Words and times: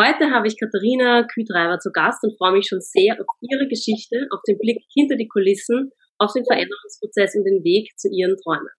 Heute 0.00 0.30
habe 0.30 0.48
ich 0.48 0.56
Katharina 0.58 1.26
Kühtreiber 1.26 1.78
zu 1.78 1.90
Gast 1.92 2.24
und 2.24 2.34
freue 2.38 2.52
mich 2.52 2.66
schon 2.66 2.80
sehr 2.80 3.20
auf 3.20 3.26
ihre 3.42 3.68
Geschichte, 3.68 4.26
auf 4.32 4.40
den 4.48 4.56
Blick 4.56 4.80
hinter 4.94 5.16
die 5.16 5.28
Kulissen, 5.28 5.90
auf 6.16 6.32
den 6.32 6.46
Veränderungsprozess 6.46 7.34
und 7.36 7.44
den 7.44 7.62
Weg 7.64 7.90
zu 7.98 8.08
ihren 8.08 8.34
Träumen. 8.42 8.72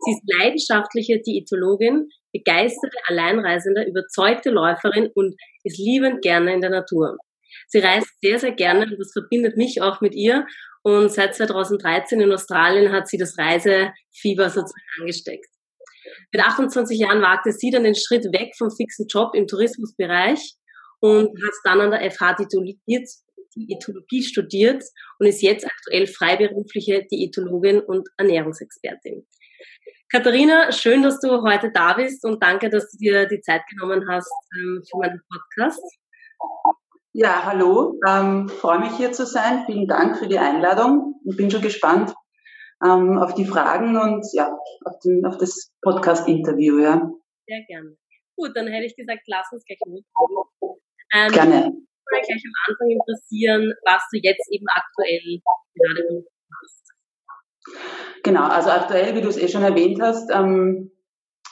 Sie 0.00 0.10
ist 0.10 0.22
leidenschaftliche 0.26 1.20
Diätologin, 1.20 2.08
begeisterte 2.32 2.98
Alleinreisende, 3.06 3.86
überzeugte 3.86 4.50
Läuferin 4.50 5.08
und 5.14 5.36
ist 5.62 5.78
liebend 5.78 6.20
gerne 6.20 6.54
in 6.54 6.60
der 6.60 6.70
Natur. 6.70 7.16
Sie 7.68 7.78
reist 7.78 8.10
sehr, 8.20 8.40
sehr 8.40 8.52
gerne 8.52 8.86
und 8.86 8.98
das 8.98 9.12
verbindet 9.12 9.56
mich 9.56 9.82
auch 9.82 10.00
mit 10.00 10.16
ihr. 10.16 10.46
Und 10.82 11.12
seit 11.12 11.36
2013 11.36 12.20
in 12.20 12.32
Australien 12.32 12.90
hat 12.90 13.06
sie 13.06 13.18
das 13.18 13.38
Reisefieber 13.38 14.50
sozusagen 14.50 15.00
angesteckt. 15.00 15.46
Mit 16.32 16.42
28 16.42 16.98
Jahren 16.98 17.22
wagte 17.22 17.52
sie 17.52 17.70
dann 17.70 17.84
den 17.84 17.94
Schritt 17.94 18.24
weg 18.32 18.52
vom 18.56 18.70
fixen 18.70 19.06
Job 19.08 19.34
im 19.34 19.46
Tourismusbereich 19.46 20.54
und 21.00 21.28
hat 21.28 21.54
dann 21.64 21.80
an 21.80 21.90
der 21.90 22.10
FH 22.10 22.36
Diätologie 23.56 24.22
studiert 24.22 24.84
und 25.18 25.26
ist 25.26 25.42
jetzt 25.42 25.66
aktuell 25.66 26.06
freiberufliche 26.06 27.06
Diätologin 27.10 27.80
und 27.80 28.08
Ernährungsexpertin. 28.16 29.26
Katharina, 30.10 30.70
schön, 30.70 31.02
dass 31.02 31.18
du 31.20 31.42
heute 31.42 31.72
da 31.72 31.94
bist 31.94 32.24
und 32.24 32.42
danke, 32.42 32.70
dass 32.70 32.90
du 32.90 32.98
dir 32.98 33.26
die 33.26 33.40
Zeit 33.40 33.62
genommen 33.68 34.08
hast 34.08 34.30
ähm, 34.56 34.82
für 34.88 34.98
meinen 34.98 35.20
Podcast. 35.28 35.82
Ja, 37.12 37.44
hallo, 37.44 37.98
ähm, 38.06 38.48
freue 38.48 38.80
mich 38.80 38.92
hier 38.96 39.12
zu 39.12 39.26
sein. 39.26 39.64
Vielen 39.66 39.88
Dank 39.88 40.18
für 40.18 40.28
die 40.28 40.38
Einladung. 40.38 41.20
Ich 41.24 41.36
bin 41.36 41.50
schon 41.50 41.62
gespannt 41.62 42.14
ähm, 42.84 43.18
auf 43.18 43.34
die 43.34 43.46
Fragen 43.46 43.96
und 43.96 44.26
ja, 44.32 44.56
auf, 44.84 44.98
den, 45.04 45.24
auf 45.24 45.38
das 45.38 45.72
Podcast-Interview. 45.82 46.78
Ja. 46.78 47.10
Sehr 47.46 47.62
gerne. 47.68 47.96
Gut, 48.36 48.50
dann 48.54 48.66
hätte 48.66 48.86
ich 48.86 48.96
gesagt, 48.96 49.22
lass 49.26 49.50
uns 49.52 49.64
gleich 49.64 49.78
loslegen. 49.84 50.06
Ähm, 51.14 51.32
gerne. 51.32 51.56
Ich 51.56 52.12
würde 52.12 52.26
gleich 52.26 52.42
am 52.44 52.52
Anfang 52.68 52.90
interessieren, 52.90 53.72
was 53.84 54.02
du 54.12 54.18
jetzt 54.22 54.52
eben 54.52 54.66
aktuell 54.68 55.40
gerade 55.74 56.24
Genau, 58.22 58.44
also 58.44 58.70
aktuell, 58.70 59.14
wie 59.14 59.20
du 59.20 59.28
es 59.28 59.38
eh 59.38 59.48
schon 59.48 59.62
erwähnt 59.62 60.00
hast, 60.00 60.30
ähm, 60.30 60.92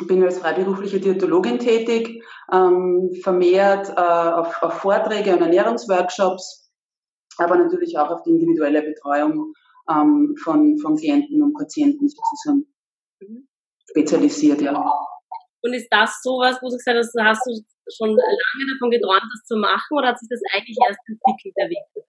bin 0.06 0.22
als 0.22 0.38
freiberufliche 0.38 1.00
Diätologin 1.00 1.58
tätig, 1.58 2.22
ähm, 2.52 3.10
vermehrt 3.22 3.90
äh, 3.90 4.00
auf, 4.00 4.62
auf, 4.62 4.74
Vorträge 4.74 5.32
und 5.32 5.42
Ernährungsworkshops, 5.42 6.70
aber 7.38 7.56
natürlich 7.56 7.96
auch 7.98 8.10
auf 8.10 8.22
die 8.22 8.30
individuelle 8.30 8.82
Betreuung 8.82 9.54
ähm, 9.90 10.34
von, 10.42 10.78
von 10.78 10.96
Klienten 10.96 11.42
und 11.42 11.54
Patienten 11.54 12.08
sozusagen 12.08 12.66
mhm. 13.20 13.48
spezialisiert, 13.88 14.60
ja. 14.60 14.72
Und 15.62 15.72
ist 15.72 15.88
das 15.90 16.20
sowas, 16.22 16.58
wo 16.60 16.68
du 16.68 16.76
gesagt 16.76 16.98
hast, 16.98 17.14
hast 17.18 17.46
du 17.46 17.52
schon 17.92 18.10
lange 18.10 18.72
davon 18.72 18.90
geträumt, 18.90 19.30
das 19.32 19.46
zu 19.46 19.56
machen, 19.56 19.96
oder 19.96 20.08
hat 20.08 20.18
sich 20.18 20.28
das 20.28 20.40
eigentlich 20.52 20.76
erst 20.86 21.00
entwickelt, 21.06 21.54
der 21.56 21.70
Weg? 21.70 22.04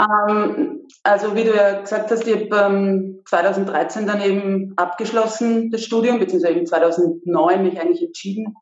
Ähm, 0.00 0.86
also 1.02 1.34
wie 1.34 1.44
du 1.44 1.54
ja 1.54 1.80
gesagt 1.80 2.10
hast, 2.10 2.26
ich 2.26 2.34
habe 2.34 2.74
ähm, 2.74 3.22
2013 3.26 4.06
dann 4.06 4.22
eben 4.22 4.72
abgeschlossen 4.76 5.70
das 5.70 5.84
Studium, 5.84 6.18
beziehungsweise 6.18 6.54
eben 6.54 6.66
2009 6.66 7.62
mich 7.62 7.80
eigentlich 7.80 8.02
entschieden, 8.02 8.54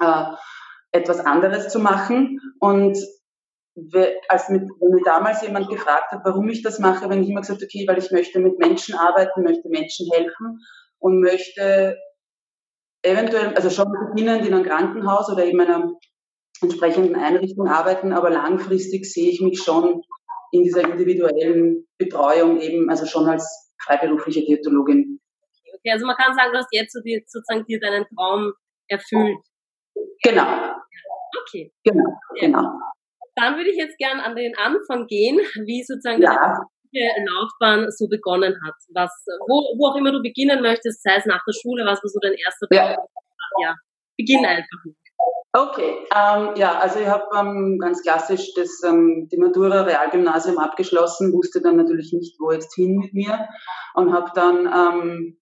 äh, 0.00 0.24
etwas 0.92 1.20
anderes 1.20 1.68
zu 1.68 1.78
machen. 1.78 2.40
Und 2.58 2.98
als 4.28 4.48
mit, 4.48 4.62
wenn 4.80 4.90
mir 4.90 5.02
damals 5.04 5.42
jemand 5.42 5.68
gefragt 5.68 6.10
hat, 6.10 6.22
warum 6.24 6.48
ich 6.48 6.62
das 6.62 6.78
mache, 6.78 7.08
wenn 7.10 7.22
ich 7.22 7.28
immer 7.28 7.42
gesagt 7.42 7.62
okay, 7.62 7.84
weil 7.86 7.98
ich 7.98 8.10
möchte 8.10 8.38
mit 8.38 8.58
Menschen 8.58 8.94
arbeiten, 8.94 9.42
möchte 9.42 9.68
Menschen 9.68 10.08
helfen 10.12 10.60
und 10.98 11.20
möchte 11.20 11.96
eventuell, 13.02 13.54
also 13.54 13.70
schon 13.70 13.92
beginnend 14.10 14.46
in 14.46 14.54
einem 14.54 14.64
Krankenhaus 14.64 15.30
oder 15.30 15.44
eben 15.44 15.60
einer 15.60 15.92
entsprechenden 16.62 17.16
Einrichtung 17.16 17.68
arbeiten, 17.68 18.12
aber 18.12 18.30
langfristig 18.30 19.04
sehe 19.12 19.30
ich 19.30 19.40
mich 19.40 19.62
schon 19.62 20.02
in 20.52 20.62
dieser 20.62 20.82
individuellen 20.82 21.86
Betreuung 21.98 22.60
eben, 22.60 22.88
also 22.88 23.04
schon 23.04 23.28
als 23.28 23.72
freiberufliche 23.82 24.40
Diätologin. 24.40 25.20
Okay, 25.74 25.92
also 25.92 26.06
man 26.06 26.16
kann 26.16 26.34
sagen, 26.34 26.52
du 26.52 26.58
hast 26.58 26.68
jetzt 26.72 26.92
sozusagen 26.92 27.66
dir 27.66 27.78
deinen 27.78 28.06
Traum 28.14 28.52
erfüllt. 28.88 29.38
Genau. 30.22 30.46
Okay. 31.42 31.72
Genau, 31.84 32.04
genau. 32.40 32.64
Dann 33.36 33.56
würde 33.56 33.70
ich 33.70 33.76
jetzt 33.76 33.98
gern 33.98 34.18
an 34.20 34.34
den 34.34 34.56
Anfang 34.56 35.06
gehen, 35.06 35.38
wie 35.66 35.84
sozusagen 35.84 36.22
ja. 36.22 36.32
deine 36.92 37.26
Laufbahn 37.30 37.90
so 37.90 38.08
begonnen 38.08 38.56
hat. 38.64 38.74
Was, 38.94 39.12
wo, 39.46 39.78
wo 39.78 39.88
auch 39.88 39.96
immer 39.96 40.12
du 40.12 40.22
beginnen 40.22 40.62
möchtest, 40.62 41.02
sei 41.02 41.16
es 41.16 41.26
nach 41.26 41.42
der 41.46 41.52
Schule, 41.52 41.84
was 41.84 42.02
war 42.02 42.08
so 42.08 42.18
dein 42.20 42.34
erster 42.34 42.66
ja. 42.70 42.96
ja, 43.62 43.74
beginn 44.16 44.44
einfach. 44.44 44.78
Okay, 45.52 46.06
ähm, 46.14 46.50
ja, 46.56 46.78
also 46.78 46.98
ich 47.00 47.06
habe 47.06 47.24
ähm, 47.34 47.78
ganz 47.80 48.02
klassisch 48.02 48.52
das, 48.54 48.82
ähm, 48.84 49.26
die 49.32 49.38
Matura 49.38 49.82
Realgymnasium 49.82 50.58
abgeschlossen, 50.58 51.32
wusste 51.32 51.62
dann 51.62 51.76
natürlich 51.76 52.12
nicht, 52.12 52.38
wo 52.38 52.52
jetzt 52.52 52.74
hin 52.74 52.98
mit 52.98 53.14
mir 53.14 53.48
und 53.94 54.12
habe 54.12 54.30
dann 54.34 54.66
ähm, 54.66 55.38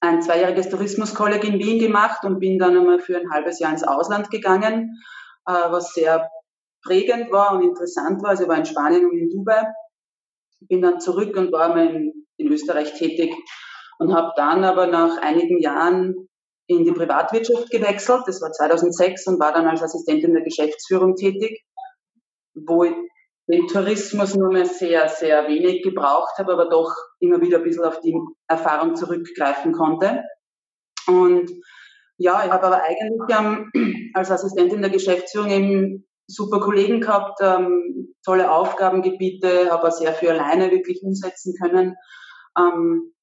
ein 0.00 0.22
zweijähriges 0.22 0.70
Tourismuskolleg 0.70 1.44
in 1.44 1.58
Wien 1.58 1.78
gemacht 1.78 2.24
und 2.24 2.38
bin 2.38 2.58
dann 2.58 2.78
einmal 2.78 2.98
für 2.98 3.18
ein 3.18 3.30
halbes 3.30 3.58
Jahr 3.58 3.72
ins 3.72 3.84
Ausland 3.84 4.30
gegangen, 4.30 5.02
äh, 5.46 5.52
was 5.52 5.92
sehr 5.92 6.30
prägend 6.86 7.30
war 7.30 7.52
und 7.52 7.62
interessant 7.62 8.22
war. 8.22 8.30
Also 8.30 8.44
ich 8.44 8.48
war 8.48 8.58
in 8.58 8.64
Spanien 8.64 9.06
und 9.06 9.18
in 9.18 9.30
Dubai, 9.30 9.64
bin 10.60 10.82
dann 10.82 11.00
zurück 11.00 11.36
und 11.36 11.52
war 11.52 11.70
mal 11.70 11.94
in, 11.94 12.26
in 12.36 12.52
Österreich 12.52 12.94
tätig 12.94 13.34
und 13.98 14.14
habe 14.14 14.32
dann 14.36 14.64
aber 14.64 14.86
nach 14.86 15.20
einigen 15.22 15.60
Jahren 15.60 16.28
in 16.66 16.84
die 16.84 16.92
Privatwirtschaft 16.92 17.70
gewechselt. 17.70 18.22
Das 18.26 18.40
war 18.40 18.52
2006 18.52 19.26
und 19.26 19.40
war 19.40 19.52
dann 19.52 19.66
als 19.66 19.82
Assistentin 19.82 20.34
der 20.34 20.42
Geschäftsführung 20.42 21.14
tätig, 21.14 21.64
wo 22.54 22.84
ich 22.84 22.94
den 23.48 23.68
Tourismus 23.68 24.34
nur 24.34 24.52
mehr 24.52 24.66
sehr, 24.66 25.08
sehr 25.08 25.46
wenig 25.46 25.82
gebraucht 25.82 26.36
habe, 26.38 26.52
aber 26.52 26.68
doch 26.68 26.92
immer 27.20 27.40
wieder 27.40 27.58
ein 27.58 27.64
bisschen 27.64 27.84
auf 27.84 28.00
die 28.00 28.18
Erfahrung 28.48 28.96
zurückgreifen 28.96 29.72
konnte. 29.72 30.24
Und 31.06 31.50
ja, 32.18 32.44
ich 32.44 32.50
habe 32.50 32.66
aber 32.66 32.82
eigentlich 32.82 33.38
ähm, 33.38 34.10
als 34.14 34.30
Assistentin 34.30 34.80
der 34.80 34.90
Geschäftsführung 34.90 35.50
eben 35.50 36.08
super 36.26 36.60
Kollegen 36.60 37.00
gehabt, 37.00 37.38
ähm, 37.42 38.14
tolle 38.24 38.50
Aufgabengebiete, 38.50 39.70
habe 39.70 39.90
sehr 39.90 40.12
viel 40.12 40.30
alleine 40.30 40.70
wirklich 40.70 41.02
umsetzen 41.02 41.54
können. 41.60 41.96
Ähm, 42.58 43.14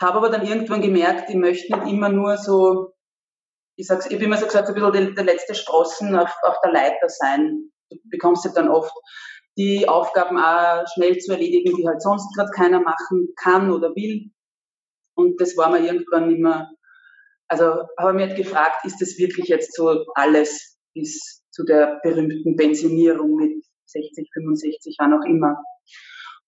habe 0.00 0.18
aber 0.18 0.30
dann 0.30 0.46
irgendwann 0.46 0.80
gemerkt, 0.80 1.28
ich 1.28 1.36
möchte 1.36 1.76
nicht 1.76 1.92
immer 1.92 2.08
nur 2.08 2.36
so, 2.36 2.92
ich 3.76 3.86
sag's, 3.86 4.06
ich 4.06 4.14
habe 4.14 4.24
immer 4.24 4.36
so 4.36 4.46
gesagt, 4.46 4.68
ein 4.68 4.74
bisschen 4.74 4.92
der, 4.92 5.10
der 5.12 5.24
letzte 5.24 5.54
Sprossen 5.54 6.16
auf, 6.16 6.34
auf 6.42 6.60
der 6.64 6.72
Leiter 6.72 7.08
sein. 7.08 7.70
Du 7.90 7.96
bekommst 8.10 8.44
ja 8.44 8.52
dann 8.52 8.68
oft 8.68 8.92
die 9.56 9.88
Aufgaben 9.88 10.38
auch 10.38 10.84
schnell 10.94 11.18
zu 11.18 11.32
erledigen, 11.32 11.76
die 11.76 11.86
halt 11.86 12.00
sonst 12.00 12.34
gerade 12.36 12.50
keiner 12.50 12.80
machen 12.80 13.28
kann 13.36 13.72
oder 13.72 13.94
will. 13.96 14.30
Und 15.16 15.40
das 15.40 15.56
war 15.56 15.70
mir 15.70 15.80
irgendwann 15.80 16.30
immer, 16.34 16.70
also 17.48 17.64
habe 17.98 18.10
ich 18.10 18.14
mich 18.14 18.28
halt 18.28 18.36
gefragt, 18.36 18.84
ist 18.84 19.00
das 19.00 19.18
wirklich 19.18 19.48
jetzt 19.48 19.74
so 19.74 20.04
alles 20.14 20.78
bis 20.94 21.37
zu 21.58 21.64
der 21.64 21.98
berühmten 22.04 22.54
Pensionierung 22.56 23.34
mit 23.34 23.64
60, 23.86 24.30
65, 24.32 24.96
wann 25.00 25.14
auch 25.14 25.24
immer. 25.26 25.56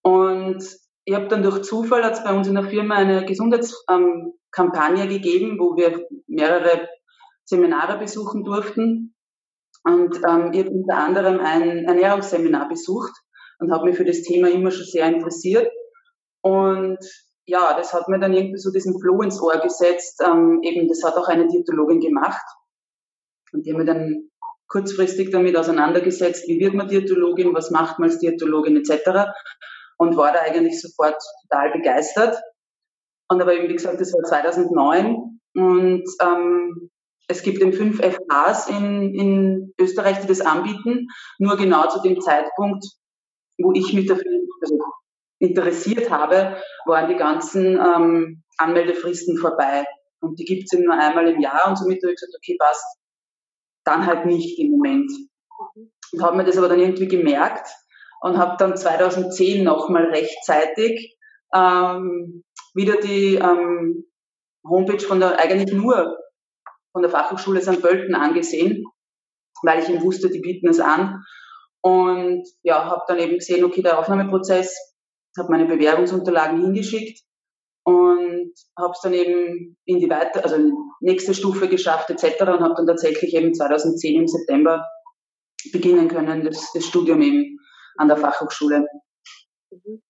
Und 0.02 0.64
ich 1.04 1.14
habe 1.14 1.26
dann 1.26 1.42
durch 1.42 1.62
Zufall 1.62 2.04
hat 2.04 2.12
es 2.12 2.22
bei 2.22 2.32
uns 2.32 2.46
in 2.46 2.54
der 2.54 2.68
Firma 2.68 2.94
eine 2.94 3.24
Gesundheitskampagne 3.24 5.02
ähm, 5.02 5.08
gegeben, 5.08 5.58
wo 5.58 5.76
wir 5.76 6.06
mehrere 6.28 6.88
Seminare 7.44 7.98
besuchen 7.98 8.44
durften. 8.44 9.16
Und 9.82 10.16
ähm, 10.18 10.52
ich 10.52 10.60
habe 10.60 10.70
unter 10.70 10.96
anderem 10.96 11.40
ein 11.40 11.86
Ernährungsseminar 11.86 12.68
besucht 12.68 13.12
und 13.58 13.72
habe 13.72 13.86
mich 13.86 13.96
für 13.96 14.04
das 14.04 14.22
Thema 14.22 14.48
immer 14.48 14.70
schon 14.70 14.86
sehr 14.86 15.08
interessiert. 15.08 15.68
Und 16.42 16.98
ja, 17.46 17.76
das 17.76 17.92
hat 17.92 18.06
mir 18.06 18.20
dann 18.20 18.32
irgendwie 18.32 18.58
so 18.58 18.70
diesen 18.70 19.00
Floh 19.00 19.22
ins 19.22 19.42
Ohr 19.42 19.58
gesetzt. 19.58 20.22
Ähm, 20.24 20.60
eben, 20.62 20.86
das 20.86 21.02
hat 21.02 21.16
auch 21.16 21.26
eine 21.26 21.48
Diätologin 21.48 21.98
gemacht. 21.98 22.46
Und 23.52 23.66
die 23.66 23.72
haben 23.72 23.78
mir 23.78 23.86
dann 23.86 24.30
kurzfristig 24.70 25.30
damit 25.30 25.56
auseinandergesetzt, 25.56 26.48
wie 26.48 26.60
wird 26.60 26.74
man 26.74 26.88
Diätologin, 26.88 27.54
was 27.54 27.70
macht 27.70 27.98
man 27.98 28.08
als 28.08 28.18
Diätologin 28.18 28.76
etc 28.76 29.30
und 30.00 30.16
war 30.16 30.32
da 30.32 30.40
eigentlich 30.40 30.80
sofort 30.80 31.22
total 31.42 31.72
begeistert. 31.72 32.40
Und 33.28 33.42
aber 33.42 33.54
eben, 33.54 33.68
wie 33.68 33.74
gesagt, 33.74 34.00
das 34.00 34.14
war 34.14 34.22
2009 34.22 35.38
und 35.54 36.04
ähm, 36.22 36.90
es 37.28 37.42
gibt 37.42 37.60
eben 37.60 37.74
fünf 37.74 38.00
FHs 38.00 38.68
in, 38.70 39.14
in 39.14 39.74
Österreich, 39.78 40.18
die 40.20 40.26
das 40.26 40.40
anbieten, 40.40 41.06
nur 41.38 41.56
genau 41.58 41.86
zu 41.88 42.00
dem 42.00 42.18
Zeitpunkt, 42.20 42.84
wo 43.58 43.72
ich 43.72 43.92
mich 43.92 44.06
dafür 44.06 44.24
also 44.62 44.78
interessiert 45.38 46.10
habe, 46.10 46.56
waren 46.86 47.10
die 47.10 47.16
ganzen 47.16 47.78
ähm, 47.78 48.42
Anmeldefristen 48.56 49.36
vorbei. 49.36 49.84
Und 50.20 50.38
die 50.38 50.44
gibt 50.44 50.64
es 50.64 50.72
eben 50.72 50.86
nur 50.86 50.98
einmal 50.98 51.28
im 51.28 51.40
Jahr 51.40 51.68
und 51.68 51.76
somit 51.76 52.02
habe 52.02 52.12
ich 52.12 52.18
gesagt, 52.18 52.34
okay, 52.36 52.56
passt, 52.58 52.84
dann 53.90 54.06
halt 54.06 54.26
nicht 54.26 54.58
im 54.58 54.70
Moment. 54.70 55.10
Und 56.12 56.22
habe 56.22 56.36
mir 56.36 56.44
das 56.44 56.58
aber 56.58 56.68
dann 56.68 56.80
irgendwie 56.80 57.08
gemerkt 57.08 57.68
und 58.20 58.38
habe 58.38 58.56
dann 58.58 58.76
2010 58.76 59.62
nochmal 59.64 60.06
rechtzeitig 60.06 61.16
ähm, 61.54 62.42
wieder 62.74 62.96
die 62.96 63.36
ähm, 63.36 64.04
Homepage 64.64 65.00
von 65.00 65.20
der, 65.20 65.38
eigentlich 65.38 65.72
nur 65.72 66.18
von 66.92 67.02
der 67.02 67.10
Fachhochschule 67.10 67.60
St. 67.60 67.80
Pölten 67.80 68.14
angesehen 68.14 68.84
weil 69.62 69.82
ich 69.82 69.88
eben 69.88 70.02
wusste, 70.02 70.30
die 70.30 70.40
bieten 70.40 70.68
es 70.68 70.80
an. 70.80 71.24
Und 71.82 72.46
ja, 72.62 72.84
habe 72.84 73.02
dann 73.08 73.18
eben 73.18 73.38
gesehen, 73.38 73.64
okay, 73.64 73.82
der 73.82 73.98
Aufnahmeprozess, 73.98 74.76
habe 75.38 75.50
meine 75.50 75.66
Bewerbungsunterlagen 75.66 76.60
hingeschickt 76.60 77.22
und 77.84 78.52
habe 78.76 78.92
es 78.92 79.00
dann 79.02 79.14
eben 79.14 79.76
in 79.84 79.98
die 79.98 80.10
weiter, 80.10 80.42
also 80.44 80.56
nächste 81.00 81.34
Stufe 81.34 81.68
geschafft 81.68 82.10
etc. 82.10 82.42
und 82.42 82.60
habe 82.60 82.74
dann 82.76 82.86
tatsächlich 82.86 83.34
eben 83.34 83.54
2010 83.54 84.20
im 84.20 84.28
September 84.28 84.86
beginnen 85.72 86.08
können, 86.08 86.44
das, 86.44 86.72
das 86.72 86.86
Studium 86.86 87.20
eben 87.22 87.58
an 87.96 88.08
der 88.08 88.16
Fachhochschule. 88.16 88.86
Mhm. 89.70 90.02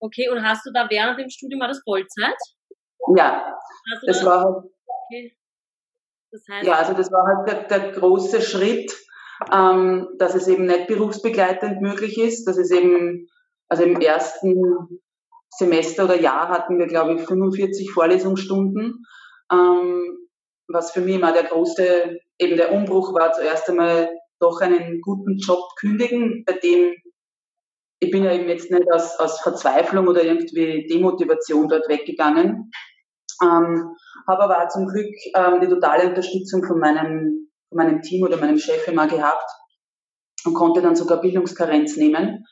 Okay, 0.00 0.30
und 0.30 0.42
hast 0.42 0.64
du 0.64 0.70
da 0.72 0.88
während 0.88 1.18
dem 1.18 1.28
Studium 1.28 1.60
war 1.60 1.68
das 1.68 1.82
Vollzeit? 1.84 2.36
Ja, 3.16 3.56
das 4.06 4.20
da, 4.20 4.26
war 4.26 4.44
halt, 4.44 4.56
okay. 5.06 5.36
das 6.30 6.42
heißt, 6.50 6.66
ja, 6.66 6.74
also 6.74 6.94
das 6.94 7.10
war 7.10 7.26
halt 7.26 7.48
der, 7.48 7.78
der 7.78 7.92
große 7.92 8.40
Schritt, 8.40 8.96
ähm, 9.52 10.08
dass 10.18 10.34
es 10.34 10.48
eben 10.48 10.66
nicht 10.66 10.86
berufsbegleitend 10.86 11.80
möglich 11.80 12.18
ist, 12.18 12.46
dass 12.46 12.56
es 12.56 12.70
eben, 12.70 13.26
also 13.68 13.84
im 13.84 14.00
ersten 14.00 15.00
Semester 15.50 16.04
oder 16.04 16.18
Jahr 16.18 16.48
hatten 16.48 16.78
wir, 16.78 16.86
glaube 16.86 17.14
ich, 17.14 17.22
45 17.22 17.90
Vorlesungsstunden, 17.90 19.04
ähm, 19.52 20.28
was 20.68 20.92
für 20.92 21.00
mich 21.00 21.16
immer 21.16 21.32
der 21.32 21.44
große, 21.44 22.18
eben 22.38 22.56
der 22.56 22.72
Umbruch 22.72 23.12
war, 23.14 23.32
zuerst 23.32 23.68
einmal 23.68 24.08
doch 24.38 24.60
einen 24.60 25.00
guten 25.00 25.38
Job 25.38 25.62
kündigen, 25.78 26.44
bei 26.46 26.54
dem 26.54 26.94
ich 28.00 28.10
bin 28.10 28.24
ja 28.24 28.32
eben 28.32 28.48
jetzt 28.48 28.70
nicht 28.70 28.90
aus, 28.90 29.18
aus 29.18 29.40
Verzweiflung 29.42 30.08
oder 30.08 30.24
irgendwie 30.24 30.86
Demotivation 30.90 31.68
dort 31.68 31.88
weggegangen, 31.88 32.70
ähm, 33.42 33.94
habe 34.26 34.42
aber 34.42 34.62
auch 34.64 34.68
zum 34.68 34.86
Glück 34.86 35.14
ähm, 35.34 35.60
die 35.60 35.68
totale 35.68 36.08
Unterstützung 36.08 36.64
von 36.64 36.78
meinem, 36.78 37.50
von 37.68 37.76
meinem 37.76 38.00
Team 38.00 38.24
oder 38.24 38.38
meinem 38.38 38.58
Chef 38.58 38.88
immer 38.88 39.06
gehabt 39.06 39.48
und 40.46 40.54
konnte 40.54 40.80
dann 40.80 40.96
sogar 40.96 41.20
Bildungskarenz 41.20 41.96
nehmen. 41.96 42.46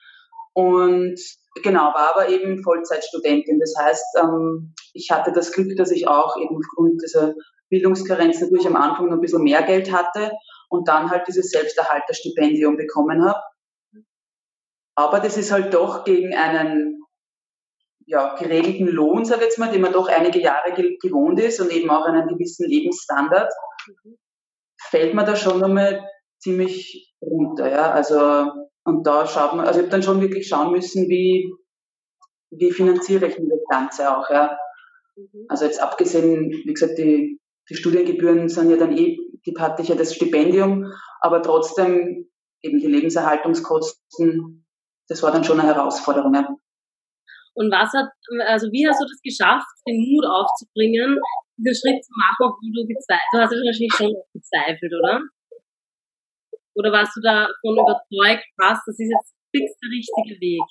Und 0.59 1.21
genau, 1.63 1.95
war 1.95 2.17
aber 2.17 2.31
eben 2.31 2.65
Vollzeitstudentin. 2.65 3.61
Das 3.61 3.77
heißt, 3.79 4.05
ähm, 4.21 4.75
ich 4.93 5.09
hatte 5.13 5.31
das 5.31 5.53
Glück, 5.53 5.77
dass 5.77 5.93
ich 5.93 6.09
auch 6.09 6.37
eben 6.37 6.57
aufgrund 6.57 7.01
dieser 7.01 7.35
Bildungskarenz 7.69 8.41
natürlich 8.41 8.67
am 8.67 8.75
Anfang 8.75 9.07
noch 9.07 9.13
ein 9.13 9.21
bisschen 9.21 9.45
mehr 9.45 9.63
Geld 9.63 9.93
hatte 9.93 10.33
und 10.69 10.89
dann 10.89 11.13
halt 11.13 11.29
dieses 11.29 11.51
Selbsterhalterstipendium 11.51 12.77
bekommen 12.77 13.25
habe. 13.25 13.41
Aber 14.97 15.21
das 15.21 15.37
ist 15.37 15.53
halt 15.53 15.73
doch 15.75 16.03
gegen 16.03 16.35
einen 16.35 17.05
ja, 18.07 18.35
geregelten 18.35 18.89
Lohn, 18.89 19.25
sage 19.25 19.43
ich 19.43 19.51
jetzt 19.51 19.59
mal, 19.61 19.71
den 19.71 19.83
man 19.83 19.93
doch 19.93 20.09
einige 20.09 20.41
Jahre 20.41 20.73
gewohnt 20.73 21.39
ist 21.39 21.61
und 21.61 21.71
eben 21.71 21.89
auch 21.89 22.05
einen 22.05 22.27
gewissen 22.27 22.69
Lebensstandard, 22.69 23.53
fällt 24.81 25.15
man 25.15 25.25
da 25.25 25.37
schon 25.37 25.61
nochmal 25.61 26.05
ziemlich 26.41 27.15
runter. 27.23 27.71
Ja? 27.71 27.93
Also, 27.93 28.51
und 28.89 29.07
da 29.07 29.27
schaut 29.27 29.55
man, 29.55 29.67
also 29.67 29.81
ich 29.81 29.85
habe 29.85 29.93
dann 29.93 30.03
schon 30.03 30.21
wirklich 30.21 30.49
schauen 30.49 30.73
müssen, 30.73 31.09
wie, 31.09 31.53
wie 32.51 32.73
finanziere 32.73 33.27
ich 33.27 33.37
denn 33.37 33.49
das 33.49 33.61
Ganze 33.71 34.17
auch. 34.17 34.29
Ja? 34.31 34.59
Mhm. 35.17 35.47
Also 35.49 35.65
jetzt 35.65 35.81
abgesehen, 35.81 36.51
wie 36.51 36.73
gesagt, 36.73 36.99
die, 36.99 37.41
die 37.71 37.75
Studiengebühren 37.75 38.49
sind 38.49 38.71
ja 38.71 38.77
dann 38.77 38.97
eh, 38.97 39.19
die 39.47 39.55
hatte 39.59 39.83
ich 39.83 39.89
ja 39.89 39.95
das 39.95 40.15
Stipendium, 40.15 40.93
aber 41.21 41.43
trotzdem 41.43 42.29
eben 42.63 42.79
die 42.79 42.87
Lebenserhaltungskosten 42.87 44.65
das 45.09 45.23
war 45.23 45.33
dann 45.33 45.45
schon 45.45 45.59
eine 45.59 45.69
Herausforderung. 45.69 46.35
Ja. 46.35 46.47
Und 47.55 47.73
was 47.73 47.91
hat, 47.93 48.13
also 48.47 48.71
wie 48.71 48.87
hast 48.87 49.01
du 49.01 49.07
das 49.09 49.21
geschafft, 49.25 49.67
den 49.89 49.99
Mut 49.99 50.25
aufzubringen, 50.25 51.19
diesen 51.57 51.75
Schritt 51.75 52.05
zu 52.05 52.13
machen, 52.15 52.55
obwohl 52.55 52.71
du 52.71 52.87
gezweifelt, 52.87 53.33
du 53.33 53.39
hast 53.41 53.53
ja 53.53 53.59
wahrscheinlich 53.59 53.95
schon 53.97 54.15
gezweifelt, 54.33 54.93
oder? 54.95 55.21
Oder 56.79 56.93
warst 56.93 57.17
du 57.17 57.21
davon 57.21 57.75
überzeugt, 57.75 58.47
was, 58.57 58.79
das 58.87 58.99
ist 58.99 59.11
jetzt 59.11 59.35
fix 59.51 59.73
der 59.83 59.91
richtige 59.91 60.41
Weg? 60.41 60.63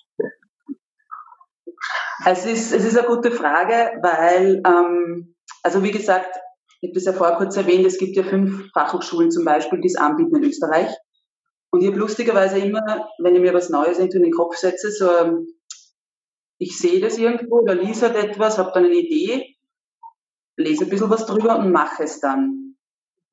Es 2.25 2.45
ist, 2.45 2.71
es 2.73 2.85
ist 2.85 2.97
eine 2.97 3.07
gute 3.07 3.31
Frage, 3.31 3.99
weil, 4.01 4.61
ähm, 4.65 5.35
also 5.63 5.83
wie 5.83 5.91
gesagt, 5.91 6.39
ich 6.81 6.89
habe 6.89 6.93
das 6.93 7.05
ja 7.05 7.13
vorher 7.13 7.37
kurz 7.37 7.57
erwähnt, 7.57 7.85
es 7.85 7.97
gibt 7.97 8.15
ja 8.15 8.23
fünf 8.23 8.71
Fachhochschulen 8.71 9.31
zum 9.31 9.45
Beispiel, 9.45 9.81
die 9.81 9.87
es 9.87 9.95
anbieten 9.95 10.37
in 10.37 10.43
Österreich. 10.43 10.89
Und 11.71 11.81
ich 11.81 11.87
habe 11.87 11.97
lustigerweise 11.99 12.59
immer, 12.59 13.09
wenn 13.19 13.35
ich 13.35 13.41
mir 13.41 13.53
was 13.53 13.69
Neues 13.69 13.99
in 13.99 14.09
den 14.09 14.31
Kopf 14.31 14.55
setze, 14.55 14.91
so, 14.91 15.11
ähm, 15.11 15.47
ich 16.57 16.77
sehe 16.79 17.01
das 17.01 17.17
irgendwo 17.17 17.59
oder 17.59 17.75
lese 17.75 18.07
halt 18.07 18.15
etwas, 18.15 18.57
habe 18.57 18.71
dann 18.73 18.85
eine 18.85 18.95
Idee, 18.95 19.55
lese 20.55 20.85
ein 20.85 20.89
bisschen 20.89 21.09
was 21.09 21.25
drüber 21.25 21.59
und 21.59 21.71
mache 21.71 22.03
es 22.03 22.19
dann. 22.19 22.66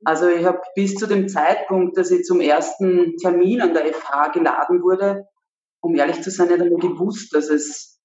Also 0.05 0.29
ich 0.29 0.45
habe 0.45 0.61
bis 0.75 0.95
zu 0.95 1.07
dem 1.07 1.29
Zeitpunkt, 1.29 1.97
dass 1.97 2.11
ich 2.11 2.25
zum 2.25 2.41
ersten 2.41 3.17
Termin 3.17 3.61
an 3.61 3.75
der 3.75 3.93
FH 3.93 4.29
geladen 4.29 4.83
wurde, 4.83 5.27
um 5.81 5.95
ehrlich 5.95 6.23
zu 6.23 6.31
sein, 6.31 6.49
nicht 6.49 6.61
einmal 6.61 6.81
gewusst, 6.81 7.35
dass 7.35 7.49
es 7.49 8.01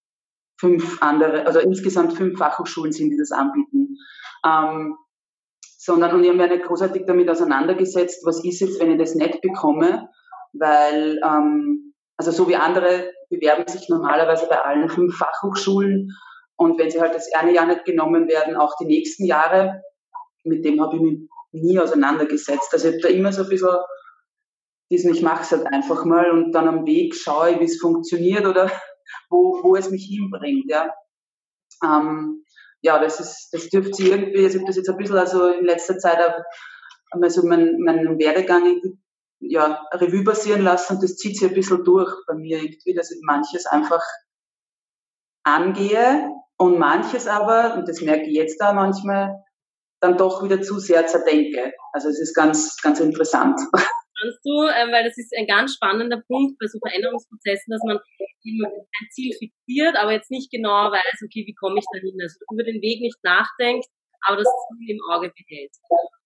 fünf 0.59 1.01
andere, 1.01 1.45
also 1.45 1.59
insgesamt 1.59 2.13
fünf 2.13 2.37
Fachhochschulen 2.37 2.91
sind, 2.91 3.11
die 3.11 3.17
das 3.17 3.31
anbieten. 3.31 3.97
Ähm, 4.45 4.97
sondern 5.77 6.13
und 6.13 6.23
ich 6.23 6.29
habe 6.29 6.37
mich 6.37 6.49
nicht 6.49 6.65
großartig 6.65 7.03
damit 7.05 7.29
auseinandergesetzt, 7.29 8.25
was 8.25 8.43
ist 8.43 8.59
jetzt, 8.59 8.79
wenn 8.79 8.91
ich 8.91 8.99
das 8.99 9.15
nicht 9.15 9.41
bekomme 9.41 10.09
weil 10.53 11.19
ähm, 11.23 11.93
also 12.17 12.31
so 12.31 12.47
wie 12.49 12.55
andere 12.55 13.11
bewerben 13.29 13.67
sich 13.67 13.89
normalerweise 13.89 14.47
bei 14.47 14.61
allen 14.61 14.89
fünf 14.89 15.17
Fachhochschulen 15.17 16.11
und 16.55 16.77
wenn 16.77 16.89
sie 16.89 16.99
halt 16.99 17.15
das 17.15 17.31
eine 17.33 17.53
Jahr 17.53 17.67
nicht 17.67 17.85
genommen 17.85 18.27
werden, 18.27 18.57
auch 18.57 18.75
die 18.79 18.85
nächsten 18.85 19.25
Jahre, 19.25 19.83
mit 20.43 20.65
dem 20.65 20.81
habe 20.81 20.95
ich 20.97 21.01
mich 21.01 21.29
nie 21.51 21.79
auseinandergesetzt. 21.79 22.73
Also 22.73 22.89
ich 22.89 22.95
habe 22.95 23.01
da 23.01 23.09
immer 23.09 23.31
so 23.31 23.43
ein 23.43 23.49
bisschen 23.49 23.77
diesen, 24.91 25.13
ich 25.13 25.21
mache 25.21 25.43
es 25.43 25.51
halt 25.51 25.67
einfach 25.67 26.03
mal 26.03 26.31
und 26.31 26.51
dann 26.51 26.67
am 26.67 26.85
Weg 26.85 27.15
schaue 27.15 27.51
ich, 27.51 27.59
wie 27.59 27.65
es 27.65 27.79
funktioniert 27.79 28.45
oder 28.45 28.71
wo, 29.29 29.63
wo 29.63 29.75
es 29.75 29.91
mich 29.91 30.05
hinbringt. 30.05 30.69
Ja, 30.69 30.93
ähm, 31.83 32.43
ja 32.81 32.99
das, 32.99 33.19
ist, 33.19 33.49
das 33.51 33.69
dürfte 33.69 33.93
sie 33.93 34.09
irgendwie, 34.09 34.43
also 34.43 34.55
ich 34.57 34.61
habe 34.61 34.67
das 34.67 34.77
jetzt 34.77 34.89
ein 34.89 34.97
bisschen 34.97 35.17
also 35.17 35.47
in 35.47 35.65
letzter 35.65 35.97
Zeit 35.97 36.17
einmal 37.11 37.31
meinen, 37.43 37.83
meinen 37.83 38.19
Werdegang 38.19 38.81
ja, 39.41 39.87
Revue 39.93 40.23
passieren 40.23 40.63
lassen 40.63 40.95
und 40.95 41.03
das 41.03 41.15
zieht 41.15 41.37
sich 41.37 41.47
ein 41.47 41.55
bisschen 41.55 41.83
durch 41.83 42.11
bei 42.27 42.35
mir 42.35 42.61
irgendwie, 42.61 42.93
dass 42.93 43.11
ich 43.11 43.19
manches 43.23 43.65
einfach 43.65 44.03
angehe 45.43 46.29
und 46.57 46.77
manches 46.77 47.27
aber, 47.27 47.75
und 47.75 47.87
das 47.87 48.01
merke 48.01 48.25
ich 48.25 48.35
jetzt 48.35 48.59
da 48.59 48.73
manchmal, 48.73 49.41
dann 50.01 50.17
doch 50.17 50.43
wieder 50.43 50.61
zu 50.61 50.79
sehr 50.79 51.05
zerdenke. 51.07 51.73
Also 51.93 52.09
es 52.09 52.19
ist 52.19 52.33
ganz, 52.35 52.77
ganz 52.81 52.99
interessant. 52.99 53.59
Kannst 54.19 54.43
du, 54.43 54.67
ähm, 54.67 54.91
weil 54.91 55.05
das 55.05 55.17
ist 55.17 55.31
ein 55.37 55.47
ganz 55.47 55.75
spannender 55.75 56.21
Punkt 56.27 56.59
bei 56.59 56.67
so 56.67 56.77
Veränderungsprozessen, 56.79 57.71
dass 57.71 57.81
man 57.87 57.99
eben 58.43 58.65
ein 58.65 59.07
Ziel 59.11 59.31
fixiert, 59.31 59.95
aber 59.95 60.11
jetzt 60.11 60.29
nicht 60.29 60.51
genau 60.51 60.91
weiß, 60.91 61.23
okay, 61.23 61.47
wie 61.47 61.55
komme 61.55 61.79
ich 61.79 61.85
da 61.93 61.99
hin? 61.99 62.19
Also 62.21 62.35
über 62.51 62.63
den 62.63 62.81
Weg 62.81 62.99
nicht 62.99 63.17
nachdenkt, 63.23 63.87
aber 64.27 64.37
das 64.37 64.47
Ziel 64.47 64.95
im 64.95 65.01
Auge 65.11 65.31
behält. 65.31 65.71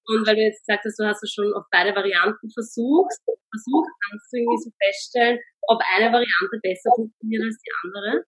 Und 0.09 0.25
weil 0.27 0.35
du 0.35 0.41
jetzt 0.41 0.65
gesagt 0.65 0.85
hast, 0.85 0.97
du 0.99 1.05
hast 1.05 1.23
es 1.23 1.31
schon 1.31 1.53
auf 1.53 1.65
beide 1.71 1.95
Varianten 1.95 2.49
versucht, 2.49 3.13
versucht, 3.25 3.89
kannst 4.09 4.25
du 4.33 4.37
irgendwie 4.37 4.63
so 4.63 4.71
feststellen, 4.81 5.39
ob 5.69 5.79
eine 5.95 6.11
Variante 6.11 6.57
besser 6.61 6.89
funktioniert 6.95 7.43
als 7.45 7.57
die 7.61 7.71
andere? 7.85 8.25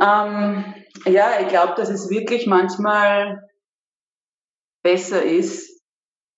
Ähm, 0.00 0.74
ja, 1.06 1.40
ich 1.40 1.48
glaube, 1.48 1.74
dass 1.76 1.88
es 1.88 2.08
wirklich 2.08 2.46
manchmal 2.46 3.48
besser 4.82 5.22
ist, 5.22 5.82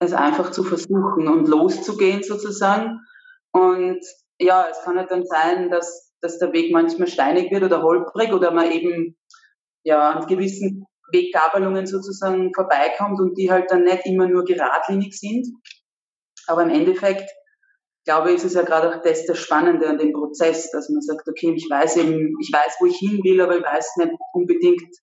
es 0.01 0.13
einfach 0.13 0.51
zu 0.51 0.65
versuchen 0.65 1.29
und 1.29 1.47
loszugehen 1.47 2.23
sozusagen. 2.23 3.01
Und 3.53 4.01
ja, 4.39 4.67
es 4.71 4.83
kann 4.83 4.97
halt 4.97 5.11
dann 5.11 5.27
sein, 5.27 5.71
dass, 5.71 6.15
dass 6.21 6.39
der 6.39 6.53
Weg 6.53 6.73
manchmal 6.73 7.09
steinig 7.09 7.51
wird 7.51 7.65
oder 7.65 7.83
holprig 7.83 8.33
oder 8.33 8.51
man 8.51 8.71
eben 8.71 9.17
ja 9.85 10.11
an 10.11 10.27
gewissen 10.27 10.87
Weggabelungen 11.13 11.87
sozusagen 11.87 12.53
vorbeikommt 12.55 13.21
und 13.21 13.37
die 13.37 13.51
halt 13.51 13.71
dann 13.71 13.85
nicht 13.85 14.07
immer 14.07 14.27
nur 14.27 14.45
geradlinig 14.45 15.19
sind. 15.19 15.47
Aber 16.47 16.63
im 16.63 16.71
Endeffekt, 16.71 17.31
glaube 18.05 18.33
ist 18.33 18.45
es 18.45 18.55
ja 18.55 18.63
gerade 18.63 18.91
auch 18.91 19.03
das, 19.03 19.27
das 19.27 19.39
Spannende 19.39 19.89
an 19.89 19.99
dem 19.99 20.13
Prozess, 20.13 20.71
dass 20.71 20.89
man 20.89 21.03
sagt, 21.03 21.29
okay, 21.29 21.53
ich 21.55 21.69
weiß 21.69 21.97
eben, 21.99 22.37
ich 22.41 22.51
weiß, 22.53 22.77
wo 22.81 22.87
ich 22.87 22.99
hin 22.99 23.23
will, 23.23 23.41
aber 23.41 23.59
ich 23.59 23.65
weiß 23.65 23.97
nicht 23.99 24.13
unbedingt 24.33 24.97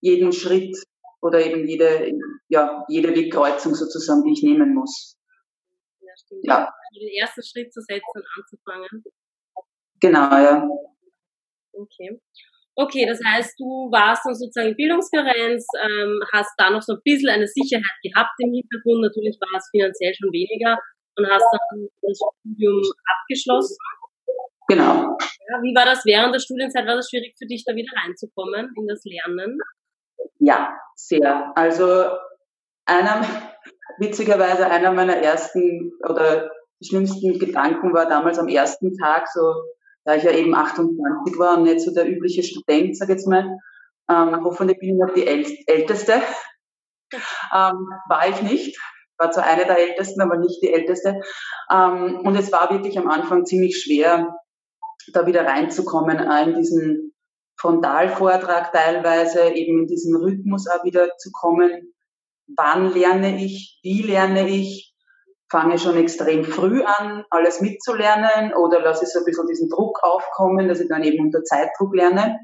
jeden 0.00 0.32
Schritt 0.32 0.76
oder 1.20 1.44
eben 1.44 1.66
jede, 1.66 2.12
ja, 2.48 2.84
jede 2.88 3.14
Wegkreuzung 3.14 3.74
sozusagen, 3.74 4.24
die 4.24 4.32
ich 4.32 4.42
nehmen 4.42 4.74
muss. 4.74 5.16
Ja, 6.00 6.12
stimmt. 6.16 6.44
Ja. 6.44 6.56
Also 6.58 7.00
den 7.00 7.14
ersten 7.20 7.42
Schritt 7.42 7.72
zu 7.72 7.80
setzen 7.80 8.02
und 8.14 8.24
anzufangen. 8.36 9.04
Genau, 10.00 10.30
ja. 10.30 10.68
Okay. 11.72 12.20
Okay, 12.76 13.04
das 13.04 13.20
heißt, 13.22 13.58
du 13.58 13.90
warst 13.92 14.24
dann 14.24 14.34
sozusagen 14.34 14.74
Bildungskarenz, 14.74 15.66
ähm, 15.84 16.22
hast 16.32 16.54
da 16.56 16.70
noch 16.70 16.80
so 16.80 16.94
ein 16.94 17.02
bisschen 17.04 17.28
eine 17.28 17.46
Sicherheit 17.46 17.98
gehabt 18.02 18.32
im 18.38 18.54
Hintergrund. 18.54 19.02
Natürlich 19.02 19.36
war 19.40 19.58
es 19.58 19.68
finanziell 19.70 20.14
schon 20.14 20.32
weniger 20.32 20.78
und 21.16 21.26
hast 21.28 21.44
dann 21.70 21.88
das 22.02 22.18
Studium 22.40 22.82
abgeschlossen. 23.04 23.76
Genau. 24.68 25.18
Ja, 25.48 25.62
wie 25.62 25.74
war 25.74 25.84
das 25.84 26.04
während 26.04 26.34
der 26.34 26.40
Studienzeit? 26.40 26.86
War 26.86 26.96
das 26.96 27.10
schwierig 27.10 27.34
für 27.36 27.46
dich, 27.46 27.64
da 27.66 27.74
wieder 27.74 27.92
reinzukommen 28.04 28.72
in 28.76 28.86
das 28.86 29.02
Lernen? 29.04 29.58
Ja, 30.38 30.78
sehr. 30.94 31.52
Also 31.56 32.06
einer, 32.86 33.24
witzigerweise 33.98 34.66
einer 34.66 34.92
meiner 34.92 35.16
ersten 35.16 35.92
oder 36.08 36.50
schlimmsten 36.82 37.38
Gedanken 37.38 37.92
war 37.92 38.08
damals 38.08 38.38
am 38.38 38.48
ersten 38.48 38.96
Tag, 38.96 39.28
so 39.28 39.54
da 40.04 40.14
ich 40.14 40.22
ja 40.22 40.32
eben 40.32 40.54
28 40.54 41.38
war 41.38 41.58
und 41.58 41.64
nicht 41.64 41.80
so 41.80 41.92
der 41.92 42.08
übliche 42.08 42.42
Student, 42.42 42.96
sag 42.96 43.08
ich 43.08 43.16
jetzt 43.16 43.26
mal, 43.26 43.44
ähm, 44.10 44.44
hoffentlich 44.44 44.78
bin 44.78 44.90
ich 44.90 45.00
noch 45.00 45.14
die 45.14 45.26
Älteste. 45.26 46.22
Ähm, 47.52 47.88
war 48.08 48.28
ich 48.28 48.40
nicht. 48.42 48.78
War 49.20 49.30
zwar 49.30 49.44
eine 49.44 49.66
der 49.66 49.78
Ältesten, 49.78 50.22
aber 50.22 50.38
nicht 50.38 50.62
die 50.62 50.72
Älteste. 50.72 51.20
Ähm, 51.70 52.20
und 52.24 52.36
es 52.36 52.50
war 52.50 52.70
wirklich 52.70 52.98
am 52.98 53.08
Anfang 53.08 53.44
ziemlich 53.44 53.82
schwer, 53.82 54.34
da 55.12 55.26
wieder 55.26 55.46
reinzukommen 55.46 56.18
in 56.18 56.54
diesen 56.54 57.12
Frontalvortrag 57.60 58.72
teilweise, 58.72 59.50
eben 59.50 59.80
in 59.80 59.86
diesen 59.86 60.16
Rhythmus 60.16 60.66
auch 60.68 60.84
wieder 60.84 61.16
zu 61.18 61.30
kommen. 61.32 61.92
Wann 62.56 62.92
lerne 62.94 63.44
ich? 63.44 63.78
Wie 63.82 64.02
lerne 64.02 64.48
ich? 64.48 64.94
Fange 65.50 65.78
schon 65.78 65.96
extrem 65.96 66.44
früh 66.44 66.82
an, 66.82 67.24
alles 67.28 67.60
mitzulernen 67.60 68.54
oder 68.54 68.80
lasse 68.80 69.04
ich 69.04 69.10
so 69.10 69.18
ein 69.18 69.24
bisschen 69.24 69.48
diesen 69.48 69.68
Druck 69.68 69.98
aufkommen, 70.02 70.68
dass 70.68 70.80
ich 70.80 70.88
dann 70.88 71.02
eben 71.02 71.24
unter 71.24 71.42
Zeitdruck 71.42 71.94
lerne. 71.94 72.38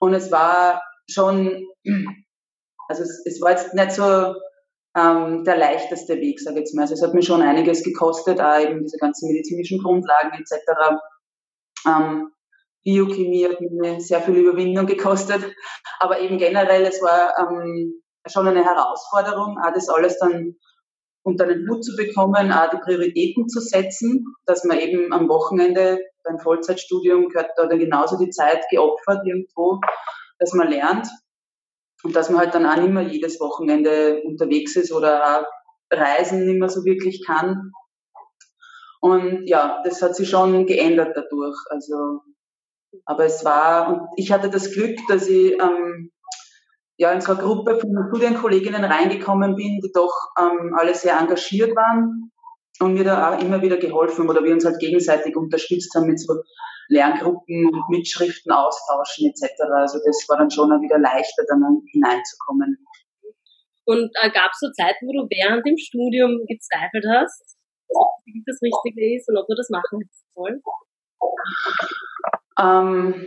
Und 0.00 0.12
es 0.12 0.30
war 0.32 0.82
schon, 1.08 1.66
also 2.88 3.02
es, 3.02 3.22
es 3.24 3.40
war 3.40 3.52
jetzt 3.52 3.74
nicht 3.74 3.92
so 3.92 4.34
ähm, 4.98 5.44
der 5.44 5.56
leichteste 5.56 6.16
Weg, 6.16 6.40
sage 6.40 6.56
ich 6.56 6.60
jetzt 6.60 6.74
mal. 6.74 6.82
Also 6.82 6.94
es 6.94 7.02
hat 7.02 7.14
mir 7.14 7.22
schon 7.22 7.42
einiges 7.42 7.82
gekostet, 7.82 8.40
auch 8.40 8.58
eben 8.58 8.82
diese 8.82 8.98
ganzen 8.98 9.28
medizinischen 9.28 9.80
Grundlagen 9.82 10.32
etc. 10.32 10.98
Ähm, 11.86 12.30
Biochemie 12.84 13.46
hat 13.46 13.60
mir 13.60 14.00
sehr 14.00 14.20
viel 14.20 14.36
Überwindung 14.36 14.86
gekostet, 14.86 15.42
aber 16.00 16.20
eben 16.20 16.38
generell, 16.38 16.82
es 16.82 17.02
war 17.02 17.34
ähm, 17.38 18.02
schon 18.26 18.48
eine 18.48 18.64
Herausforderung, 18.64 19.58
auch 19.58 19.72
das 19.74 19.88
alles 19.88 20.18
dann 20.18 20.56
unter 21.22 21.46
den 21.46 21.68
Hut 21.68 21.84
zu 21.84 21.94
bekommen, 21.96 22.52
auch 22.52 22.70
die 22.70 22.78
Prioritäten 22.78 23.48
zu 23.48 23.60
setzen, 23.60 24.24
dass 24.46 24.64
man 24.64 24.78
eben 24.78 25.12
am 25.12 25.28
Wochenende 25.28 26.00
beim 26.24 26.38
Vollzeitstudium 26.38 27.28
gehört 27.28 27.50
da 27.56 27.66
genauso 27.66 28.16
die 28.16 28.30
Zeit 28.30 28.64
geopfert 28.70 29.26
irgendwo, 29.26 29.80
dass 30.38 30.52
man 30.54 30.68
lernt 30.68 31.08
und 32.02 32.14
dass 32.14 32.30
man 32.30 32.40
halt 32.40 32.54
dann 32.54 32.66
auch 32.66 32.76
nicht 32.76 32.92
mehr 32.92 33.02
jedes 33.02 33.40
Wochenende 33.40 34.22
unterwegs 34.24 34.76
ist 34.76 34.92
oder 34.92 35.40
auch 35.40 35.46
Reisen 35.90 36.46
nicht 36.46 36.58
mehr 36.58 36.68
so 36.68 36.84
wirklich 36.84 37.24
kann. 37.26 37.72
Und 39.00 39.46
ja, 39.46 39.82
das 39.84 40.02
hat 40.02 40.16
sich 40.16 40.28
schon 40.28 40.66
geändert 40.66 41.16
dadurch. 41.16 41.56
Also, 41.70 42.20
aber 43.04 43.24
es 43.24 43.44
war, 43.44 43.88
und 43.88 44.08
ich 44.16 44.32
hatte 44.32 44.50
das 44.50 44.72
Glück, 44.72 44.98
dass 45.08 45.28
ich 45.28 45.52
ähm, 45.52 46.10
ja, 46.98 47.12
in 47.12 47.20
so 47.20 47.32
eine 47.32 47.40
Gruppe 47.40 47.78
von 47.78 47.90
Studienkolleginnen 48.08 48.84
reingekommen 48.84 49.54
bin, 49.54 49.80
die 49.80 49.92
doch 49.94 50.12
ähm, 50.38 50.74
alle 50.76 50.94
sehr 50.94 51.18
engagiert 51.18 51.74
waren 51.76 52.32
und 52.80 52.94
mir 52.94 53.04
da 53.04 53.34
auch 53.34 53.40
immer 53.40 53.62
wieder 53.62 53.76
geholfen 53.76 54.28
oder 54.28 54.42
wir 54.42 54.52
uns 54.52 54.64
halt 54.64 54.80
gegenseitig 54.80 55.36
unterstützt 55.36 55.94
haben 55.94 56.06
mit 56.06 56.20
so 56.20 56.34
Lerngruppen 56.88 57.68
und 57.68 57.88
Mitschriften 57.90 58.52
austauschen 58.52 59.30
etc. 59.30 59.60
Also 59.76 59.98
das 60.04 60.24
war 60.28 60.38
dann 60.38 60.50
schon 60.50 60.70
wieder 60.80 60.98
leichter, 60.98 61.44
dann 61.48 61.82
hineinzukommen. 61.92 62.78
Und 63.84 64.10
äh, 64.22 64.30
gab 64.30 64.50
es 64.52 64.60
so 64.60 64.70
Zeiten, 64.72 65.06
wo 65.06 65.12
du 65.12 65.28
während 65.30 65.66
dem 65.66 65.76
Studium 65.76 66.44
gezweifelt 66.46 67.04
hast, 67.08 67.56
ob 67.88 68.08
das 68.46 68.60
Richtige 68.60 69.16
ist 69.16 69.28
und 69.28 69.38
ob 69.38 69.46
du 69.46 69.54
das 69.54 69.70
machen 69.70 70.00
sollen? 70.34 70.62
Ähm, 72.60 73.26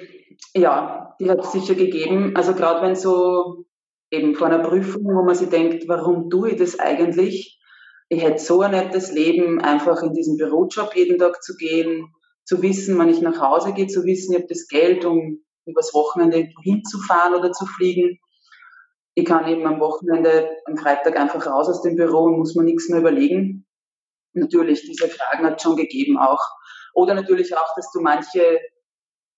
ja, 0.54 1.16
die 1.20 1.30
hat 1.30 1.40
es 1.40 1.52
sicher 1.52 1.76
gegeben. 1.76 2.36
Also 2.36 2.54
gerade 2.54 2.82
wenn 2.86 2.96
so 2.96 3.66
eben 4.12 4.36
vor 4.36 4.48
einer 4.48 4.60
Prüfung, 4.60 5.04
wo 5.06 5.24
man 5.24 5.36
sich 5.36 5.50
denkt, 5.50 5.88
warum 5.88 6.30
tue 6.30 6.52
ich 6.52 6.58
das 6.58 6.80
eigentlich? 6.80 7.60
Ich 8.10 8.22
hätte 8.22 8.40
so 8.40 8.62
ein 8.62 8.72
nettes 8.72 9.12
Leben, 9.14 9.62
einfach 9.62 10.04
in 10.04 10.14
diesen 10.14 10.38
Bürojob 10.38 10.96
jeden 10.96 11.18
Tag 11.18 11.42
zu 11.42 11.56
gehen, 11.56 12.14
zu 12.44 12.62
wissen, 12.62 12.98
wann 12.98 13.10
ich 13.10 13.22
nach 13.22 13.40
Hause 13.40 13.74
gehe, 13.74 13.88
zu 13.88 14.04
wissen, 14.04 14.34
ich 14.34 14.40
habe 14.40 14.48
das 14.50 14.68
Geld, 14.68 15.06
um 15.06 15.44
übers 15.66 15.94
Wochenende 15.94 16.50
hinzufahren 16.64 17.36
oder 17.36 17.52
zu 17.52 17.66
fliegen. 17.66 18.20
Ich 19.14 19.26
kann 19.26 19.48
eben 19.48 19.66
am 19.68 19.80
Wochenende, 19.80 20.58
am 20.66 20.78
Freitag 20.78 21.18
einfach 21.18 21.46
raus 21.46 21.70
aus 21.70 21.82
dem 21.82 21.96
Büro 21.96 22.24
und 22.24 22.40
muss 22.40 22.56
mir 22.56 22.64
nichts 22.64 22.90
mehr 22.90 23.00
überlegen. 23.00 23.66
Natürlich, 24.34 24.82
diese 24.82 25.10
Fragen 25.10 25.46
hat 25.46 25.58
es 25.58 25.64
schon 25.64 25.76
gegeben 25.76 26.18
auch. 26.18 26.42
Oder 26.94 27.14
natürlich 27.14 27.56
auch, 27.56 27.76
dass 27.76 27.92
du 27.92 28.02
manche 28.02 28.60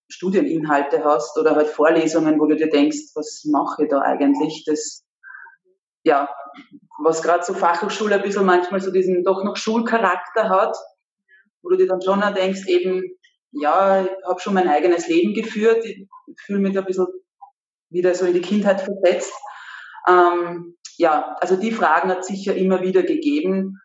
Studieninhalte 0.09 1.03
hast 1.03 1.37
oder 1.37 1.55
halt 1.55 1.67
Vorlesungen, 1.67 2.39
wo 2.39 2.45
du 2.45 2.55
dir 2.55 2.69
denkst, 2.69 3.15
was 3.15 3.43
mache 3.45 3.83
ich 3.83 3.89
da 3.89 4.01
eigentlich? 4.01 4.63
Das, 4.65 5.03
ja, 6.03 6.29
was 7.03 7.23
gerade 7.23 7.43
so 7.43 7.53
Fachhochschule 7.53 8.15
ein 8.15 8.21
bisschen 8.21 8.45
manchmal 8.45 8.79
so 8.79 8.91
diesen 8.91 9.23
doch 9.23 9.43
noch 9.43 9.57
Schulcharakter 9.57 10.49
hat, 10.49 10.77
wo 11.63 11.69
du 11.69 11.77
dir 11.77 11.87
dann 11.87 12.01
schon 12.01 12.21
denkst, 12.35 12.67
eben, 12.67 13.01
ja, 13.51 14.03
ich 14.03 14.09
habe 14.27 14.39
schon 14.39 14.53
mein 14.53 14.67
eigenes 14.67 15.07
Leben 15.07 15.33
geführt, 15.33 15.83
ich 15.85 16.07
fühle 16.45 16.59
mich 16.59 16.73
da 16.73 16.81
ein 16.81 16.85
bisschen 16.85 17.07
wieder 17.89 18.13
so 18.13 18.25
in 18.25 18.33
die 18.33 18.41
Kindheit 18.41 18.81
versetzt. 18.81 19.33
Ähm, 20.07 20.75
ja, 20.97 21.35
also 21.39 21.55
die 21.55 21.71
Fragen 21.71 22.09
hat 22.09 22.25
sicher 22.25 22.55
immer 22.55 22.81
wieder 22.81 23.03
gegeben, 23.03 23.79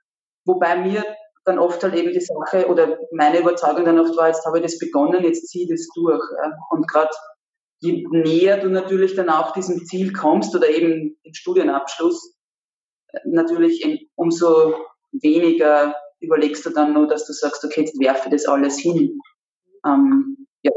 wobei 0.44 0.76
mir 0.76 1.04
dann 1.44 1.58
oft 1.58 1.82
halt 1.82 1.94
eben 1.94 2.12
die 2.12 2.20
Sache 2.20 2.68
oder 2.68 2.98
meine 3.12 3.38
Überzeugung 3.38 3.84
dann 3.84 3.98
oft 3.98 4.16
war, 4.16 4.28
jetzt 4.28 4.44
habe 4.44 4.58
ich 4.58 4.64
das 4.64 4.78
begonnen, 4.78 5.24
jetzt 5.24 5.48
ziehe 5.48 5.64
ich 5.64 5.70
das 5.70 5.88
durch. 5.94 6.22
Und 6.70 6.86
gerade 6.88 7.10
je 7.80 8.06
näher 8.10 8.58
du 8.58 8.68
natürlich 8.68 9.14
dann 9.14 9.30
auch 9.30 9.52
diesem 9.52 9.84
Ziel 9.86 10.12
kommst 10.12 10.54
oder 10.54 10.68
eben 10.68 11.16
den 11.24 11.34
Studienabschluss, 11.34 12.34
natürlich 13.24 14.10
umso 14.14 14.74
weniger 15.12 15.94
überlegst 16.20 16.64
du 16.66 16.70
dann 16.70 16.92
nur, 16.92 17.06
dass 17.06 17.26
du 17.26 17.32
sagst, 17.32 17.64
okay, 17.64 17.82
jetzt 17.82 17.98
werfe 18.00 18.30
das 18.30 18.46
alles 18.46 18.78
hin. 18.78 19.18
Ähm, 19.86 20.46
ja. 20.62 20.72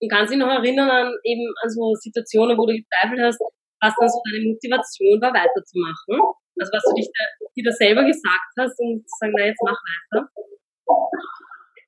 Und 0.00 0.10
kannst 0.10 0.32
du 0.32 0.36
dich 0.36 0.44
noch 0.44 0.52
erinnern 0.52 0.90
an 0.90 1.12
eben 1.24 1.52
an 1.62 1.70
so 1.70 1.94
Situationen, 1.94 2.56
wo 2.58 2.66
du 2.66 2.74
gezweifelt 2.74 3.20
hast, 3.20 3.40
was 3.80 3.94
dann 3.98 4.08
so 4.08 4.20
deine 4.30 4.52
Motivation 4.52 5.20
war, 5.20 5.32
weiterzumachen? 5.32 6.34
Also 6.60 6.72
was 6.72 6.82
du 6.84 6.94
dich 6.94 7.08
da, 7.08 7.24
dir 7.56 7.64
da 7.64 7.72
selber 7.72 8.04
gesagt 8.04 8.52
hast 8.58 8.78
und 8.78 9.04
sagen, 9.18 9.32
na 9.36 9.46
jetzt 9.46 9.62
mach 9.62 9.78
weiter? 10.12 10.28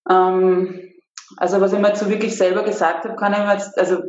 Ähm, 0.08 0.92
also 1.36 1.60
was 1.60 1.72
ich 1.72 1.78
mir 1.78 1.88
jetzt 1.88 2.00
so 2.00 2.10
wirklich 2.10 2.36
selber 2.36 2.62
gesagt 2.62 3.04
habe, 3.04 3.16
kann 3.16 3.32
ich 3.32 3.38
mir 3.38 3.52
jetzt, 3.52 3.78
also 3.78 4.02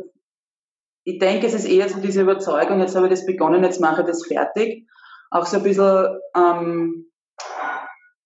ich 1.04 1.18
denke, 1.18 1.46
es 1.46 1.54
ist 1.54 1.64
eher 1.64 1.88
so 1.88 2.00
diese 2.00 2.22
Überzeugung, 2.22 2.80
jetzt 2.80 2.94
habe 2.94 3.06
ich 3.06 3.12
das 3.12 3.26
begonnen, 3.26 3.64
jetzt 3.64 3.80
mache 3.80 4.02
ich 4.02 4.06
das 4.06 4.26
fertig. 4.26 4.86
Auch 5.30 5.46
so 5.46 5.58
ein 5.58 5.62
bisschen, 5.62 6.20
ähm, 6.36 7.10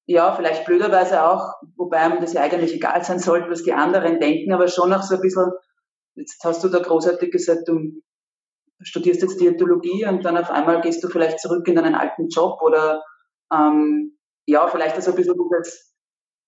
ja, 0.07 0.35
vielleicht 0.35 0.65
blöderweise 0.65 1.25
auch, 1.25 1.55
wobei 1.77 1.99
einem 1.99 2.21
das 2.21 2.33
ja 2.33 2.43
eigentlich 2.43 2.75
egal 2.75 3.05
sein 3.05 3.19
sollte, 3.19 3.51
was 3.51 3.63
die 3.63 3.73
anderen 3.73 4.21
denken, 4.21 4.53
aber 4.53 4.69
schon 4.69 4.93
auch 4.93 5.03
so 5.03 5.15
ein 5.15 5.21
bisschen, 5.21 5.51
jetzt 6.17 6.43
hast 6.45 6.65
du 6.65 6.69
da 6.69 6.81
großartig 6.81 7.31
gesagt, 7.31 7.69
du 7.69 8.03
studierst 8.81 9.23
jetzt 9.23 9.41
Diätologie 9.41 10.05
und 10.07 10.25
dann 10.25 10.37
auf 10.37 10.51
einmal 10.51 10.81
gehst 10.81 11.05
du 11.05 11.09
vielleicht 11.09 11.39
zurück 11.39 11.67
in 11.69 11.77
deinen 11.77 11.95
alten 11.95 12.29
Job 12.29 12.61
oder 12.63 13.03
ähm, 13.53 14.19
ja, 14.47 14.67
vielleicht 14.69 14.99
ist 14.99 15.09
ein 15.09 15.15
bisschen 15.15 15.37
das, 15.51 15.95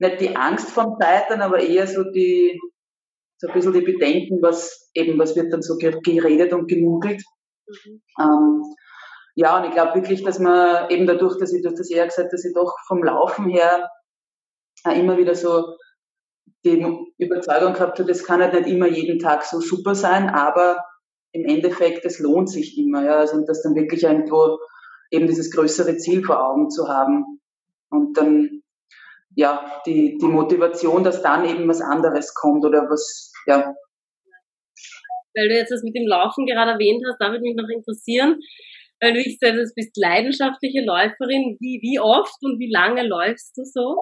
nicht 0.01 0.21
die 0.21 0.35
Angst 0.35 0.71
vom 0.71 0.97
Scheitern, 1.01 1.43
aber 1.43 1.61
eher 1.61 1.87
so 1.87 2.03
die, 2.03 2.61
so 3.39 3.49
ein 3.49 3.55
bisschen 3.55 3.73
die 3.73 3.83
Bedenken, 3.83 4.43
was 4.43 4.91
eben, 4.95 5.19
was 5.19 5.37
wird 5.37 5.53
dann 5.53 5.63
so 5.63 5.77
geredet 5.77 6.53
und 6.53 6.67
gemunkelt. 6.67 7.23
Mhm. 7.69 8.03
Ähm, 8.21 8.63
ja, 9.37 9.59
und 9.59 9.65
ich 9.65 9.73
glaube 9.73 9.95
wirklich, 9.95 10.23
dass 10.23 10.39
man 10.39 10.89
eben 10.91 11.07
dadurch, 11.07 11.39
dass 11.39 11.53
ich, 11.53 11.63
du 11.63 11.69
hast 11.69 11.79
das 11.79 11.91
eher 11.91 12.07
gesagt, 12.07 12.33
dass 12.33 12.45
ich 12.45 12.55
doch 12.55 12.75
vom 12.87 13.03
Laufen 13.03 13.49
her 13.49 13.91
äh, 14.87 14.99
immer 14.99 15.17
wieder 15.17 15.35
so 15.35 15.77
die 16.65 16.83
Überzeugung 17.19 17.75
gehabt 17.75 17.99
habe, 17.99 18.09
das 18.09 18.25
kann 18.25 18.41
halt 18.41 18.55
nicht 18.55 18.69
immer 18.69 18.87
jeden 18.87 19.19
Tag 19.19 19.45
so 19.45 19.61
super 19.61 19.95
sein, 19.95 20.31
aber 20.31 20.83
im 21.33 21.45
Endeffekt, 21.45 22.05
es 22.05 22.21
lohnt 22.21 22.49
sich 22.49 22.79
immer, 22.79 23.05
ja, 23.05 23.17
also 23.17 23.45
das 23.45 23.63
dann 23.63 23.75
wirklich 23.75 24.05
irgendwo 24.05 24.59
eben 25.11 25.27
dieses 25.27 25.51
größere 25.51 25.97
Ziel 25.97 26.25
vor 26.25 26.43
Augen 26.43 26.71
zu 26.71 26.89
haben. 26.89 27.41
Und 27.91 28.17
dann 28.17 28.63
ja 29.37 29.83
die 29.85 30.17
die 30.19 30.27
Motivation, 30.27 31.05
dass 31.05 31.23
dann 31.23 31.45
eben 31.45 31.69
was 31.69 31.81
anderes 31.81 32.35
kommt 32.35 32.65
oder 32.65 32.89
was 32.89 33.33
ja. 33.47 33.75
Weil 35.37 35.49
du 35.49 35.55
jetzt 35.55 35.73
das 35.73 35.83
mit 35.83 35.97
dem 35.97 36.07
Laufen 36.07 36.47
gerade 36.47 36.73
erwähnt 36.73 37.03
hast, 37.09 37.19
da 37.19 37.31
würde 37.31 37.43
mich 37.43 37.57
noch 37.57 37.69
interessieren, 37.69 38.39
weil 39.01 39.15
du 39.15 39.21
ich 39.21 39.39
selbst 39.39 39.75
bist 39.75 39.97
leidenschaftliche 39.97 40.83
Läuferin. 40.85 41.57
Wie 41.61 41.81
wie 41.83 42.01
oft 42.01 42.37
und 42.43 42.59
wie 42.59 42.71
lange 42.71 43.07
läufst 43.07 43.57
du 43.57 43.65
so? 43.65 43.99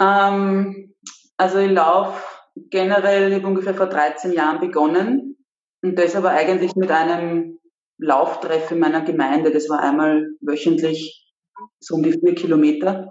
Ähm, 0.00 0.94
also 1.36 1.58
ich 1.58 1.70
laufe 1.70 2.22
generell, 2.70 3.30
ich 3.30 3.36
habe 3.36 3.46
ungefähr 3.46 3.74
vor 3.74 3.86
13 3.86 4.32
Jahren 4.32 4.60
begonnen 4.60 5.36
und 5.82 5.98
das 5.98 6.16
aber 6.16 6.30
eigentlich 6.30 6.74
mit 6.76 6.90
einem 6.90 7.58
Lauftreff 7.98 8.70
in 8.70 8.78
meiner 8.78 9.02
Gemeinde. 9.02 9.50
Das 9.50 9.68
war 9.68 9.80
einmal 9.80 10.26
wöchentlich 10.40 11.22
so 11.80 11.94
um 11.94 12.02
die 12.02 12.12
vier 12.12 12.34
Kilometer. 12.34 13.08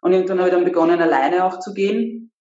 Und 0.00 0.12
irgendwann 0.12 0.38
habe 0.38 0.48
ich 0.48 0.54
dann 0.54 0.64
begonnen, 0.64 1.00
alleine 1.00 1.44
auch 1.44 1.60
zu 1.60 1.72
gehen. 1.72 2.32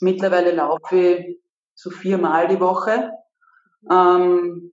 Mittlerweile 0.00 0.52
laufe 0.52 0.96
ich 0.96 1.40
so 1.74 1.90
viermal 1.90 2.48
die 2.48 2.60
Woche. 2.60 3.10
Ähm, 3.90 4.72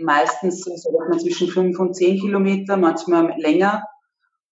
meistens 0.00 0.62
so 0.64 0.98
man 0.98 1.18
zwischen 1.18 1.48
fünf 1.48 1.78
und 1.78 1.94
zehn 1.94 2.18
Kilometer, 2.18 2.76
manchmal 2.76 3.34
länger. 3.38 3.84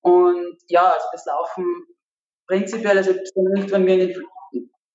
Und 0.00 0.56
ja, 0.68 0.84
also 0.84 1.06
das 1.12 1.26
Laufen 1.26 1.64
prinzipiell, 2.46 2.96
also 2.96 3.12
wenn 3.14 3.86
wir 3.86 4.14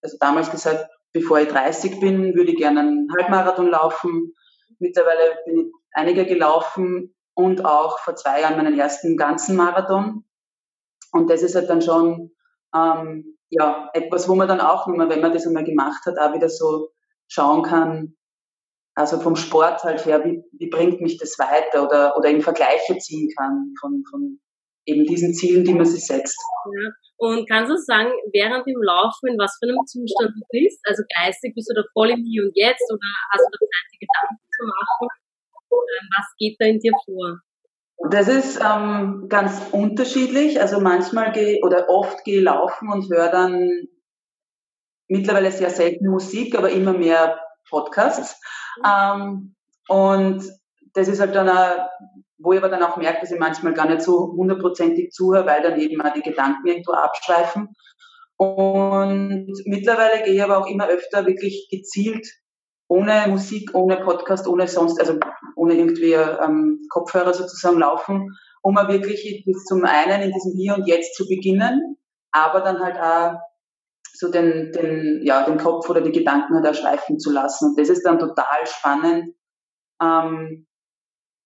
also 0.01 0.17
damals 0.19 0.51
gesagt, 0.51 0.89
bevor 1.13 1.39
ich 1.39 1.48
30 1.50 2.00
bin, 2.00 2.36
würde 2.36 2.51
ich 2.51 2.57
gerne 2.57 2.81
einen 2.81 3.07
Halbmarathon 3.17 3.67
laufen. 3.67 4.33
Mittlerweile 4.79 5.38
bin 5.45 5.57
ich 5.60 5.74
einige 5.93 6.25
gelaufen 6.25 7.15
und 7.36 7.65
auch 7.65 8.00
vor 8.00 8.15
zwei 8.15 8.41
Jahren 8.41 8.57
meinen 8.57 8.77
ersten 8.77 9.15
ganzen 9.17 9.55
Marathon. 9.55 10.25
Und 11.12 11.29
das 11.29 11.43
ist 11.43 11.55
halt 11.55 11.69
dann 11.69 11.81
schon 11.81 12.31
ähm, 12.75 13.38
ja 13.50 13.89
etwas, 13.93 14.27
wo 14.27 14.36
man 14.36 14.48
dann 14.48 14.62
auch 14.62 14.88
wenn 14.88 15.22
man 15.22 15.33
das 15.33 15.48
einmal 15.48 15.63
gemacht 15.63 16.05
hat, 16.05 16.17
auch 16.17 16.33
wieder 16.33 16.50
so 16.50 16.89
schauen 17.27 17.63
kann, 17.63 18.15
also 18.95 19.19
vom 19.19 19.35
Sport 19.35 19.83
halt 19.83 20.05
her, 20.05 20.23
wie, 20.23 20.43
wie 20.51 20.69
bringt 20.69 21.01
mich 21.01 21.17
das 21.17 21.38
weiter 21.39 21.83
oder, 21.85 22.15
oder 22.17 22.29
in 22.29 22.41
Vergleiche 22.41 22.97
ziehen 22.97 23.29
kann 23.38 23.73
von, 23.79 24.03
von 24.09 24.39
eben 24.85 25.05
diesen 25.05 25.33
Zielen, 25.33 25.63
die 25.63 25.73
man 25.73 25.85
sich 25.85 26.05
setzt. 26.05 26.38
Ja. 26.65 26.89
Und 27.17 27.47
kannst 27.47 27.71
du 27.71 27.77
sagen, 27.77 28.12
während 28.33 28.67
dem 28.67 28.81
Laufen, 28.81 29.29
in 29.29 29.38
was 29.38 29.57
für 29.57 29.69
einem 29.69 29.79
Zustand 29.85 30.35
du 30.35 30.41
bist? 30.51 30.79
Also 30.88 31.03
geistig 31.15 31.55
bist 31.55 31.69
du 31.69 31.75
da 31.75 31.83
voll 31.93 32.09
im 32.09 32.23
Hier 32.23 32.43
und 32.43 32.51
Jetzt 32.53 32.83
oder 32.91 33.07
hast 33.31 33.45
du 33.45 33.50
da 33.51 33.57
Zeit, 33.59 33.89
die 33.93 34.05
Gedanken 34.05 34.43
zu 34.51 34.65
machen? 34.65 35.07
Was 36.17 36.27
geht 36.38 36.57
da 36.59 36.65
in 36.65 36.79
dir 36.79 36.91
vor? 37.05 37.39
Das 38.12 38.27
ist 38.27 38.59
ähm, 38.59 39.27
ganz 39.29 39.62
unterschiedlich. 39.71 40.59
Also 40.59 40.81
manchmal 40.81 41.31
gehe 41.31 41.62
oder 41.63 41.88
oft 41.89 42.23
gehe 42.25 42.41
laufen 42.41 42.91
und 42.91 43.09
höre 43.09 43.29
dann 43.29 43.88
mittlerweile 45.07 45.51
sehr 45.51 45.69
selten 45.69 46.09
Musik, 46.09 46.57
aber 46.57 46.69
immer 46.69 46.93
mehr 46.93 47.39
Podcasts. 47.69 48.41
Ähm, 48.86 49.56
und 49.88 50.44
das 50.94 51.08
ist 51.08 51.20
halt 51.20 51.36
dann, 51.36 51.50
auch, 51.50 51.89
wo 52.38 52.53
ich 52.53 52.60
aber 52.60 52.70
dann 52.70 52.84
auch 52.84 52.98
merke, 52.98 53.22
dass 53.22 53.32
ich 53.32 53.39
manchmal 53.39 53.74
gar 53.74 53.88
nicht 53.88 54.01
so 54.01 54.34
hundertprozentig 54.36 55.12
zuhöre, 55.12 55.46
weil 55.46 55.62
dann 55.62 55.80
eben 55.80 56.01
auch 56.01 56.13
die 56.13 56.22
Gedanken 56.22 56.68
irgendwo 56.68 56.94
abschweifen. 56.94 57.70
Und 58.38 59.53
mittlerweile 59.65 60.24
gehe 60.24 60.34
ich 60.34 60.44
aber 60.44 60.58
auch 60.58 60.68
immer 60.68 60.88
öfter 60.88 61.25
wirklich 61.25 61.68
gezielt 61.70 62.27
ohne 62.88 63.27
Musik, 63.27 63.74
ohne 63.74 63.98
Podcast, 63.98 64.48
ohne 64.48 64.68
sonst, 64.68 65.00
also 65.00 65.18
ohne 65.56 65.75
irgendwie 65.75 66.13
ähm, 66.13 66.82
Kopfhörer 66.89 67.34
sozusagen 67.34 67.80
laufen, 67.80 68.38
um 68.62 68.74
mal 68.74 68.88
wirklich 68.88 69.46
zum 69.65 69.84
einen 69.86 70.22
in 70.22 70.32
diesem 70.32 70.53
Hier 70.53 70.75
und 70.75 70.88
Jetzt 70.88 71.15
zu 71.15 71.27
beginnen, 71.27 71.98
aber 72.32 72.62
dann 72.62 72.80
halt 72.80 72.98
auch 72.98 73.39
so 74.24 74.32
den, 74.32 74.72
den, 74.72 75.22
ja, 75.24 75.44
den 75.44 75.58
Kopf 75.58 75.89
oder 75.89 76.01
die 76.01 76.12
Gedanken 76.12 76.56
halt 76.56 76.65
auch 76.65 76.74
schweifen 76.74 77.20
zu 77.20 77.32
lassen. 77.32 77.70
Und 77.70 77.80
das 77.80 77.89
ist 77.89 78.03
dann 78.03 78.20
total 78.20 78.65
spannend, 78.65 79.36
ähm, 80.01 80.65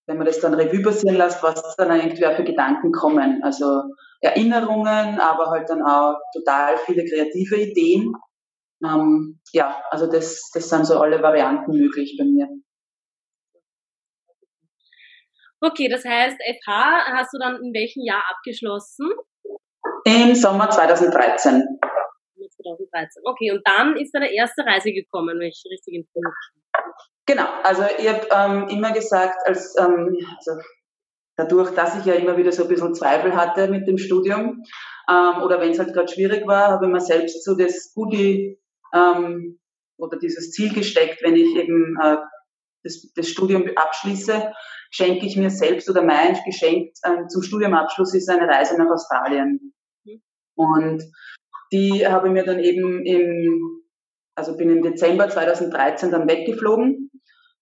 wenn 0.05 0.17
man 0.17 0.25
das 0.25 0.39
dann 0.39 0.53
Revue 0.53 0.84
passieren 0.84 1.17
lässt, 1.17 1.41
was 1.41 1.75
dann 1.75 2.00
irgendwie 2.00 2.25
auch 2.25 2.36
für 2.36 2.43
Gedanken 2.43 2.91
kommen. 2.91 3.41
Also 3.43 3.81
Erinnerungen, 4.22 5.19
aber 5.19 5.50
halt 5.50 5.69
dann 5.69 5.81
auch 5.81 6.17
total 6.34 6.77
viele 6.77 7.03
kreative 7.03 7.57
Ideen. 7.57 8.13
Ähm, 8.84 9.39
ja, 9.51 9.81
also 9.89 10.05
das, 10.10 10.51
das 10.53 10.69
sind 10.69 10.86
so 10.86 11.00
alle 11.00 11.22
Varianten 11.22 11.72
möglich 11.72 12.15
bei 12.17 12.25
mir. 12.25 12.48
Okay, 15.60 15.89
das 15.89 16.05
heißt, 16.05 16.38
FH 16.38 17.05
hast 17.13 17.34
du 17.34 17.39
dann 17.39 17.55
in 17.55 17.74
welchem 17.74 18.03
Jahr 18.03 18.24
abgeschlossen? 18.29 19.10
Im 20.05 20.36
Sommer 20.36 20.69
2013. 20.69 21.79
2013. 22.75 23.24
Okay, 23.25 23.51
und 23.51 23.62
dann 23.65 23.97
ist 23.97 24.13
deine 24.13 24.33
erste 24.33 24.65
Reise 24.65 24.91
gekommen, 24.91 25.39
wenn 25.39 25.47
ich 25.47 25.63
richtig 25.69 25.93
informiert 25.93 26.33
bin. 26.53 26.81
Genau, 27.25 27.47
also 27.63 27.83
ich 27.97 28.07
habe 28.07 28.27
ähm, 28.31 28.69
immer 28.69 28.93
gesagt, 28.93 29.45
als 29.45 29.75
ähm, 29.77 30.17
also 30.38 30.62
dadurch, 31.36 31.71
dass 31.71 32.00
ich 32.00 32.05
ja 32.05 32.13
immer 32.13 32.38
wieder 32.38 32.51
so 32.51 32.63
ein 32.63 32.69
bisschen 32.69 32.95
Zweifel 32.95 33.36
hatte 33.36 33.67
mit 33.67 33.88
dem 33.88 33.97
Studium 33.97 34.63
ähm, 35.09 35.41
oder 35.43 35.59
wenn 35.59 35.71
es 35.71 35.79
halt 35.79 35.93
gerade 35.93 36.12
schwierig 36.12 36.47
war, 36.47 36.69
habe 36.71 36.86
ich 36.86 36.91
mir 36.91 37.01
selbst 37.01 37.43
so 37.43 37.56
das 37.56 37.93
Goodie 37.93 38.60
ähm, 38.93 39.60
oder 39.97 40.17
dieses 40.17 40.51
Ziel 40.51 40.73
gesteckt, 40.73 41.21
wenn 41.21 41.36
ich 41.36 41.56
eben 41.56 41.97
äh, 42.01 42.17
das, 42.84 43.12
das 43.15 43.27
Studium 43.27 43.69
abschließe, 43.75 44.53
schenke 44.91 45.25
ich 45.25 45.36
mir 45.36 45.49
selbst 45.49 45.89
oder 45.89 46.03
mein 46.03 46.38
Geschenk 46.45 46.91
äh, 47.03 47.27
zum 47.27 47.43
Studiumabschluss 47.43 48.13
ist 48.13 48.30
eine 48.30 48.47
Reise 48.47 48.77
nach 48.77 48.89
Australien. 48.89 49.73
Mhm. 50.06 50.21
Und 50.56 51.03
die 51.71 52.08
habe 52.08 52.27
ich 52.27 52.34
mir 52.34 52.43
dann 52.43 52.60
eben 52.60 53.06
im, 53.06 53.84
also 54.36 54.56
bin 54.56 54.69
im 54.69 54.82
Dezember 54.82 55.30
2013 55.30 56.12
dann 56.12 56.27
weggeflogen 56.27 57.12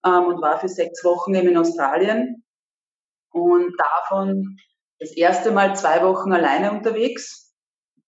ähm, 0.06 0.26
und 0.26 0.42
war 0.42 0.60
für 0.60 0.68
sechs 0.68 1.04
Wochen 1.04 1.34
eben 1.36 1.50
in 1.50 1.58
Australien 1.58 2.44
und 3.32 3.76
davon 3.78 4.58
das 5.00 5.12
erste 5.16 5.52
Mal 5.52 5.76
zwei 5.76 6.02
Wochen 6.04 6.32
alleine 6.32 6.72
unterwegs, 6.72 7.54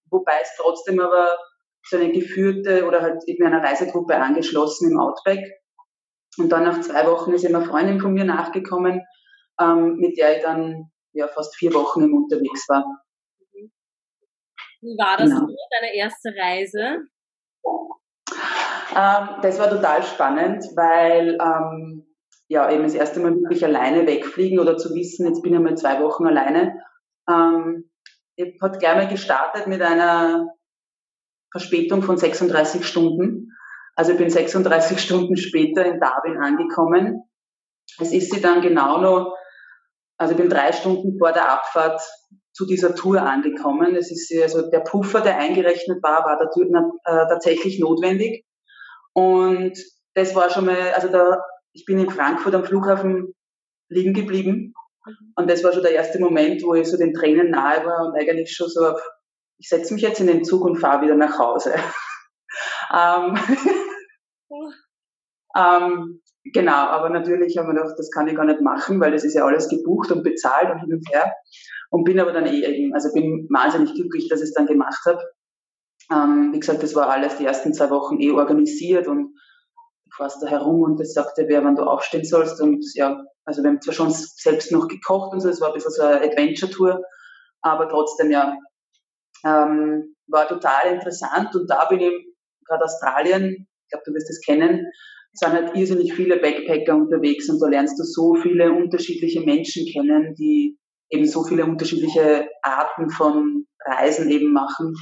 wobei 0.09 0.39
es 0.41 0.49
trotzdem 0.57 0.99
aber 0.99 1.37
so 1.83 1.97
eine 1.97 2.11
geführte 2.11 2.85
oder 2.85 3.01
halt 3.01 3.23
eben 3.27 3.45
einer 3.45 3.63
Reisegruppe 3.63 4.15
angeschlossen 4.15 4.91
im 4.91 4.99
Outback. 4.99 5.43
Und 6.37 6.49
dann 6.49 6.63
nach 6.63 6.81
zwei 6.81 7.05
Wochen 7.07 7.33
ist 7.33 7.43
immer 7.43 7.59
eine 7.59 7.67
Freundin 7.67 7.99
von 7.99 8.13
mir 8.13 8.25
nachgekommen, 8.25 9.01
ähm, 9.59 9.95
mit 9.97 10.17
der 10.17 10.37
ich 10.37 10.43
dann 10.43 10.91
ja 11.13 11.27
fast 11.27 11.55
vier 11.55 11.73
Wochen 11.73 12.03
im 12.03 12.13
unterwegs 12.13 12.67
war. 12.69 12.85
Wie 14.81 14.95
war 14.97 15.17
das 15.17 15.29
genau. 15.29 15.47
Deine 15.71 15.93
erste 15.95 16.33
Reise? 16.37 17.07
Ähm, 18.95 19.29
das 19.41 19.59
war 19.59 19.69
total 19.69 20.03
spannend, 20.03 20.63
weil 20.75 21.37
ähm, 21.41 22.05
ja 22.47 22.71
eben 22.71 22.83
das 22.83 22.93
erste 22.93 23.19
Mal 23.19 23.35
wirklich 23.35 23.63
alleine 23.63 24.07
wegfliegen 24.07 24.59
oder 24.59 24.77
zu 24.77 24.93
wissen, 24.95 25.27
jetzt 25.27 25.41
bin 25.43 25.53
ich 25.53 25.59
mal 25.59 25.75
zwei 25.75 26.01
Wochen 26.01 26.25
alleine. 26.25 26.79
Ähm, 27.29 27.89
ich 28.35 28.59
hat 28.61 28.79
gleich 28.79 28.95
mal 28.95 29.07
gestartet 29.07 29.67
mit 29.67 29.81
einer 29.81 30.47
Verspätung 31.51 32.03
von 32.03 32.17
36 32.17 32.87
Stunden. 32.87 33.51
Also 33.95 34.13
ich 34.13 34.17
bin 34.17 34.29
36 34.29 34.99
Stunden 35.03 35.37
später 35.37 35.85
in 35.85 35.99
Darwin 35.99 36.37
angekommen. 36.37 37.23
Es 37.99 38.11
ist 38.11 38.33
sie 38.33 38.41
dann 38.41 38.61
genau 38.61 39.01
noch, 39.01 39.35
also 40.17 40.33
ich 40.33 40.39
bin 40.39 40.49
drei 40.49 40.71
Stunden 40.71 41.17
vor 41.17 41.31
der 41.31 41.51
Abfahrt 41.51 42.01
zu 42.57 42.65
dieser 42.65 42.95
Tour 42.95 43.21
angekommen. 43.21 43.95
Es 43.95 44.09
ist 44.11 44.33
also 44.41 44.67
der 44.71 44.79
Puffer, 44.79 45.21
der 45.21 45.37
eingerechnet 45.37 46.01
war, 46.01 46.25
war 46.25 46.41
äh, 46.41 47.27
tatsächlich 47.29 47.79
notwendig. 47.79 48.45
Und 49.13 49.77
das 50.15 50.33
war 50.33 50.49
schon 50.49 50.65
mal, 50.65 50.91
also 50.95 51.07
da, 51.09 51.39
ich 51.73 51.85
bin 51.85 51.99
in 51.99 52.09
Frankfurt 52.09 52.55
am 52.55 52.65
Flughafen 52.65 53.35
liegen 53.89 54.15
geblieben. 54.15 54.73
Mhm. 55.05 55.33
Und 55.35 55.49
das 55.51 55.63
war 55.63 55.71
schon 55.71 55.83
der 55.83 55.93
erste 55.93 56.17
Moment, 56.19 56.63
wo 56.63 56.73
ich 56.73 56.87
so 56.87 56.97
den 56.97 57.13
Tränen 57.13 57.51
nahe 57.51 57.85
war 57.85 58.07
und 58.07 58.19
eigentlich 58.19 58.51
schon 58.51 58.69
so 58.69 58.87
auf, 58.87 59.07
ich 59.59 59.69
setze 59.69 59.93
mich 59.93 60.01
jetzt 60.01 60.19
in 60.19 60.27
den 60.27 60.43
Zug 60.43 60.63
und 60.63 60.77
fahre 60.77 61.03
wieder 61.03 61.15
nach 61.15 61.37
Hause. 61.37 61.75
ähm, 62.91 63.37
ähm, 65.55 66.21
genau, 66.43 66.87
aber 66.87 67.09
natürlich 67.09 67.55
haben 67.55 67.67
wir 67.67 67.75
gedacht, 67.75 67.99
das 67.99 68.09
kann 68.09 68.27
ich 68.27 68.35
gar 68.35 68.45
nicht 68.45 68.61
machen, 68.61 68.99
weil 68.99 69.11
das 69.11 69.23
ist 69.23 69.35
ja 69.35 69.45
alles 69.45 69.69
gebucht 69.69 70.11
und 70.11 70.23
bezahlt 70.23 70.71
und 70.71 70.79
hin 70.79 70.93
und 70.93 71.07
her. 71.11 71.31
Und 71.89 72.03
bin 72.03 72.19
aber 72.19 72.33
dann 72.33 72.45
eh 72.45 72.63
eben, 72.63 72.93
also 72.93 73.13
bin 73.13 73.47
wahnsinnig 73.49 73.93
glücklich, 73.93 74.27
dass 74.29 74.41
ich 74.41 74.49
es 74.49 74.53
dann 74.53 74.67
gemacht 74.67 75.05
habe. 75.05 75.21
Ähm, 76.11 76.51
wie 76.53 76.59
gesagt, 76.59 76.83
das 76.83 76.95
war 76.95 77.09
alles 77.09 77.37
die 77.37 77.45
ersten 77.45 77.73
zwei 77.73 77.89
Wochen 77.89 78.19
eh 78.21 78.31
organisiert 78.31 79.07
und 79.07 79.33
du 80.05 80.15
fährst 80.15 80.41
da 80.41 80.47
herum 80.47 80.81
und 80.81 80.99
das 80.99 81.13
sagte 81.13 81.45
wer, 81.47 81.63
wann 81.63 81.75
du 81.75 81.83
aufstehen 81.83 82.23
sollst. 82.23 82.61
Und 82.61 82.83
ja, 82.95 83.23
also 83.45 83.63
wir 83.63 83.69
haben 83.69 83.81
zwar 83.81 83.93
schon 83.93 84.11
selbst 84.11 84.71
noch 84.71 84.87
gekocht 84.87 85.33
und 85.33 85.41
so, 85.41 85.49
es 85.49 85.61
war 85.61 85.69
ein 85.69 85.73
bisschen 85.73 85.91
so 85.91 86.01
eine 86.03 86.21
Adventure-Tour, 86.21 87.01
aber 87.61 87.89
trotzdem 87.89 88.31
ja, 88.31 88.55
ähm, 89.45 90.15
war 90.27 90.47
total 90.47 90.93
interessant 90.93 91.55
und 91.55 91.69
da 91.69 91.85
bin 91.85 92.01
ich 92.01 92.13
gerade 92.65 92.83
Australien, 92.83 93.67
ich 93.85 93.89
glaube, 93.89 94.03
du 94.05 94.13
wirst 94.13 94.29
es 94.29 94.41
kennen, 94.41 94.85
sind 95.33 95.53
halt 95.53 95.75
irrsinnig 95.75 96.13
viele 96.13 96.37
Backpacker 96.37 96.95
unterwegs 96.95 97.49
und 97.49 97.59
da 97.61 97.67
lernst 97.67 97.99
du 97.99 98.03
so 98.03 98.35
viele 98.35 98.71
unterschiedliche 98.71 99.41
Menschen 99.41 99.85
kennen, 99.85 100.35
die 100.35 100.77
eben 101.09 101.25
so 101.25 101.43
viele 101.43 101.65
unterschiedliche 101.65 102.49
Arten 102.61 103.09
von 103.09 103.67
Reisen 103.85 104.29
eben 104.29 104.51
machen 104.51 104.95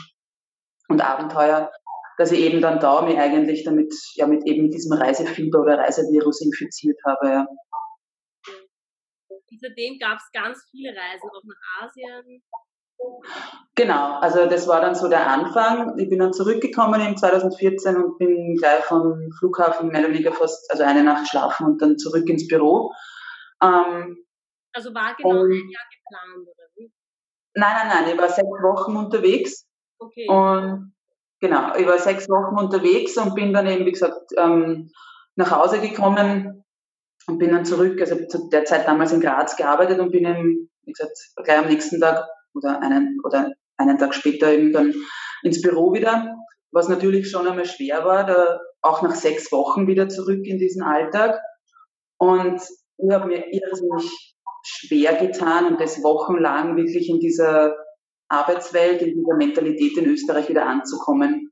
und 0.87 1.01
Abenteuer, 1.01 1.71
dass 2.17 2.31
ich 2.31 2.39
eben 2.39 2.61
dann 2.61 2.79
da 2.79 3.01
mich 3.01 3.17
eigentlich 3.17 3.63
damit, 3.63 3.93
ja, 4.13 4.27
mit 4.27 4.45
eben 4.45 4.69
diesem 4.71 4.93
Reisefieber 4.93 5.61
oder 5.61 5.77
Reisevirus 5.77 6.41
infiziert 6.41 6.99
habe. 7.05 7.27
Ja. 7.27 7.47
Seitdem 9.61 9.97
gab 9.99 10.17
es 10.17 10.29
ganz 10.33 10.67
viele 10.69 10.89
Reisen, 10.89 11.29
auch 11.29 11.43
nach 11.43 11.87
Asien. 11.87 12.43
Genau, 13.75 14.19
also 14.19 14.45
das 14.45 14.67
war 14.67 14.81
dann 14.81 14.95
so 14.95 15.09
der 15.09 15.29
Anfang. 15.29 15.97
Ich 15.97 16.09
bin 16.09 16.19
dann 16.19 16.33
zurückgekommen 16.33 17.01
im 17.01 17.17
2014 17.17 17.97
und 17.97 18.17
bin 18.17 18.55
gleich 18.55 18.83
vom 18.85 19.31
Flughafen 19.37 19.89
mehr 19.89 20.01
oder 20.01 20.09
weniger 20.09 20.31
fast, 20.31 20.71
also 20.71 20.83
eine 20.83 21.03
Nacht 21.03 21.27
schlafen 21.27 21.65
und 21.65 21.81
dann 21.81 21.97
zurück 21.97 22.27
ins 22.29 22.47
Büro. 22.47 22.93
Ähm, 23.61 24.24
also 24.75 24.93
war 24.93 25.15
genau 25.15 25.41
und, 25.41 25.51
ein 25.51 25.69
Jahr 25.69 25.85
geplant, 25.89 26.47
oder 26.47 26.67
wie? 26.75 26.91
Nein, 27.53 27.73
nein, 27.75 27.87
nein, 27.87 28.13
ich 28.13 28.21
war 28.21 28.29
sechs 28.29 28.47
Wochen 28.47 28.97
unterwegs. 28.97 29.65
Okay. 29.99 30.27
Und 30.27 30.93
genau, 31.39 31.75
ich 31.75 31.87
war 31.87 31.97
sechs 31.97 32.27
Wochen 32.29 32.59
unterwegs 32.59 33.17
und 33.17 33.35
bin 33.35 33.53
dann 33.53 33.67
eben, 33.67 33.85
wie 33.85 33.93
gesagt, 33.93 34.33
ähm, 34.37 34.91
nach 35.35 35.51
Hause 35.51 35.79
gekommen 35.79 36.65
und 37.27 37.37
bin 37.37 37.51
dann 37.51 37.65
zurück, 37.65 37.99
also 38.01 38.15
zu 38.27 38.49
der 38.49 38.65
Zeit 38.65 38.87
damals 38.87 39.13
in 39.13 39.21
Graz 39.21 39.55
gearbeitet 39.55 39.99
und 39.99 40.11
bin 40.11 40.25
eben, 40.25 40.69
wie 40.83 40.91
gesagt, 40.91 41.17
gleich 41.43 41.59
am 41.59 41.67
nächsten 41.67 41.99
Tag 42.01 42.27
oder 42.53 42.81
einen, 42.81 43.19
oder 43.23 43.53
einen 43.77 43.97
Tag 43.97 44.13
später 44.13 44.51
eben 44.51 44.73
dann 44.73 44.93
ins 45.43 45.61
Büro 45.61 45.93
wieder, 45.93 46.35
was 46.71 46.89
natürlich 46.89 47.29
schon 47.29 47.47
einmal 47.47 47.65
schwer 47.65 48.03
war, 48.03 48.25
da 48.25 48.59
auch 48.81 49.01
nach 49.01 49.15
sechs 49.15 49.51
Wochen 49.51 49.87
wieder 49.87 50.09
zurück 50.09 50.41
in 50.43 50.59
diesen 50.59 50.83
Alltag. 50.83 51.41
Und 52.17 52.61
ich 52.97 53.11
habe 53.11 53.27
mir 53.27 53.45
irrsinnig 53.51 54.34
schwer 54.65 55.15
getan 55.15 55.67
und 55.67 55.79
das 55.79 56.03
wochenlang 56.03 56.75
wirklich 56.75 57.09
in 57.09 57.19
dieser 57.19 57.75
Arbeitswelt, 58.27 59.01
in 59.01 59.15
dieser 59.15 59.35
Mentalität 59.35 59.97
in 59.97 60.05
Österreich 60.05 60.49
wieder 60.49 60.65
anzukommen. 60.65 61.51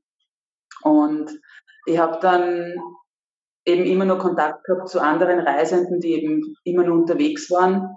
Und 0.82 1.30
ich 1.86 1.98
habe 1.98 2.18
dann 2.20 2.74
eben 3.64 3.84
immer 3.84 4.04
nur 4.04 4.18
Kontakt 4.18 4.64
gehabt 4.64 4.88
zu 4.88 5.00
anderen 5.00 5.40
Reisenden, 5.40 6.00
die 6.00 6.14
eben 6.14 6.56
immer 6.64 6.84
nur 6.84 6.98
unterwegs 6.98 7.50
waren 7.50 7.96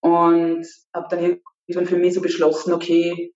und 0.00 0.66
habe 0.94 1.06
dann 1.10 1.40
irgendwann 1.66 1.86
für 1.86 1.96
mich 1.96 2.14
so 2.14 2.20
beschlossen, 2.20 2.72
okay, 2.72 3.32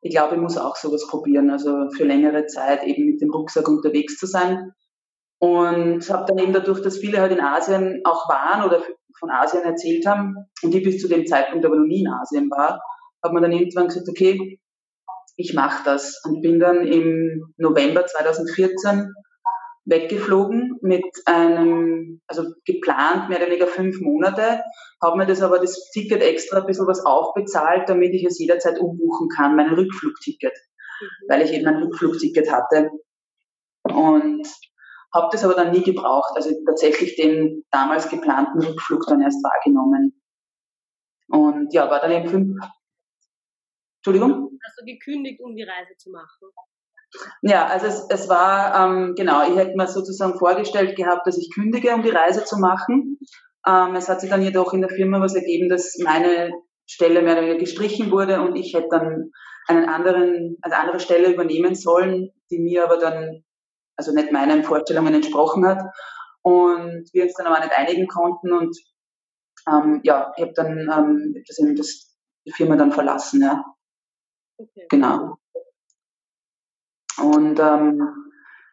ich 0.00 0.10
glaube, 0.10 0.34
ich 0.34 0.40
muss 0.40 0.58
auch 0.58 0.76
sowas 0.76 1.06
probieren, 1.06 1.50
also 1.50 1.90
für 1.96 2.04
längere 2.04 2.46
Zeit 2.46 2.82
eben 2.84 3.06
mit 3.06 3.20
dem 3.20 3.30
Rucksack 3.30 3.68
unterwegs 3.68 4.18
zu 4.18 4.26
sein. 4.26 4.72
Und 5.38 6.08
habe 6.08 6.24
dann 6.26 6.38
eben 6.38 6.52
dadurch, 6.52 6.82
dass 6.82 6.98
viele 6.98 7.20
halt 7.20 7.32
in 7.32 7.40
Asien 7.40 8.00
auch 8.04 8.28
waren 8.28 8.64
oder 8.64 8.82
von 9.22 9.30
Asien 9.30 9.62
erzählt 9.62 10.04
haben 10.04 10.34
und 10.62 10.74
ich 10.74 10.82
bis 10.82 11.00
zu 11.00 11.08
dem 11.08 11.26
Zeitpunkt 11.26 11.64
aber 11.64 11.76
noch 11.76 11.86
nie 11.86 12.00
in 12.00 12.08
Asien 12.08 12.50
war, 12.50 12.82
hat 13.22 13.32
man 13.32 13.42
dann 13.42 13.52
irgendwann 13.52 13.86
gesagt, 13.86 14.08
okay, 14.08 14.58
ich 15.36 15.54
mache 15.54 15.84
das 15.84 16.20
und 16.24 16.42
bin 16.42 16.58
dann 16.58 16.84
im 16.84 17.54
November 17.56 18.04
2014 18.04 19.12
weggeflogen 19.84 20.78
mit 20.82 21.04
einem, 21.24 22.20
also 22.26 22.44
geplant 22.64 23.28
mehr 23.28 23.38
oder 23.38 23.46
weniger 23.46 23.66
fünf 23.68 24.00
Monate, 24.00 24.62
habe 25.00 25.18
mir 25.18 25.26
das 25.26 25.40
aber 25.40 25.58
das 25.58 25.90
Ticket 25.90 26.22
extra 26.22 26.60
ein 26.60 26.66
bisschen 26.66 26.86
was 26.86 27.04
aufbezahlt, 27.04 27.88
damit 27.88 28.12
ich 28.12 28.24
es 28.24 28.38
jederzeit 28.38 28.78
umbuchen 28.80 29.28
kann, 29.28 29.56
mein 29.56 29.72
Rückflugticket, 29.72 30.52
mhm. 31.00 31.06
weil 31.28 31.42
ich 31.42 31.52
eben 31.52 31.66
ein 31.66 31.82
Rückflugticket 31.82 32.52
hatte. 32.52 32.90
Und 33.84 34.46
habe 35.14 35.28
das 35.32 35.44
aber 35.44 35.54
dann 35.54 35.72
nie 35.72 35.82
gebraucht, 35.82 36.32
also 36.34 36.50
tatsächlich 36.66 37.16
den 37.16 37.64
damals 37.70 38.08
geplanten 38.08 38.62
Rückflug 38.62 39.06
dann 39.06 39.20
erst 39.20 39.42
wahrgenommen. 39.42 40.20
Und 41.28 41.72
ja, 41.72 41.90
war 41.90 42.00
dann 42.00 42.12
eben 42.12 42.28
fünf. 42.28 42.58
Entschuldigung? 43.98 44.58
Hast 44.64 44.80
du 44.80 44.84
gekündigt, 44.84 45.40
um 45.42 45.54
die 45.54 45.62
Reise 45.62 45.96
zu 45.96 46.10
machen? 46.10 46.48
Ja, 47.42 47.66
also 47.66 47.86
es, 47.86 48.06
es 48.08 48.28
war, 48.28 48.74
ähm, 48.74 49.14
genau, 49.14 49.48
ich 49.48 49.56
hätte 49.56 49.76
mir 49.76 49.86
sozusagen 49.86 50.38
vorgestellt 50.38 50.96
gehabt, 50.96 51.26
dass 51.26 51.36
ich 51.36 51.52
kündige, 51.54 51.94
um 51.94 52.02
die 52.02 52.10
Reise 52.10 52.44
zu 52.44 52.58
machen. 52.58 53.18
Ähm, 53.66 53.94
es 53.94 54.08
hat 54.08 54.20
sich 54.20 54.30
dann 54.30 54.42
jedoch 54.42 54.72
in 54.72 54.80
der 54.80 54.90
Firma 54.90 55.20
was 55.20 55.34
ergeben, 55.34 55.68
dass 55.68 55.98
meine 55.98 56.50
Stelle 56.86 57.22
mehr 57.22 57.34
oder 57.34 57.42
weniger 57.42 57.58
gestrichen 57.58 58.10
wurde 58.10 58.40
und 58.40 58.56
ich 58.56 58.74
hätte 58.74 58.88
dann 58.90 59.30
einen 59.68 59.88
anderen, 59.88 60.58
eine 60.62 60.76
andere 60.76 61.00
Stelle 61.00 61.32
übernehmen 61.32 61.74
sollen, 61.74 62.30
die 62.50 62.58
mir 62.58 62.84
aber 62.84 62.98
dann, 62.98 63.44
also 64.02 64.12
nicht 64.12 64.32
meinen 64.32 64.64
Vorstellungen 64.64 65.14
entsprochen 65.14 65.66
hat. 65.66 65.82
Und 66.42 67.08
wir 67.12 67.24
uns 67.24 67.34
dann 67.34 67.46
aber 67.46 67.60
nicht 67.60 67.76
einigen 67.76 68.08
konnten 68.08 68.52
und 68.52 68.76
ähm, 69.68 70.00
ja, 70.02 70.32
ich 70.36 70.42
habe 70.42 70.52
dann 70.54 70.78
ähm, 70.78 71.34
das, 71.46 71.56
das, 71.76 72.16
die 72.44 72.52
Firma 72.52 72.74
dann 72.74 72.90
verlassen, 72.90 73.42
ja. 73.42 73.64
Okay. 74.56 74.86
Genau. 74.90 75.36
Und 77.18 77.60
ähm, 77.60 78.02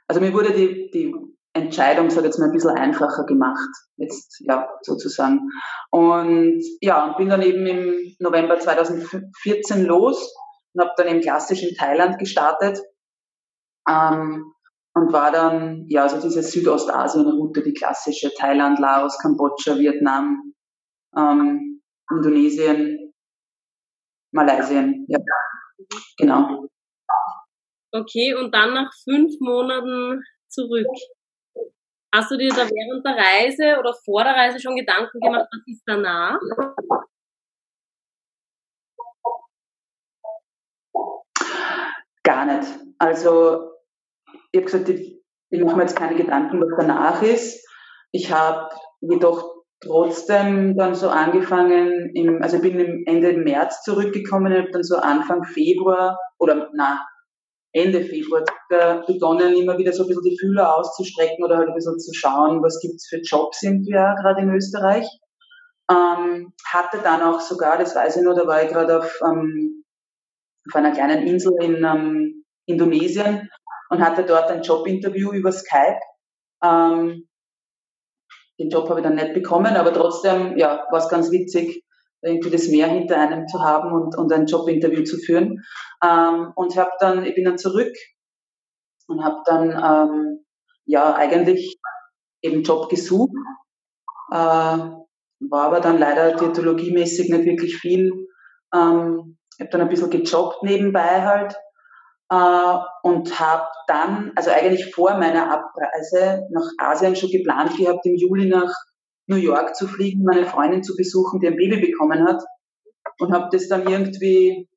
also 0.08 0.20
mir 0.20 0.34
wurde 0.34 0.52
die, 0.52 0.90
die 0.90 1.14
Entscheidung, 1.54 2.10
sage 2.10 2.26
jetzt 2.26 2.40
mal, 2.40 2.46
ein 2.46 2.54
bisschen 2.54 2.76
einfacher 2.76 3.26
gemacht, 3.26 3.70
jetzt 3.98 4.40
ja 4.40 4.68
sozusagen. 4.82 5.52
Und 5.92 6.64
ja, 6.82 7.06
und 7.06 7.18
bin 7.18 7.30
dann 7.30 7.44
eben 7.44 7.68
im 7.68 8.16
November 8.18 8.58
2014 8.60 9.86
los 9.86 10.34
und 10.74 10.82
habe 10.82 10.94
dann 10.98 11.08
eben 11.08 11.22
klassisch 11.22 11.62
in 11.62 11.76
Thailand 11.76 12.18
gestartet 12.18 12.80
ähm, 13.90 14.54
und 14.96 15.14
war 15.14 15.32
dann 15.32 15.86
ja 15.88 16.04
also 16.04 16.22
diese 16.22 16.44
Südostasien-Route, 16.44 17.64
die 17.64 17.74
klassische 17.74 18.34
Thailand, 18.34 18.80
Laos, 18.80 19.18
Kambodscha, 19.20 19.78
Vietnam, 19.78 20.54
ähm, 21.16 21.82
Indonesien, 22.12 23.14
Malaysia, 24.32 24.86
ja, 25.08 25.20
genau. 26.18 26.68
Okay, 27.92 28.36
und 28.36 28.54
dann 28.54 28.74
nach 28.74 28.92
fünf 29.04 29.34
Monaten 29.40 30.22
zurück. 30.48 30.86
Hast 32.14 32.32
du 32.32 32.38
dir 32.38 32.50
da 32.50 32.68
während 32.68 33.06
der 33.06 33.16
Reise 33.16 33.80
oder 33.80 33.94
vor 34.06 34.24
der 34.24 34.34
Reise 34.34 34.60
schon 34.60 34.76
Gedanken 34.76 35.20
gemacht, 35.20 35.48
was 35.52 35.68
ist 35.68 35.84
danach? 35.86 36.40
Gar 42.24 42.46
nicht. 42.46 42.80
Also, 42.98 43.79
ich 44.52 44.58
habe 44.58 44.66
gesagt, 44.66 44.90
ich, 44.90 45.22
ich 45.50 45.62
mache 45.62 45.76
mir 45.76 45.84
jetzt 45.84 45.96
keine 45.96 46.16
Gedanken, 46.16 46.62
was 46.62 46.70
danach 46.78 47.22
ist. 47.22 47.66
Ich 48.12 48.32
habe 48.32 48.70
jedoch 49.02 49.64
trotzdem 49.82 50.76
dann 50.76 50.96
so 50.96 51.10
angefangen, 51.10 52.12
im, 52.14 52.42
also 52.42 52.58
ich 52.58 52.62
bin 52.62 52.80
im 52.80 53.04
Ende 53.06 53.34
März 53.34 53.84
zurückgekommen, 53.84 54.54
habe 54.54 54.72
dann 54.72 54.84
so 54.84 54.98
Anfang 54.98 55.44
Februar 55.44 56.18
oder 56.38 56.70
na 56.74 57.06
Ende 57.72 58.02
Februar 58.02 58.44
begonnen, 59.06 59.56
immer 59.56 59.78
wieder 59.78 59.94
so 59.94 60.04
ein 60.04 60.08
bisschen 60.08 60.24
die 60.24 60.38
Fühler 60.40 60.76
auszustrecken 60.76 61.46
oder 61.46 61.58
halt 61.58 61.70
ein 61.70 61.76
bisschen 61.76 62.00
zu 62.00 62.14
schauen, 62.14 62.64
was 62.64 62.80
gibt's 62.82 63.08
für 63.08 63.22
Jobs 63.22 63.60
sind 63.60 63.86
wir 63.86 64.16
gerade 64.22 64.42
in 64.42 64.54
Österreich. 64.54 65.08
Ähm, 65.90 66.54
hatte 66.66 67.00
dann 67.04 67.22
auch 67.22 67.40
sogar, 67.40 67.78
das 67.78 67.96
weiß 67.96 68.18
ich 68.18 68.24
noch, 68.24 68.36
da 68.36 68.46
war 68.48 68.64
ich 68.64 68.70
gerade 68.70 69.00
auf, 69.00 69.20
ähm, 69.24 69.84
auf 70.68 70.76
einer 70.76 70.92
kleinen 70.92 71.28
Insel 71.28 71.54
in 71.62 71.84
ähm, 71.84 72.44
Indonesien 72.66 73.50
und 73.90 74.02
hatte 74.02 74.24
dort 74.24 74.50
ein 74.50 74.62
Jobinterview 74.62 75.32
über 75.32 75.52
Skype. 75.52 76.00
Ähm, 76.64 77.28
den 78.60 78.70
Job 78.70 78.90
habe 78.90 79.00
ich 79.00 79.06
dann 79.06 79.16
nicht 79.16 79.34
bekommen, 79.34 79.76
aber 79.76 79.94
trotzdem, 79.94 80.58
ja, 80.58 80.86
war 80.92 81.00
es 81.00 81.10
ganz 81.10 81.32
witzig, 81.32 81.84
irgendwie 82.22 82.50
das 82.50 82.68
Meer 82.68 82.88
hinter 82.88 83.18
einem 83.18 83.48
zu 83.48 83.62
haben 83.62 83.94
und, 83.94 84.18
und 84.18 84.32
ein 84.34 84.46
Jobinterview 84.46 85.04
zu 85.04 85.18
führen. 85.18 85.64
Ähm, 86.04 86.52
und 86.56 86.76
habe 86.78 86.92
dann, 87.00 87.26
ich 87.26 87.36
bin 87.36 87.46
dann 87.46 87.58
zurück 87.58 87.96
und 89.08 89.24
habe 89.24 89.38
dann 89.46 89.72
ähm, 89.72 90.46
ja 90.86 91.16
eigentlich 91.16 91.80
eben 92.42 92.64
Job 92.64 92.90
gesucht, 92.90 93.36
äh, 94.32 94.36
war 94.36 95.66
aber 95.66 95.80
dann 95.80 95.98
leider 95.98 96.36
diätologiemäßig 96.36 97.30
nicht 97.30 97.46
wirklich 97.46 97.78
viel. 97.78 98.28
Ähm, 98.74 99.38
ich 99.58 99.62
habe 99.62 99.72
dann 99.72 99.82
ein 99.82 99.90
bisschen 99.90 100.10
gejobbt 100.10 100.64
nebenbei 100.64 101.24
halt 101.24 101.56
äh, 102.30 102.78
und 103.04 103.40
habe 103.40 103.68
dann, 103.88 104.32
also 104.36 104.52
eigentlich 104.52 104.94
vor 104.94 105.18
meiner 105.18 105.52
Abreise 105.52 106.48
nach 106.52 106.70
Asien 106.78 107.16
schon 107.16 107.32
geplant 107.32 107.76
gehabt, 107.78 108.06
im 108.06 108.16
Juli 108.16 108.48
nach 108.48 108.74
New 109.28 109.38
York 109.38 109.76
zu 109.76 109.88
fliegen, 109.88 110.24
meine 110.24 110.46
Freundin 110.46 110.84
zu 110.84 110.96
besuchen, 110.96 111.40
die 111.40 111.48
ein 111.48 111.56
Baby 111.56 111.80
bekommen 111.80 112.28
hat. 112.28 112.44
Und 113.20 113.34
habe 113.34 113.50
das 113.52 113.68
dann 113.68 113.88
irgendwie 113.88 114.70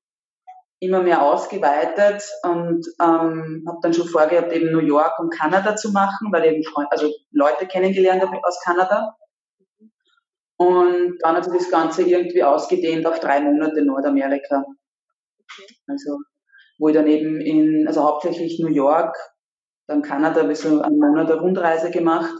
immer 0.80 1.00
mehr 1.00 1.22
ausgeweitet 1.22 2.28
und 2.42 2.84
ähm, 3.00 3.64
habe 3.68 3.78
dann 3.82 3.94
schon 3.94 4.08
vorgehabt, 4.08 4.52
eben 4.52 4.72
New 4.72 4.80
York 4.80 5.16
und 5.20 5.32
Kanada 5.32 5.76
zu 5.76 5.92
machen, 5.92 6.32
weil 6.32 6.44
ich 6.44 6.52
eben 6.54 6.64
Freund, 6.64 6.88
also 6.90 7.08
Leute 7.30 7.66
kennengelernt 7.66 8.22
habe 8.22 8.36
aus 8.42 8.60
Kanada. 8.64 9.16
Und 10.56 11.18
dann 11.20 11.36
hat 11.36 11.44
sich 11.44 11.54
das 11.54 11.70
Ganze 11.70 12.02
irgendwie 12.02 12.42
ausgedehnt 12.42 13.06
auf 13.06 13.20
drei 13.20 13.40
Monate 13.40 13.84
Nordamerika. 13.84 14.64
Also, 15.86 16.18
wo 16.83 16.88
ich 16.88 16.97
dann 16.97 17.07
eben 17.07 17.40
in, 17.40 17.87
also 17.87 18.03
hauptsächlich 18.03 18.59
New 18.59 18.66
York, 18.66 19.16
dann 19.87 20.03
Kanada, 20.03 20.40
ein 20.40 20.49
bisschen 20.49 20.83
einen 20.83 20.99
Monat 20.99 21.31
eine 21.31 21.40
Rundreise 21.40 21.92
gemacht. 21.92 22.35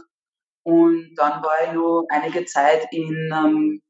Und 0.65 1.15
dann 1.15 1.41
war 1.41 1.63
ich 1.65 1.71
noch 1.71 2.05
einige 2.09 2.43
Zeit 2.43 2.85
in 2.91 3.31
ähm, 3.33 3.81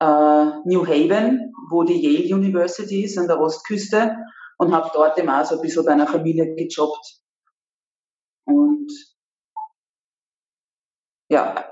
äh, 0.00 0.44
New 0.64 0.86
Haven, 0.86 1.52
wo 1.70 1.82
die 1.82 2.00
Yale 2.00 2.34
University 2.34 3.04
ist, 3.04 3.18
an 3.18 3.26
der 3.26 3.38
Ostküste, 3.38 4.16
und 4.56 4.72
habe 4.72 4.90
dort 4.94 5.18
eben 5.18 5.28
auch 5.28 5.44
so 5.44 5.56
ein 5.56 5.60
bisschen 5.60 5.84
bei 5.84 5.92
einer 5.92 6.06
Familie 6.06 6.54
gejobbt. 6.54 7.20
Und 8.46 8.90
ja, 11.30 11.70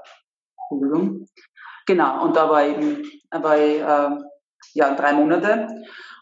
genau, 1.87 2.25
und 2.25 2.37
da 2.37 2.51
war 2.51 2.67
eben, 2.67 3.03
war 3.31 3.57
ich 3.57 3.81
äh, 3.81 4.25
ja, 4.75 4.95
drei 4.95 5.15
Monate 5.15 5.69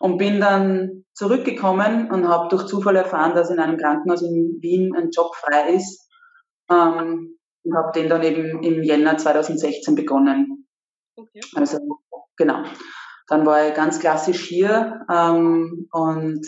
und 0.00 0.18
bin 0.18 0.40
dann 0.40 1.04
zurückgekommen 1.14 2.10
und 2.10 2.28
habe 2.28 2.48
durch 2.48 2.66
Zufall 2.66 2.96
erfahren, 2.96 3.34
dass 3.34 3.50
in 3.50 3.58
einem 3.58 3.78
Krankenhaus 3.78 4.22
in 4.22 4.58
Wien 4.60 4.94
ein 4.94 5.10
Job 5.10 5.34
frei 5.34 5.74
ist. 5.74 6.08
Ähm, 6.70 7.36
und 7.66 7.76
habe 7.76 7.92
den 7.92 8.08
dann 8.08 8.22
eben 8.22 8.62
im 8.62 8.82
Jänner 8.82 9.16
2016 9.16 9.94
begonnen. 9.96 10.68
Okay. 11.16 11.40
Also 11.54 11.78
genau. 12.36 12.62
Dann 13.28 13.44
war 13.44 13.68
ich 13.68 13.74
ganz 13.74 13.98
klassisch 13.98 14.42
hier 14.42 15.04
ähm, 15.12 15.88
und 15.90 16.46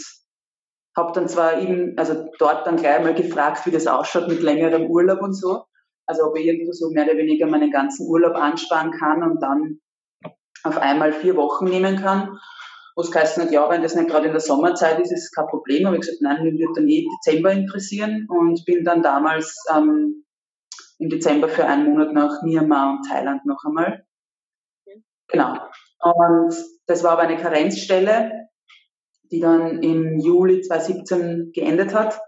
habe 0.97 1.13
dann 1.13 1.29
zwar 1.29 1.61
eben, 1.61 1.95
also 1.97 2.29
dort 2.39 2.67
dann 2.67 2.77
gleich 2.77 3.03
mal 3.03 3.15
gefragt, 3.15 3.67
wie 3.67 3.71
das 3.71 3.87
ausschaut 3.87 4.29
mit 4.29 4.43
längerem 4.43 4.87
Urlaub 4.87 5.23
und 5.23 5.33
so. 5.33 5.65
Also 6.07 6.25
ob 6.25 6.39
ich 6.39 6.47
irgendwo 6.47 6.73
so 6.73 6.91
mehr 6.91 7.05
oder 7.05 7.17
weniger 7.17 7.47
meinen 7.47 7.71
ganzen 7.71 8.07
Urlaub 8.07 8.35
ansparen 8.37 8.93
kann 8.93 9.23
und 9.23 9.43
dann 9.43 9.81
auf 10.63 10.79
einmal 10.79 11.13
vier 11.13 11.37
Wochen 11.37 11.67
nehmen 11.67 11.97
kann. 11.97 12.39
Was 12.99 13.13
geheißen 13.13 13.45
hat, 13.45 13.53
ja, 13.53 13.71
wenn 13.71 13.83
das 13.83 13.95
nicht 13.95 14.11
gerade 14.11 14.27
in 14.27 14.33
der 14.33 14.41
Sommerzeit 14.41 14.99
ist, 14.99 15.13
ist 15.13 15.27
es 15.27 15.31
kein 15.31 15.47
Problem. 15.47 15.87
Aber 15.87 15.95
ich 15.95 16.01
gesagt, 16.01 16.21
nein, 16.21 16.43
mich 16.43 16.59
würde 16.59 16.73
dann 16.75 16.89
eh 16.89 17.07
Dezember 17.07 17.53
interessieren 17.53 18.27
und 18.29 18.65
bin 18.65 18.83
dann 18.83 19.05
damals 19.05 19.55
ähm, 19.73 20.25
im 20.99 21.09
Dezember 21.09 21.49
für 21.49 21.65
einen 21.65 21.91
Monat 21.91 22.13
nach 22.13 22.43
Myanmar 22.43 22.91
und 22.91 23.09
Thailand 23.09 23.47
noch 23.47 23.63
einmal. 23.65 24.05
Genau. 25.29 25.55
Und 26.01 26.57
das 26.87 27.05
war 27.05 27.13
aber 27.13 27.23
eine 27.23 27.37
Karenzstelle, 27.37 28.49
die 29.31 29.39
dann 29.39 29.81
im 29.81 30.19
Juli 30.19 30.63
2017 30.63 31.53
geendet 31.53 31.95
hat. 31.95 32.21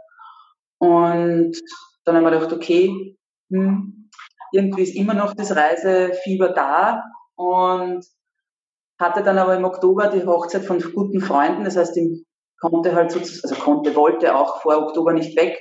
Und 0.78 1.61
dann 2.04 2.14
haben 2.14 2.22
wir 2.22 2.30
gedacht, 2.30 2.52
okay, 2.52 3.18
hm, 3.50 4.09
irgendwie 4.52 4.83
ist 4.85 4.94
immer 4.94 5.14
noch 5.14 5.35
das 5.35 5.56
Reisefieber 5.56 6.50
da 6.50 7.02
und 7.35 8.06
hatte 9.00 9.22
dann 9.22 9.38
aber 9.38 9.56
im 9.56 9.64
Oktober 9.64 10.08
die 10.08 10.24
Hochzeit 10.26 10.64
von 10.64 10.78
guten 10.78 11.20
Freunden. 11.20 11.64
Das 11.64 11.76
heißt, 11.76 11.96
ich 11.96 12.24
konnte 12.60 12.94
halt 12.94 13.10
sozusagen, 13.10 13.50
also 13.50 13.62
konnte, 13.62 13.96
wollte 13.96 14.36
auch 14.36 14.60
vor 14.60 14.76
Oktober 14.76 15.12
nicht 15.12 15.36
weg 15.36 15.58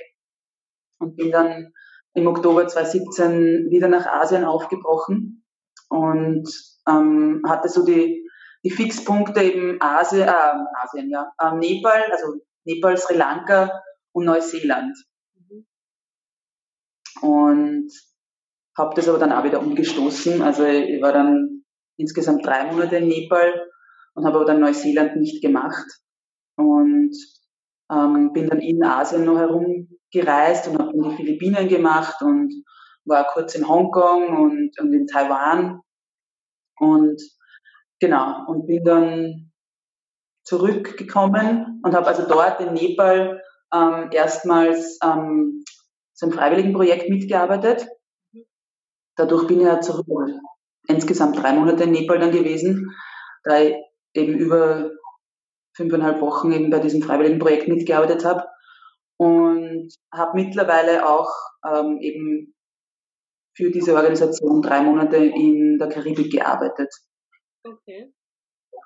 und 0.98 1.16
bin 1.16 1.32
dann 1.32 1.72
im 2.14 2.26
Oktober 2.26 2.66
2017 2.68 3.70
wieder 3.70 3.88
nach 3.88 4.06
Asien 4.06 4.44
aufgebrochen 4.44 5.44
und 5.88 6.48
ähm, 6.86 7.42
hatte 7.46 7.68
so 7.68 7.84
die, 7.84 8.28
die 8.62 8.70
Fixpunkte 8.70 9.42
eben 9.42 9.80
Asien, 9.80 10.28
äh, 10.28 10.54
Asien 10.82 11.10
ja, 11.10 11.32
äh, 11.38 11.54
Nepal, 11.54 12.02
also 12.12 12.40
Nepal, 12.64 12.96
Sri 12.98 13.16
Lanka 13.16 13.82
und 14.12 14.26
Neuseeland. 14.26 14.96
Mhm. 15.34 15.66
Und 17.22 17.90
habe 18.76 18.94
das 18.94 19.08
aber 19.08 19.18
dann 19.18 19.32
auch 19.32 19.44
wieder 19.44 19.60
umgestoßen. 19.60 20.42
Also 20.42 20.64
ich 20.64 21.00
war 21.00 21.12
dann 21.12 21.59
insgesamt 22.00 22.44
drei 22.44 22.70
Monate 22.70 22.96
in 22.96 23.08
Nepal 23.08 23.68
und 24.14 24.24
habe 24.24 24.36
aber 24.36 24.46
dann 24.46 24.60
Neuseeland 24.60 25.16
nicht 25.16 25.42
gemacht. 25.42 25.86
Und 26.56 27.14
ähm, 27.90 28.32
bin 28.32 28.48
dann 28.48 28.60
in 28.60 28.82
Asien 28.82 29.24
noch 29.24 29.38
herumgereist 29.38 30.68
und 30.68 30.78
habe 30.78 30.92
dann 30.92 31.10
die 31.10 31.16
Philippinen 31.16 31.68
gemacht 31.68 32.20
und 32.22 32.52
war 33.04 33.26
kurz 33.26 33.54
in 33.54 33.66
Hongkong 33.66 34.36
und, 34.36 34.78
und 34.78 34.92
in 34.92 35.06
Taiwan. 35.06 35.80
Und 36.78 37.20
genau, 37.98 38.46
und 38.46 38.66
bin 38.66 38.84
dann 38.84 39.52
zurückgekommen 40.44 41.80
und 41.84 41.94
habe 41.94 42.06
also 42.06 42.26
dort 42.26 42.60
in 42.60 42.72
Nepal 42.72 43.42
ähm, 43.72 44.10
erstmals 44.12 44.98
ähm, 45.02 45.64
so 46.14 46.26
ein 46.26 46.32
Freiwilligenprojekt 46.32 47.08
mitgearbeitet. 47.08 47.86
Dadurch 49.16 49.46
bin 49.46 49.60
ich 49.60 49.66
ja 49.66 49.80
zurück, 49.80 50.06
insgesamt 50.90 51.36
drei 51.36 51.52
Monate 51.52 51.84
in 51.84 51.92
Nepal 51.92 52.18
dann 52.18 52.32
gewesen, 52.32 52.94
da 53.44 53.60
ich 53.60 53.74
eben 54.14 54.34
über 54.38 54.90
fünfeinhalb 55.76 56.20
Wochen 56.20 56.52
eben 56.52 56.70
bei 56.70 56.78
diesem 56.78 57.02
Freiwilligenprojekt 57.02 57.68
mitgearbeitet 57.68 58.24
habe 58.24 58.44
und 59.16 59.88
habe 60.12 60.32
mittlerweile 60.34 61.08
auch 61.08 61.30
ähm, 61.66 61.98
eben 62.00 62.54
für 63.56 63.70
diese 63.70 63.94
Organisation 63.94 64.62
drei 64.62 64.82
Monate 64.82 65.16
in 65.16 65.78
der 65.78 65.88
Karibik 65.88 66.32
gearbeitet. 66.32 66.92
Okay. 67.64 68.12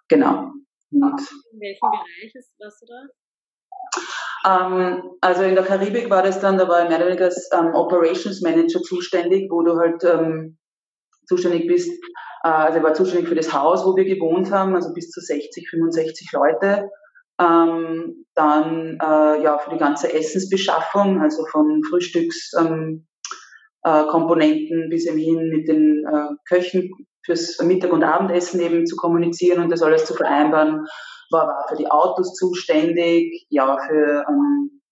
Genau. 0.08 0.50
Und 0.90 1.20
in 1.52 1.60
welchem 1.60 1.90
Bereich 1.90 2.34
ist, 2.34 2.54
warst 2.58 2.82
du 2.82 2.86
da? 2.86 3.06
Ähm, 4.46 5.02
also 5.20 5.42
in 5.42 5.54
der 5.54 5.64
Karibik 5.64 6.10
war 6.10 6.22
das 6.22 6.40
dann, 6.40 6.58
da 6.58 6.68
war 6.68 6.82
ich 6.82 6.88
mehr 6.88 6.98
oder 6.98 7.06
weniger 7.06 7.26
als 7.26 7.50
ähm, 7.52 7.74
Operations 7.74 8.42
Manager 8.42 8.80
zuständig, 8.82 9.50
wo 9.50 9.62
du 9.62 9.76
halt 9.76 10.04
ähm, 10.04 10.58
zuständig 11.26 11.66
bist. 11.66 11.90
Äh, 12.44 12.48
also 12.48 12.78
ich 12.78 12.84
war 12.84 12.94
zuständig 12.94 13.28
für 13.28 13.34
das 13.34 13.52
Haus, 13.52 13.84
wo 13.84 13.96
wir 13.96 14.04
gewohnt 14.04 14.50
haben, 14.50 14.74
also 14.74 14.92
bis 14.92 15.10
zu 15.10 15.20
60, 15.20 15.68
65 15.70 16.32
Leute. 16.32 16.88
Ähm, 17.40 18.26
dann 18.34 18.98
äh, 19.02 19.42
ja 19.42 19.58
für 19.58 19.70
die 19.70 19.78
ganze 19.78 20.12
Essensbeschaffung, 20.12 21.20
also 21.20 21.44
von 21.46 21.82
Frühstückskomponenten 21.88 24.78
ähm, 24.78 24.84
äh, 24.84 24.88
bis 24.88 25.04
hin 25.04 25.48
mit 25.48 25.66
den 25.66 26.04
äh, 26.06 26.28
Köchen 26.48 26.90
fürs 27.24 27.60
Mittag- 27.62 27.92
und 27.92 28.04
Abendessen 28.04 28.60
eben 28.60 28.86
zu 28.86 28.96
kommunizieren 28.96 29.62
und 29.62 29.70
das 29.70 29.82
alles 29.82 30.04
zu 30.04 30.14
vereinbaren 30.14 30.86
war, 31.30 31.48
war 31.48 31.66
für 31.68 31.76
die 31.76 31.90
Autos 31.90 32.34
zuständig, 32.34 33.46
ja, 33.48 33.78
für 33.78 34.24
ähm, 34.28 34.82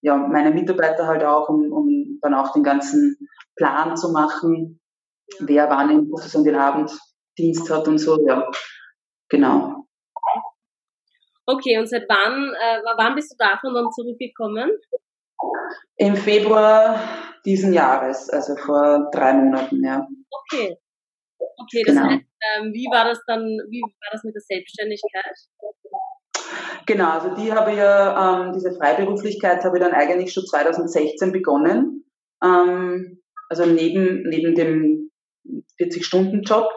ja, 0.00 0.16
meine 0.16 0.50
Mitarbeiter 0.50 1.06
halt 1.06 1.24
auch, 1.24 1.48
um, 1.48 1.72
um 1.72 2.18
dann 2.22 2.34
auch 2.34 2.52
den 2.52 2.62
ganzen 2.62 3.16
Plan 3.56 3.96
zu 3.96 4.12
machen. 4.12 4.80
Wer 5.40 5.68
wann 5.70 5.90
in 5.90 6.06
sozusagen 6.08 6.44
den 6.44 6.56
Abenddienst 6.56 7.70
hat 7.70 7.88
und 7.88 7.98
so, 7.98 8.24
ja, 8.26 8.48
genau. 9.28 9.86
Okay, 11.46 11.78
und 11.78 11.88
seit 11.88 12.08
wann, 12.08 12.54
äh, 12.54 12.80
wann 12.96 13.14
bist 13.14 13.32
du 13.32 13.36
davon 13.36 13.74
dann 13.74 13.90
zurückgekommen? 13.90 14.70
Im 15.96 16.16
Februar 16.16 17.00
diesen 17.44 17.72
Jahres, 17.72 18.30
also 18.30 18.56
vor 18.56 19.10
drei 19.12 19.32
Monaten, 19.32 19.84
ja. 19.84 20.06
Okay. 20.30 20.76
Okay, 21.56 21.82
das 21.84 21.96
genau. 21.96 22.08
heißt, 22.08 22.24
ähm, 22.58 22.72
wie 22.72 22.86
war 22.90 23.04
das 23.04 23.20
dann, 23.26 23.42
wie 23.42 23.82
war 23.82 24.10
das 24.12 24.24
mit 24.24 24.34
der 24.34 24.42
Selbstständigkeit? 24.42 25.34
Genau, 26.86 27.10
also 27.10 27.34
die 27.34 27.52
habe 27.52 27.72
ich 27.72 27.78
ja, 27.78 28.44
ähm, 28.44 28.52
diese 28.52 28.72
Freiberuflichkeit 28.72 29.64
habe 29.64 29.78
ich 29.78 29.84
dann 29.84 29.92
eigentlich 29.92 30.32
schon 30.32 30.44
2016 30.44 31.32
begonnen. 31.32 32.04
Ähm, 32.42 33.22
also 33.48 33.66
neben, 33.66 34.22
neben 34.24 34.54
dem 34.54 35.10
40-Stunden-Job 35.82 36.68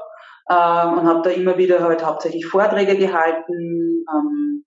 äh, 0.48 0.54
und 0.54 1.08
habe 1.08 1.22
da 1.24 1.30
immer 1.30 1.58
wieder 1.58 1.82
halt 1.82 2.04
hauptsächlich 2.04 2.46
Vorträge 2.46 2.98
gehalten 2.98 4.06
ähm, 4.14 4.66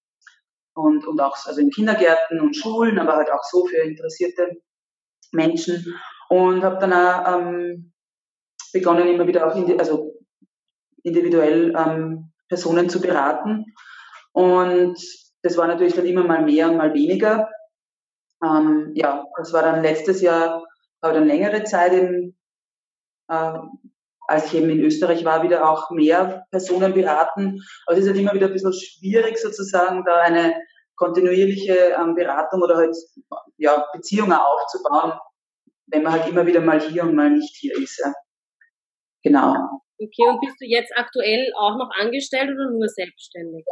und, 0.75 1.07
und 1.07 1.21
auch 1.21 1.37
also 1.47 1.61
in 1.61 1.71
Kindergärten 1.71 2.41
und 2.41 2.57
Schulen, 2.57 2.99
aber 2.99 3.17
halt 3.17 3.31
auch 3.31 3.43
so 3.43 3.67
für 3.67 3.79
interessierte 3.79 4.59
Menschen 5.33 5.99
und 6.29 6.63
habe 6.63 6.79
dann 6.79 6.93
auch 6.93 7.39
ähm, 7.39 7.93
begonnen, 8.73 9.09
immer 9.09 9.27
wieder 9.27 9.47
auch 9.47 9.57
in 9.57 9.79
also 9.79 10.15
individuell 11.03 11.75
ähm, 11.77 12.33
Personen 12.49 12.89
zu 12.89 13.01
beraten. 13.01 13.67
Und 14.33 14.99
das 15.43 15.57
war 15.57 15.67
natürlich 15.67 15.95
dann 15.95 16.07
immer 16.07 16.25
mal 16.25 16.43
mehr 16.43 16.71
und 16.71 16.77
mal 16.77 16.93
weniger. 16.95 17.49
Ähm, 18.45 18.93
ja, 18.95 19.25
das 19.37 19.53
war 19.53 19.63
dann 19.63 19.83
letztes 19.83 20.21
Jahr, 20.21 20.65
aber 21.01 21.15
dann 21.15 21.27
längere 21.27 21.65
Zeit 21.65 21.93
in, 21.93 22.37
äh, 23.29 23.59
als 24.29 24.47
ich 24.47 24.55
eben 24.55 24.69
in 24.71 24.81
Österreich 24.81 25.25
war, 25.25 25.43
wieder 25.43 25.69
auch 25.69 25.91
mehr 25.91 26.45
Personen 26.51 26.93
beraten. 26.93 27.63
Aber 27.87 27.97
es 27.97 28.05
ist 28.05 28.11
halt 28.11 28.21
immer 28.21 28.35
wieder 28.35 28.47
ein 28.47 28.53
bisschen 28.53 28.75
schwierig 28.75 29.39
sozusagen, 29.39 30.05
da 30.05 30.17
eine 30.21 30.55
kontinuierliche 30.97 31.97
ähm, 31.99 32.15
Beratung 32.15 32.63
oder 32.63 32.77
halt 32.77 32.97
ja, 33.57 33.87
Beziehungen 33.93 34.33
aufzubauen, 34.33 35.13
wenn 35.87 36.03
man 36.03 36.13
halt 36.13 36.29
immer 36.29 36.47
wieder 36.47 36.61
mal 36.61 36.81
hier 36.81 37.05
und 37.05 37.15
mal 37.15 37.31
nicht 37.31 37.57
hier 37.57 37.77
ist. 37.79 37.99
Ja. 38.05 38.13
Genau. 39.23 39.55
Okay, 40.01 40.29
und 40.29 40.41
bist 40.41 40.61
du 40.61 40.67
jetzt 40.67 40.93
aktuell 40.95 41.51
auch 41.59 41.77
noch 41.77 41.91
angestellt 41.99 42.51
oder 42.51 42.71
nur 42.71 42.89
selbstständig? 42.89 43.65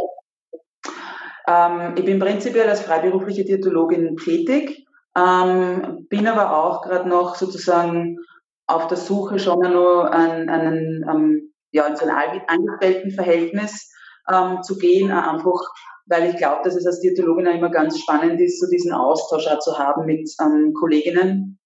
Ähm, 1.47 1.95
ich 1.97 2.05
bin 2.05 2.19
prinzipiell 2.19 2.69
als 2.69 2.81
freiberufliche 2.81 3.45
Diätologin 3.45 4.17
tätig, 4.17 4.87
ähm, 5.17 6.07
bin 6.09 6.27
aber 6.27 6.57
auch 6.57 6.83
gerade 6.83 7.09
noch 7.09 7.37
sozusagen 7.37 8.19
auf 8.67 8.89
der 8.89 8.97
Suche 8.97 9.39
schon 9.39 9.61
noch 9.61 10.05
an, 10.05 10.49
an 10.49 10.61
einen, 10.61 11.05
ähm, 11.09 11.55
ja, 11.73 11.87
in 11.87 11.97
so 11.97 12.07
ein 12.07 12.43
Angestelltenverhältnis 12.47 13.93
ähm, 14.31 14.63
zu 14.63 14.77
gehen, 14.79 15.11
einfach 15.11 15.63
weil 16.07 16.31
ich 16.31 16.37
glaube, 16.37 16.63
dass 16.65 16.77
es 16.77 16.87
als 16.87 17.01
Diätologin 17.01 17.47
immer 17.47 17.71
ganz 17.71 17.99
spannend 17.99 18.41
ist, 18.41 18.61
so 18.61 18.69
diesen 18.71 18.93
Austausch 18.93 19.47
auch 19.49 19.59
zu 19.59 19.77
haben 19.77 20.07
mit 20.07 20.31
ähm, 20.41 20.73
Kolleginnen 20.73 21.59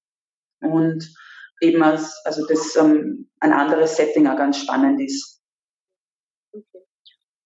und 0.60 1.14
eben 1.60 1.82
als, 1.82 2.20
also 2.24 2.46
das 2.46 2.74
ähm, 2.76 3.30
ein 3.40 3.52
anderes 3.52 3.96
Setting 3.96 4.26
auch 4.26 4.36
ganz 4.36 4.58
spannend 4.58 5.00
ist. 5.00 5.42
Okay. 6.52 6.84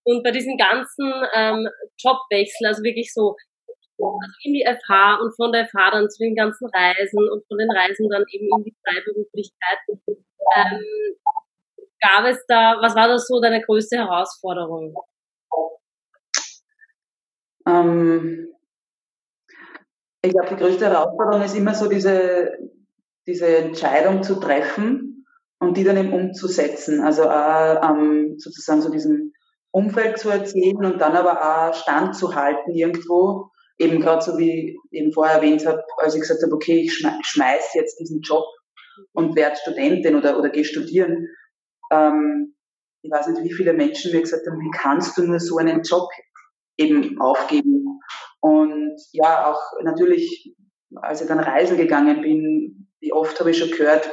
Und 0.05 0.23
bei 0.23 0.31
diesem 0.31 0.57
ganzen 0.57 1.13
ähm, 1.35 1.69
Jobwechsel, 1.99 2.69
also 2.69 2.83
wirklich 2.83 3.13
so 3.13 3.35
in 4.43 4.55
die 4.55 4.65
FH 4.65 5.17
und 5.23 5.35
von 5.37 5.53
der 5.53 5.67
FH 5.67 5.91
dann 5.93 6.11
zu 6.11 6.23
den 6.23 6.35
ganzen 6.35 6.69
Reisen 6.73 7.29
und 7.31 7.47
von 7.47 7.59
den 7.59 7.71
Reisen 7.71 8.09
dann 8.09 8.25
eben 8.31 8.49
in 8.57 8.65
die 8.65 8.77
Freiberuflichkeit, 8.85 9.79
ähm, 10.57 10.83
gab 12.01 12.27
es 12.27 12.45
da, 12.47 12.77
was 12.81 12.95
war 12.95 13.09
das 13.09 13.27
so 13.27 13.41
deine 13.41 13.63
größte 13.63 13.97
Herausforderung? 13.97 14.95
Ähm, 17.67 18.49
ich 20.23 20.33
glaube, 20.33 20.49
die 20.51 20.57
größte 20.57 20.87
Herausforderung 20.87 21.43
ist 21.43 21.57
immer 21.57 21.75
so 21.75 21.89
diese, 21.89 22.53
diese 23.27 23.47
Entscheidung 23.59 24.23
zu 24.23 24.37
treffen 24.37 25.27
und 25.59 25.77
die 25.77 25.85
dann 25.85 25.97
eben 25.97 26.13
umzusetzen. 26.13 27.01
Also 27.01 27.29
auch 27.29 27.91
ähm, 27.91 28.37
sozusagen 28.39 28.83
so 28.83 28.91
diesem 28.91 29.33
Umfeld 29.71 30.19
zu 30.19 30.31
erzählen 30.31 30.85
und 30.85 31.01
dann 31.01 31.17
aber 31.17 31.69
auch 31.69 31.75
Stand 31.75 32.17
zu 32.17 32.35
halten 32.35 32.73
irgendwo. 32.73 33.51
Eben 33.79 34.01
gerade 34.01 34.23
so 34.23 34.39
wie 34.39 34.71
ich 34.71 34.99
eben 34.99 35.13
vorher 35.13 35.37
erwähnt 35.37 35.67
habe, 35.67 35.83
als 35.99 36.15
ich 36.15 36.21
gesagt 36.21 36.43
habe, 36.43 36.55
okay, 36.55 36.83
ich 36.83 36.95
schmeiß 36.95 37.75
jetzt 37.75 37.99
diesen 37.99 38.21
Job 38.21 38.45
und 39.13 39.35
werde 39.37 39.57
Studentin 39.57 40.17
oder, 40.17 40.39
oder 40.39 40.51
gehe 40.51 40.65
studieren. 40.65 41.29
Ähm, 41.91 42.55
ich 43.03 43.11
weiß 43.11 43.29
nicht, 43.29 43.45
wie 43.45 43.53
viele 43.53 43.73
Menschen 43.73 44.13
mir 44.13 44.23
gesagt 44.23 44.47
haben, 44.47 44.61
wie 44.61 44.71
kannst 44.71 45.19
du 45.19 45.23
nur 45.23 45.41
so 45.41 45.59
einen 45.59 45.83
Job 45.83 46.09
eben 46.77 47.21
aufgeben? 47.21 48.01
Und 48.41 48.97
ja, 49.13 49.51
auch 49.51 49.61
natürlich, 49.83 50.55
als 50.97 51.21
ich 51.21 51.29
dann 51.29 51.41
reisen 51.41 51.77
gegangen 51.77 52.23
bin, 52.23 52.89
wie 53.01 53.13
oft 53.13 53.39
habe 53.41 53.51
ich 53.51 53.59
schon 53.59 53.71
gehört, 53.71 54.11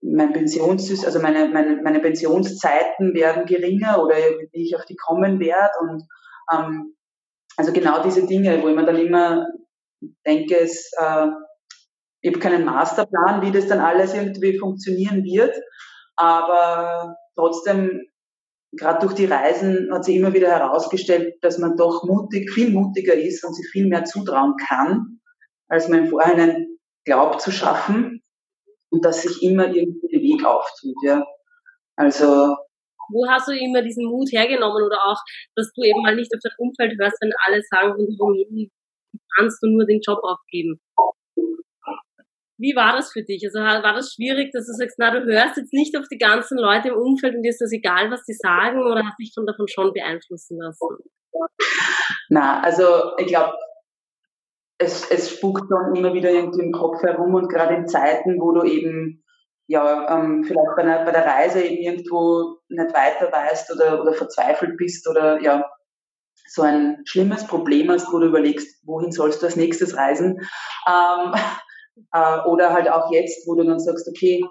mein 0.00 0.32
Pensions, 0.32 1.04
also 1.04 1.20
meine, 1.20 1.48
meine, 1.48 1.80
meine 1.82 2.00
Pensionszeiten 2.00 3.14
werden 3.14 3.46
geringer 3.46 4.02
oder 4.02 4.16
wie 4.52 4.62
ich 4.62 4.76
auf 4.76 4.84
die 4.84 4.96
kommen 4.96 5.40
werde. 5.40 5.72
Und 5.80 6.04
ähm, 6.52 6.94
also 7.56 7.72
genau 7.72 8.02
diese 8.02 8.26
Dinge, 8.26 8.62
wo 8.62 8.68
ich 8.68 8.76
mir 8.76 8.84
dann 8.84 8.98
immer 8.98 9.46
denke, 10.26 10.58
es, 10.58 10.90
äh, 10.98 11.26
ich 12.20 12.30
habe 12.30 12.40
keinen 12.40 12.64
Masterplan, 12.64 13.42
wie 13.42 13.52
das 13.52 13.68
dann 13.68 13.80
alles 13.80 14.14
irgendwie 14.14 14.58
funktionieren 14.58 15.24
wird. 15.24 15.54
Aber 16.16 17.16
trotzdem, 17.36 18.00
gerade 18.72 19.00
durch 19.00 19.14
die 19.14 19.26
Reisen 19.26 19.88
hat 19.92 20.04
sich 20.04 20.16
immer 20.16 20.32
wieder 20.32 20.48
herausgestellt, 20.48 21.34
dass 21.42 21.58
man 21.58 21.76
doch 21.76 22.04
mutig, 22.04 22.50
viel 22.50 22.70
mutiger 22.70 23.14
ist 23.14 23.44
und 23.44 23.54
sich 23.54 23.66
viel 23.70 23.86
mehr 23.86 24.04
zutrauen 24.04 24.54
kann, 24.56 25.20
als 25.68 25.88
man 25.88 26.04
im 26.04 26.08
Vorhinein 26.08 26.66
glaubt 27.04 27.40
zu 27.40 27.50
schaffen 27.50 28.22
und 28.90 29.04
dass 29.04 29.22
sich 29.22 29.42
immer 29.42 29.66
irgendwie 29.66 30.08
der 30.08 30.20
Weg 30.20 30.44
auftut. 30.44 30.96
Ja. 31.02 31.24
Also 31.96 32.56
wo 33.10 33.26
hast 33.28 33.48
du 33.48 33.52
immer 33.52 33.82
diesen 33.82 34.06
Mut 34.06 34.30
hergenommen 34.32 34.82
oder 34.82 34.98
auch, 35.06 35.20
dass 35.56 35.72
du 35.72 35.82
eben 35.82 36.02
mal 36.02 36.16
nicht 36.16 36.32
auf 36.34 36.40
dein 36.42 36.52
Umfeld 36.58 36.98
hörst, 36.98 37.18
wenn 37.20 37.32
alle 37.46 37.62
sagen, 37.62 37.92
rundherum 37.92 38.70
kannst 39.36 39.62
du 39.62 39.68
nur 39.68 39.86
den 39.86 40.00
Job 40.00 40.18
aufgeben? 40.22 40.80
Wie 42.56 42.76
war 42.76 42.94
das 42.94 43.12
für 43.12 43.22
dich? 43.22 43.44
Also 43.44 43.58
war 43.58 43.94
das 43.94 44.14
schwierig, 44.14 44.52
dass 44.52 44.66
du 44.66 44.72
sagst, 44.72 44.96
na, 44.98 45.10
du 45.10 45.24
hörst 45.24 45.56
jetzt 45.56 45.72
nicht 45.72 45.96
auf 45.98 46.06
die 46.10 46.18
ganzen 46.18 46.56
Leute 46.56 46.88
im 46.88 46.96
Umfeld 46.96 47.34
und 47.34 47.42
dir 47.42 47.50
ist 47.50 47.60
das 47.60 47.72
egal, 47.72 48.10
was 48.10 48.24
die 48.24 48.34
sagen, 48.34 48.80
oder 48.80 49.04
hast 49.04 49.18
dich 49.18 49.32
von 49.34 49.44
davon 49.44 49.66
schon 49.66 49.92
beeinflussen 49.92 50.58
lassen? 50.58 50.86
Na, 52.28 52.62
also 52.62 53.16
ich 53.18 53.26
glaube, 53.26 53.54
es, 54.78 55.10
es 55.10 55.30
spukt 55.30 55.64
dann 55.70 55.96
immer 55.96 56.14
wieder 56.14 56.30
irgendwie 56.30 56.64
im 56.64 56.72
Kopf 56.72 57.02
herum 57.02 57.34
und 57.34 57.48
gerade 57.48 57.74
in 57.74 57.88
Zeiten, 57.88 58.40
wo 58.40 58.52
du 58.52 58.62
eben 58.64 59.23
ja 59.66 60.14
ähm, 60.14 60.44
vielleicht 60.44 60.76
bei, 60.76 60.82
einer, 60.82 61.04
bei 61.04 61.12
der 61.12 61.26
Reise 61.26 61.62
eben 61.62 61.82
irgendwo 61.82 62.58
nicht 62.68 62.94
weiter 62.94 63.32
weißt 63.32 63.72
oder, 63.74 64.00
oder 64.02 64.12
verzweifelt 64.12 64.76
bist 64.76 65.08
oder 65.08 65.40
ja 65.40 65.64
so 66.46 66.62
ein 66.62 67.02
schlimmes 67.04 67.46
Problem 67.46 67.90
hast, 67.90 68.12
wo 68.12 68.18
du 68.18 68.26
überlegst, 68.26 68.86
wohin 68.86 69.12
sollst 69.12 69.42
du 69.42 69.46
als 69.46 69.56
nächstes 69.56 69.96
reisen. 69.96 70.40
Ähm, 70.86 71.34
äh, 72.12 72.40
oder 72.46 72.72
halt 72.72 72.90
auch 72.90 73.10
jetzt, 73.12 73.46
wo 73.46 73.54
du 73.54 73.64
dann 73.64 73.80
sagst, 73.80 74.08
okay, 74.08 74.44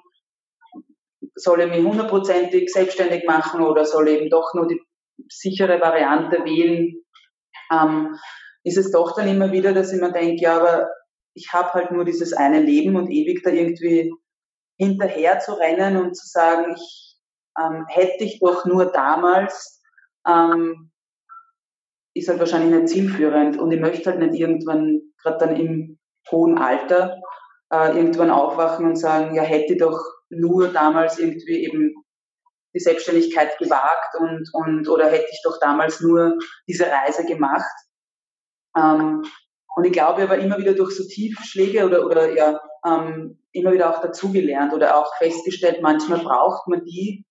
soll 1.36 1.62
ich 1.62 1.70
mich 1.70 1.84
hundertprozentig 1.84 2.72
selbstständig 2.72 3.26
machen 3.26 3.62
oder 3.62 3.86
soll 3.86 4.10
ich 4.10 4.20
eben 4.20 4.30
doch 4.30 4.54
nur 4.54 4.68
die 4.68 4.82
sichere 5.30 5.80
Variante 5.80 6.44
wählen, 6.44 6.96
ähm, 7.72 8.16
ist 8.64 8.78
es 8.78 8.92
doch 8.92 9.16
dann 9.16 9.28
immer 9.28 9.52
wieder, 9.52 9.74
dass 9.74 9.94
ich 9.94 10.00
mir 10.00 10.12
denke, 10.12 10.44
ja, 10.44 10.58
aber 10.58 10.90
ich 11.34 11.52
habe 11.52 11.74
halt 11.74 11.92
nur 11.92 12.06
dieses 12.06 12.34
eine 12.34 12.62
Leben 12.62 12.96
und 12.96 13.10
ewig 13.10 13.42
da 13.44 13.50
irgendwie 13.50 14.14
hinterher 14.78 15.40
zu 15.40 15.54
rennen 15.54 15.98
und 15.98 16.16
zu 16.16 16.28
sagen, 16.28 16.74
ich 16.76 17.18
ähm, 17.60 17.86
hätte 17.88 18.24
ich 18.24 18.40
doch 18.40 18.66
nur 18.66 18.86
damals, 18.86 19.82
ähm, 20.28 20.92
ist 22.16 22.30
halt 22.30 22.40
wahrscheinlich 22.40 22.76
nicht 22.76 22.90
zielführend 22.90 23.58
und 23.58 23.72
ich 23.72 23.80
möchte 23.80 24.12
halt 24.12 24.20
nicht 24.20 24.40
irgendwann, 24.40 25.02
gerade 25.22 25.38
dann 25.46 25.56
im 25.56 26.00
hohen 26.32 26.58
Alter, 26.58 27.22
äh, 27.72 27.98
irgendwann 27.98 28.30
aufwachen 28.30 28.86
und 28.86 28.96
sagen, 28.96 29.36
ja, 29.36 29.44
hätte 29.44 29.78
doch 29.78 30.00
nur 30.30 30.70
damals 30.70 31.20
irgendwie 31.20 31.66
eben 31.66 31.94
die 32.76 32.80
Selbstständigkeit 32.80 33.58
gewagt 33.60 34.16
und, 34.20 34.50
und 34.54 34.90
oder 34.90 35.10
hätte 35.10 35.28
ich 35.32 35.42
doch 35.44 35.60
damals 35.60 36.02
nur 36.02 36.38
diese 36.68 36.88
Reise 36.88 37.26
gemacht. 37.26 37.72
Ähm, 38.76 39.24
und 39.76 39.86
ich 39.86 39.94
glaube 39.94 40.24
aber 40.24 40.38
immer 40.38 40.58
wieder 40.58 40.74
durch 40.74 40.96
so 40.96 41.04
Tiefschläge 41.04 41.86
oder, 41.86 42.06
oder 42.06 42.34
ja, 42.36 42.60
ähm, 42.86 43.43
immer 43.54 43.72
wieder 43.72 43.90
auch 43.90 44.02
dazugelernt 44.02 44.74
oder 44.74 44.98
auch 44.98 45.16
festgestellt, 45.18 45.82
manchmal 45.82 46.20
braucht 46.20 46.68
man 46.68 46.84
die, 46.84 47.26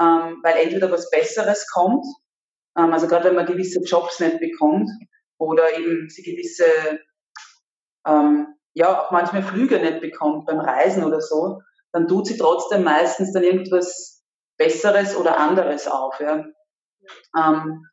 ähm, 0.00 0.40
weil 0.42 0.56
entweder 0.64 0.90
was 0.90 1.10
Besseres 1.10 1.66
kommt, 1.70 2.04
ähm, 2.76 2.92
also 2.92 3.06
gerade 3.06 3.28
wenn 3.28 3.36
man 3.36 3.46
gewisse 3.46 3.80
Jobs 3.82 4.20
nicht 4.20 4.40
bekommt 4.40 4.90
oder 5.38 5.78
eben 5.78 6.08
sie 6.08 6.22
gewisse 6.22 6.64
ähm, 8.06 8.54
ja 8.74 8.96
auch 8.96 9.10
manchmal 9.10 9.42
Flüge 9.42 9.78
nicht 9.78 10.00
bekommt 10.00 10.46
beim 10.46 10.60
Reisen 10.60 11.04
oder 11.04 11.20
so, 11.20 11.60
dann 11.92 12.06
tut 12.06 12.26
sie 12.26 12.38
trotzdem 12.38 12.84
meistens 12.84 13.32
dann 13.32 13.42
irgendwas 13.42 14.22
Besseres 14.56 15.16
oder 15.16 15.38
anderes 15.38 15.86
auf. 15.86 16.18
Ja. 16.20 16.44
Ähm, 17.36 17.86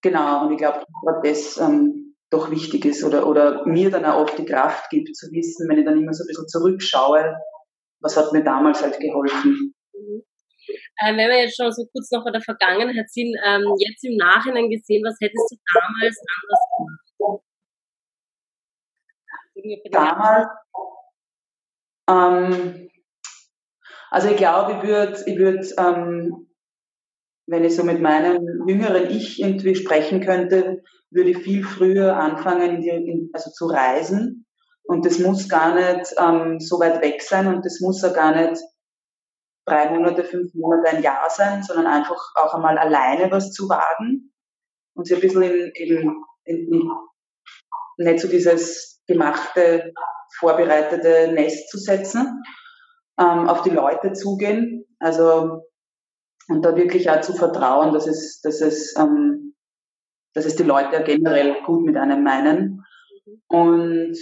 genau, 0.00 0.44
und 0.44 0.52
ich 0.52 0.58
glaube, 0.58 0.84
das 1.22 1.58
ähm, 1.58 2.11
doch 2.32 2.50
wichtig 2.50 2.84
ist 2.84 3.04
oder, 3.04 3.26
oder 3.26 3.66
mir 3.66 3.90
dann 3.90 4.04
auch 4.04 4.22
oft 4.22 4.38
die 4.38 4.44
Kraft 4.44 4.90
gibt 4.90 5.14
zu 5.14 5.30
wissen, 5.32 5.68
wenn 5.68 5.78
ich 5.78 5.84
dann 5.84 5.98
immer 5.98 6.12
so 6.12 6.24
ein 6.24 6.28
bisschen 6.28 6.48
zurückschaue, 6.48 7.36
was 8.00 8.16
hat 8.16 8.32
mir 8.32 8.42
damals 8.42 8.82
halt 8.82 8.98
geholfen. 8.98 9.74
Mhm. 9.92 10.22
Ähm, 11.04 11.16
wenn 11.16 11.28
wir 11.28 11.42
jetzt 11.42 11.56
schon 11.56 11.72
so 11.72 11.84
kurz 11.92 12.10
noch 12.10 12.24
bei 12.24 12.30
der 12.30 12.40
Vergangenheit 12.40 13.10
sind, 13.10 13.36
ähm, 13.44 13.64
jetzt 13.78 14.04
im 14.04 14.16
Nachhinein 14.16 14.70
gesehen, 14.70 15.02
was 15.04 15.16
hättest 15.20 15.50
du 15.50 15.56
damals 15.74 16.18
anders 16.42 16.60
gemacht? 16.76 17.42
damals, 19.90 20.48
ähm, 22.08 22.90
also 24.10 24.28
ich 24.28 24.36
glaube, 24.36 24.72
ich 24.72 24.82
würde, 24.88 25.22
ich 25.26 25.38
würd, 25.38 25.74
ähm, 25.78 26.48
wenn 27.46 27.64
ich 27.64 27.76
so 27.76 27.84
mit 27.84 28.00
meinem 28.00 28.66
jüngeren 28.66 29.10
Ich 29.10 29.40
irgendwie 29.40 29.74
sprechen 29.74 30.20
könnte, 30.20 30.82
würde 31.12 31.34
viel 31.34 31.64
früher 31.64 32.16
anfangen, 32.16 32.76
in 32.76 32.80
die, 32.80 32.88
in, 32.88 33.30
also 33.32 33.50
zu 33.50 33.66
reisen. 33.66 34.46
Und 34.84 35.06
das 35.06 35.18
muss 35.18 35.48
gar 35.48 35.74
nicht 35.74 36.12
ähm, 36.18 36.58
so 36.60 36.80
weit 36.80 37.00
weg 37.02 37.22
sein 37.22 37.46
und 37.46 37.64
das 37.64 37.80
muss 37.80 38.02
ja 38.02 38.08
gar 38.08 38.34
nicht 38.34 38.60
drei 39.64 39.90
Monate, 39.90 40.24
fünf 40.24 40.52
Monate, 40.54 40.88
ein 40.88 41.02
Jahr 41.02 41.30
sein, 41.30 41.62
sondern 41.62 41.86
einfach 41.86 42.20
auch 42.34 42.54
einmal 42.54 42.78
alleine 42.78 43.30
was 43.30 43.52
zu 43.52 43.68
wagen 43.68 44.32
und 44.94 45.06
sich 45.06 45.16
ein 45.16 45.20
bisschen 45.20 45.42
in, 45.42 45.72
in, 45.74 46.16
in, 46.44 46.90
nicht 47.98 48.20
so 48.20 48.28
dieses 48.28 49.00
gemachte, 49.06 49.92
vorbereitete 50.38 51.32
Nest 51.32 51.68
zu 51.70 51.78
setzen, 51.78 52.42
ähm, 53.18 53.48
auf 53.48 53.62
die 53.62 53.70
Leute 53.70 54.14
zugehen, 54.14 54.84
also 54.98 55.62
und 56.48 56.64
da 56.64 56.76
wirklich 56.76 57.08
auch 57.08 57.20
zu 57.20 57.34
vertrauen, 57.34 57.92
dass 57.92 58.06
es, 58.06 58.40
dass 58.40 58.60
es, 58.60 58.96
ähm, 58.98 59.51
dass 60.34 60.46
es 60.46 60.56
die 60.56 60.62
Leute 60.62 60.94
ja 60.94 61.02
generell 61.02 61.62
gut 61.64 61.84
mit 61.84 61.96
einem 61.96 62.22
meinen. 62.22 62.84
Und 63.48 64.16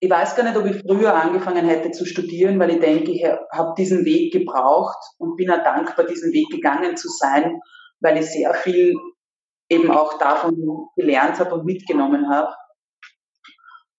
ich 0.00 0.10
weiß 0.10 0.36
gar 0.36 0.44
nicht, 0.44 0.56
ob 0.56 0.66
ich 0.66 0.80
früher 0.82 1.14
angefangen 1.14 1.66
hätte 1.66 1.90
zu 1.90 2.06
studieren, 2.06 2.58
weil 2.60 2.70
ich 2.70 2.80
denke, 2.80 3.10
ich 3.10 3.24
habe 3.24 3.74
diesen 3.76 4.04
Weg 4.04 4.32
gebraucht 4.32 4.98
und 5.18 5.36
bin 5.36 5.50
auch 5.50 5.64
dankbar, 5.64 6.06
diesen 6.06 6.32
Weg 6.32 6.48
gegangen 6.50 6.96
zu 6.96 7.08
sein, 7.08 7.60
weil 8.00 8.18
ich 8.18 8.30
sehr 8.30 8.54
viel 8.54 8.94
eben 9.68 9.90
auch 9.90 10.18
davon 10.18 10.88
gelernt 10.96 11.38
habe 11.40 11.54
und 11.54 11.64
mitgenommen 11.64 12.30
habe. 12.30 12.54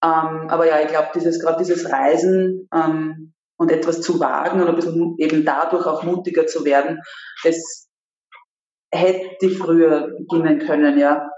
Ähm, 0.01 0.49
aber 0.49 0.67
ja, 0.67 0.79
ich 0.79 0.87
glaube, 0.87 1.09
dieses 1.13 1.41
gerade 1.41 1.57
dieses 1.57 1.91
Reisen 1.91 2.69
ähm, 2.73 3.33
und 3.57 3.71
etwas 3.71 4.01
zu 4.01 4.19
wagen 4.21 4.61
und 4.61 4.69
ein 4.69 4.75
bisschen 4.75 5.15
eben 5.17 5.43
dadurch 5.43 5.85
auch 5.85 6.03
mutiger 6.03 6.47
zu 6.47 6.63
werden, 6.63 7.01
das 7.43 7.88
hätte 8.91 9.49
früher 9.49 10.15
beginnen 10.17 10.59
können, 10.59 10.97
ja. 10.97 11.29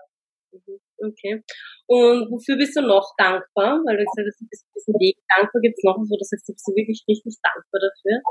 Okay. 1.04 1.44
Und 1.88 2.32
wofür 2.32 2.58
bist 2.58 2.76
du 2.78 2.82
noch 2.82 3.14
dankbar? 3.18 3.82
Weil 3.86 3.98
du 3.98 4.06
gesagt 4.06 4.28
hast, 4.28 4.40
du 4.40 4.46
bist 4.50 4.66
diesen 4.76 4.94
Weg 4.96 5.18
dankbar. 5.36 5.62
Gibt 5.62 5.78
es 5.78 5.84
noch 5.84 5.98
was, 5.98 6.10
wo 6.10 6.18
du 6.18 6.24
sagst, 6.24 6.48
du 6.48 6.54
bist 6.54 6.68
wirklich 6.68 7.04
richtig 7.08 7.36
dankbar 7.42 7.82
dafür? 7.82 8.22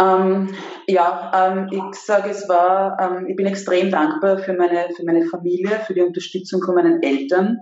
Ähm, 0.00 0.54
ja, 0.86 1.30
ähm, 1.34 1.68
ich 1.70 2.00
sage, 2.00 2.30
es 2.30 2.48
war, 2.48 2.98
ähm, 2.98 3.26
ich 3.28 3.36
bin 3.36 3.46
extrem 3.46 3.90
dankbar 3.90 4.38
für 4.38 4.54
meine, 4.54 4.88
für 4.94 5.04
meine 5.04 5.26
Familie, 5.26 5.80
für 5.86 5.92
die 5.92 6.00
Unterstützung 6.00 6.62
von 6.62 6.74
meinen 6.74 7.02
Eltern, 7.02 7.58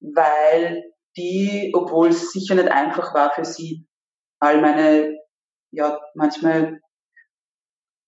weil 0.00 0.84
die, 1.16 1.72
obwohl 1.74 2.08
es 2.08 2.32
sicher 2.32 2.54
nicht 2.54 2.70
einfach 2.70 3.14
war 3.14 3.32
für 3.32 3.46
sie, 3.46 3.86
all 4.40 4.60
meine, 4.60 5.16
ja, 5.72 5.98
manchmal 6.14 6.80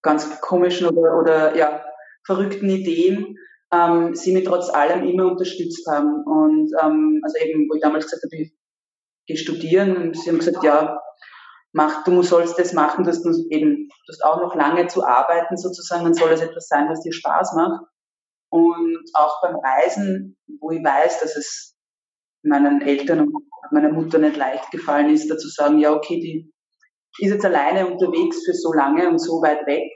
ganz 0.03 0.41
komischen 0.41 0.89
oder, 0.89 1.19
oder 1.19 1.57
ja, 1.57 1.85
verrückten 2.25 2.69
Ideen, 2.69 3.37
ähm, 3.73 4.15
sie 4.15 4.33
mich 4.33 4.45
trotz 4.45 4.69
allem 4.69 5.09
immer 5.09 5.27
unterstützt 5.27 5.87
haben. 5.89 6.23
Und 6.25 6.71
ähm, 6.83 7.21
also 7.23 7.39
eben, 7.45 7.69
wo 7.69 7.75
ich 7.75 7.83
damals 7.83 8.05
gesagt 8.05 8.23
habe, 8.25 8.43
ich 8.43 8.53
gehe 9.27 9.37
studieren 9.37 9.97
und 9.97 10.17
sie 10.17 10.31
haben 10.31 10.39
gesagt, 10.39 10.63
ja, 10.63 11.01
mach, 11.73 12.05
du 12.05 12.23
sollst 12.23 12.59
das 12.59 12.73
machen, 12.73 13.05
dass 13.05 13.23
du 13.23 13.31
eben, 13.51 13.89
du 13.89 14.13
hast 14.13 14.25
auch 14.25 14.41
noch 14.41 14.55
lange 14.55 14.89
zu 14.89 15.05
arbeiten 15.05 15.57
sozusagen, 15.57 16.05
dann 16.05 16.15
soll 16.15 16.31
das 16.31 16.43
etwas 16.43 16.69
sein, 16.69 16.89
was 16.89 17.01
dir 17.01 17.13
Spaß 17.13 17.55
macht. 17.55 17.87
Und 18.51 19.03
auch 19.15 19.41
beim 19.41 19.57
Reisen, 19.57 20.37
wo 20.61 20.71
ich 20.71 20.85
weiß, 20.85 21.21
dass 21.21 21.37
es 21.37 21.75
meinen 22.43 22.83
Eltern 22.83 23.21
und 23.21 23.33
meiner 23.71 23.91
Mutter 23.91 24.19
nicht 24.19 24.37
leicht 24.37 24.71
gefallen 24.71 25.09
ist, 25.11 25.31
dazu 25.31 25.49
sagen, 25.49 25.79
ja, 25.79 25.95
okay, 25.95 26.21
die 26.21 26.53
ist 27.19 27.31
jetzt 27.31 27.45
alleine 27.45 27.87
unterwegs 27.87 28.45
für 28.45 28.55
so 28.55 28.73
lange 28.73 29.09
und 29.09 29.19
so 29.19 29.43
weit 29.43 29.67
weg. 29.67 29.91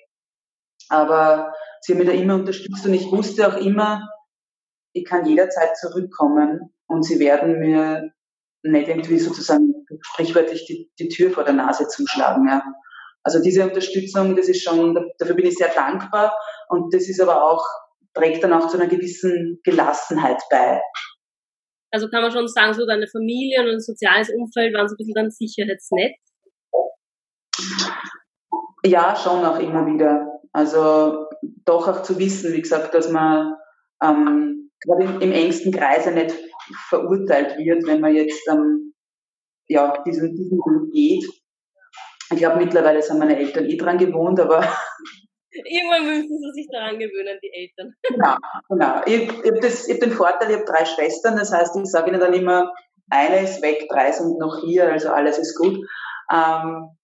Aber 0.89 1.53
sie 1.81 1.93
haben 1.93 1.99
mich 1.99 2.09
da 2.09 2.15
immer 2.15 2.35
unterstützt 2.35 2.87
und 2.87 2.95
ich 2.95 3.11
wusste 3.11 3.49
auch 3.49 3.57
immer, 3.57 4.09
ich 4.93 5.05
kann 5.05 5.27
jederzeit 5.27 5.77
zurückkommen 5.77 6.73
und 6.87 7.05
sie 7.05 7.19
werden 7.19 7.59
mir 7.59 8.13
nicht 8.63 8.89
irgendwie 8.89 9.19
sozusagen 9.19 9.87
sprichwörtlich 10.01 10.67
die, 10.67 10.91
die 10.99 11.09
Tür 11.09 11.31
vor 11.31 11.45
der 11.45 11.55
Nase 11.55 11.87
zuschlagen. 11.89 12.49
Ja. 12.49 12.63
Also 13.23 13.43
diese 13.43 13.65
Unterstützung, 13.65 14.37
das 14.37 14.49
ist 14.49 14.63
schon, 14.63 14.95
dafür 15.19 15.35
bin 15.35 15.47
ich 15.47 15.57
sehr 15.57 15.73
dankbar 15.75 16.37
und 16.69 16.95
das 16.95 17.09
ist 17.09 17.21
aber 17.21 17.45
auch, 17.45 17.65
trägt 18.15 18.43
dann 18.43 18.53
auch 18.53 18.69
zu 18.69 18.79
einer 18.79 18.89
gewissen 18.89 19.61
Gelassenheit 19.65 20.41
bei. 20.51 20.81
Also 21.93 22.09
kann 22.09 22.23
man 22.23 22.33
schon 22.33 22.49
sagen, 22.49 22.75
so 22.75 22.87
deine 22.87 23.07
Familie 23.07 23.63
und 23.63 23.69
ein 23.69 23.81
soziales 23.81 24.31
Umfeld 24.31 24.75
waren 24.75 24.89
so 24.89 24.95
ein 24.95 24.99
bisschen 24.99 25.15
dein 25.15 25.31
Sicherheitsnetz? 25.31 26.17
Ja, 28.85 29.17
schon 29.17 29.45
auch 29.45 29.59
immer 29.59 29.87
wieder. 29.87 30.41
Also 30.53 31.27
doch 31.65 31.89
auch 31.89 32.03
zu 32.03 32.19
wissen, 32.19 32.53
wie 32.53 32.63
gesagt, 32.63 32.95
dass 32.95 33.11
man 33.11 33.55
ähm, 34.03 34.71
gerade 34.81 35.05
im, 35.05 35.21
im, 35.21 35.33
engsten 35.33 35.73
Kreise 35.73 36.13
nicht 36.13 36.35
verurteilt 36.89 37.59
wird, 37.59 37.87
wenn 37.87 38.01
man 38.01 38.15
jetzt 38.15 38.49
ähm, 38.51 38.95
ja, 39.69 40.03
diesen, 40.05 40.35
diesen 40.35 40.59
Weg 40.59 40.93
geht. 40.93 41.43
Ich 42.33 42.39
glaube, 42.39 42.59
mittlerweile 42.59 43.03
sind 43.03 43.19
meine 43.19 43.39
Eltern 43.39 43.67
eh 43.67 43.77
dran 43.77 43.99
gewohnt, 43.99 44.41
aber 44.41 44.61
Irgendwann 45.65 46.07
müssen 46.07 46.39
sie 46.39 46.53
sich 46.53 46.69
daran 46.71 46.99
gewöhnen, 46.99 47.39
die 47.43 47.53
Eltern. 47.53 47.95
Genau, 48.09 48.37
genau. 48.69 49.03
Ich, 49.07 49.23
ich 49.23 49.51
habe 49.51 49.69
hab 49.69 50.01
den 50.01 50.11
Vorteil, 50.13 50.51
ich 50.51 50.57
habe 50.57 50.67
drei 50.67 50.85
Schwestern, 50.85 51.37
das 51.37 51.53
heißt, 51.53 51.77
ich 51.77 51.87
sage 51.87 52.11
ihnen 52.11 52.21
dann 52.21 52.35
immer, 52.35 52.73
eine 53.11 53.41
ist 53.41 53.63
weg, 53.63 53.87
drei 53.89 54.13
sind 54.13 54.39
noch 54.39 54.61
hier, 54.61 54.91
also 54.91 55.11
alles 55.11 55.39
ist 55.39 55.57
gut. 55.57 55.77
Ähm, 56.33 56.96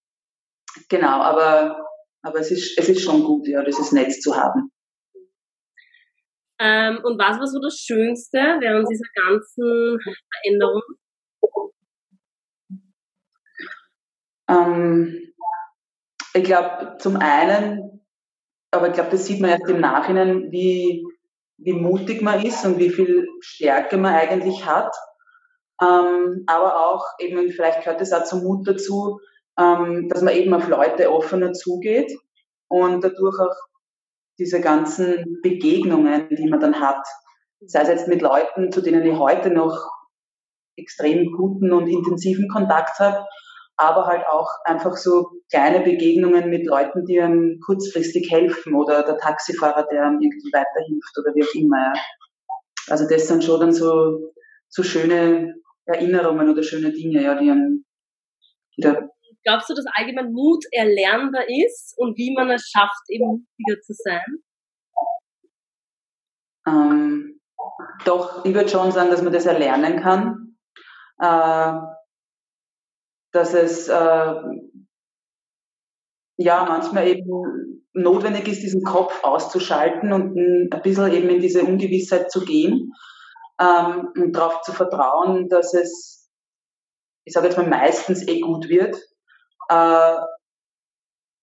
genau, 0.88 1.20
aber 1.20 1.82
aber 2.22 2.38
es 2.38 2.50
ist, 2.50 2.78
es 2.78 2.88
ist 2.88 3.02
schon 3.02 3.24
gut, 3.24 3.48
ja, 3.48 3.62
dieses 3.64 3.92
Netz 3.92 4.20
zu 4.20 4.36
haben. 4.36 4.70
Ähm, 6.60 7.00
und 7.02 7.18
was 7.18 7.38
war 7.38 7.46
so 7.46 7.60
das 7.60 7.78
Schönste 7.78 8.38
während 8.60 8.88
dieser 8.88 9.08
ganzen 9.14 9.98
Veränderung? 10.30 10.82
Ähm, 14.48 15.32
ich 16.34 16.44
glaube, 16.44 16.98
zum 16.98 17.16
einen, 17.16 18.06
aber 18.70 18.88
ich 18.88 18.94
glaube, 18.94 19.10
das 19.10 19.26
sieht 19.26 19.40
man 19.40 19.50
erst 19.50 19.68
im 19.68 19.80
Nachhinein, 19.80 20.52
wie, 20.52 21.04
wie 21.58 21.72
mutig 21.72 22.22
man 22.22 22.44
ist 22.44 22.64
und 22.64 22.78
wie 22.78 22.90
viel 22.90 23.26
Stärke 23.40 23.96
man 23.96 24.14
eigentlich 24.14 24.64
hat. 24.64 24.94
Ähm, 25.82 26.44
aber 26.46 26.86
auch 26.86 27.04
eben, 27.18 27.50
vielleicht 27.50 27.82
gehört 27.82 28.00
es 28.00 28.12
auch 28.12 28.22
zum 28.22 28.44
Mut 28.44 28.68
dazu, 28.68 29.18
ähm, 29.58 30.08
dass 30.08 30.22
man 30.22 30.34
eben 30.34 30.54
auf 30.54 30.68
Leute 30.68 31.12
offener 31.12 31.52
zugeht 31.52 32.12
und 32.68 33.02
dadurch 33.04 33.38
auch 33.38 33.56
diese 34.38 34.60
ganzen 34.60 35.40
Begegnungen, 35.42 36.28
die 36.30 36.48
man 36.48 36.60
dann 36.60 36.80
hat, 36.80 37.04
sei 37.60 37.82
es 37.82 37.88
jetzt 37.88 38.08
mit 38.08 38.22
Leuten, 38.22 38.72
zu 38.72 38.80
denen 38.80 39.04
ich 39.04 39.18
heute 39.18 39.50
noch 39.50 39.90
extrem 40.76 41.32
guten 41.32 41.72
und 41.72 41.86
intensiven 41.86 42.48
Kontakt 42.48 42.98
habe, 42.98 43.26
aber 43.76 44.06
halt 44.06 44.26
auch 44.26 44.48
einfach 44.64 44.96
so 44.96 45.30
kleine 45.50 45.80
Begegnungen 45.80 46.48
mit 46.48 46.66
Leuten, 46.66 47.04
die 47.04 47.20
einem 47.20 47.60
kurzfristig 47.64 48.30
helfen 48.30 48.74
oder 48.74 49.02
der 49.02 49.18
Taxifahrer, 49.18 49.86
der 49.90 50.06
einem 50.06 50.20
irgendwie 50.20 50.52
weiterhilft 50.52 51.18
oder 51.18 51.34
wie 51.34 51.42
auch 51.42 51.54
immer. 51.54 51.92
Also 52.88 53.06
das 53.08 53.28
sind 53.28 53.44
schon 53.44 53.60
dann 53.60 53.72
so, 53.72 54.32
so 54.68 54.82
schöne 54.82 55.54
Erinnerungen 55.84 56.48
oder 56.48 56.62
schöne 56.62 56.92
Dinge, 56.92 57.22
ja, 57.22 57.34
die 57.34 57.50
einem 57.50 57.84
wieder 58.76 59.11
Glaubst 59.44 59.68
du, 59.68 59.74
dass 59.74 59.86
allgemein 59.94 60.32
Mut 60.32 60.64
erlernbar 60.70 61.44
ist 61.48 61.94
und 61.96 62.16
wie 62.16 62.32
man 62.32 62.50
es 62.50 62.68
schafft, 62.68 63.02
eben 63.08 63.26
mutiger 63.26 63.80
zu 63.80 63.92
sein? 63.92 64.42
Ähm, 66.66 67.40
doch, 68.04 68.44
ich 68.44 68.54
würde 68.54 68.68
schon 68.68 68.92
sagen, 68.92 69.10
dass 69.10 69.22
man 69.22 69.32
das 69.32 69.46
erlernen 69.46 70.00
kann. 70.00 70.56
Äh, 71.18 71.72
dass 73.32 73.54
es 73.54 73.88
äh, 73.88 74.34
ja 76.36 76.64
manchmal 76.64 77.08
eben 77.08 77.82
notwendig 77.94 78.48
ist, 78.48 78.62
diesen 78.62 78.84
Kopf 78.84 79.24
auszuschalten 79.24 80.12
und 80.12 80.36
ein 80.36 80.82
bisschen 80.82 81.12
eben 81.12 81.28
in 81.30 81.40
diese 81.40 81.62
Ungewissheit 81.62 82.30
zu 82.30 82.44
gehen 82.44 82.92
ähm, 83.60 84.08
und 84.14 84.32
darauf 84.32 84.62
zu 84.62 84.72
vertrauen, 84.72 85.48
dass 85.48 85.74
es, 85.74 86.30
ich 87.24 87.32
sage 87.32 87.48
jetzt 87.48 87.56
mal, 87.56 87.66
meistens 87.66 88.26
eh 88.28 88.40
gut 88.40 88.68
wird 88.68 88.96
äh, 89.68 90.16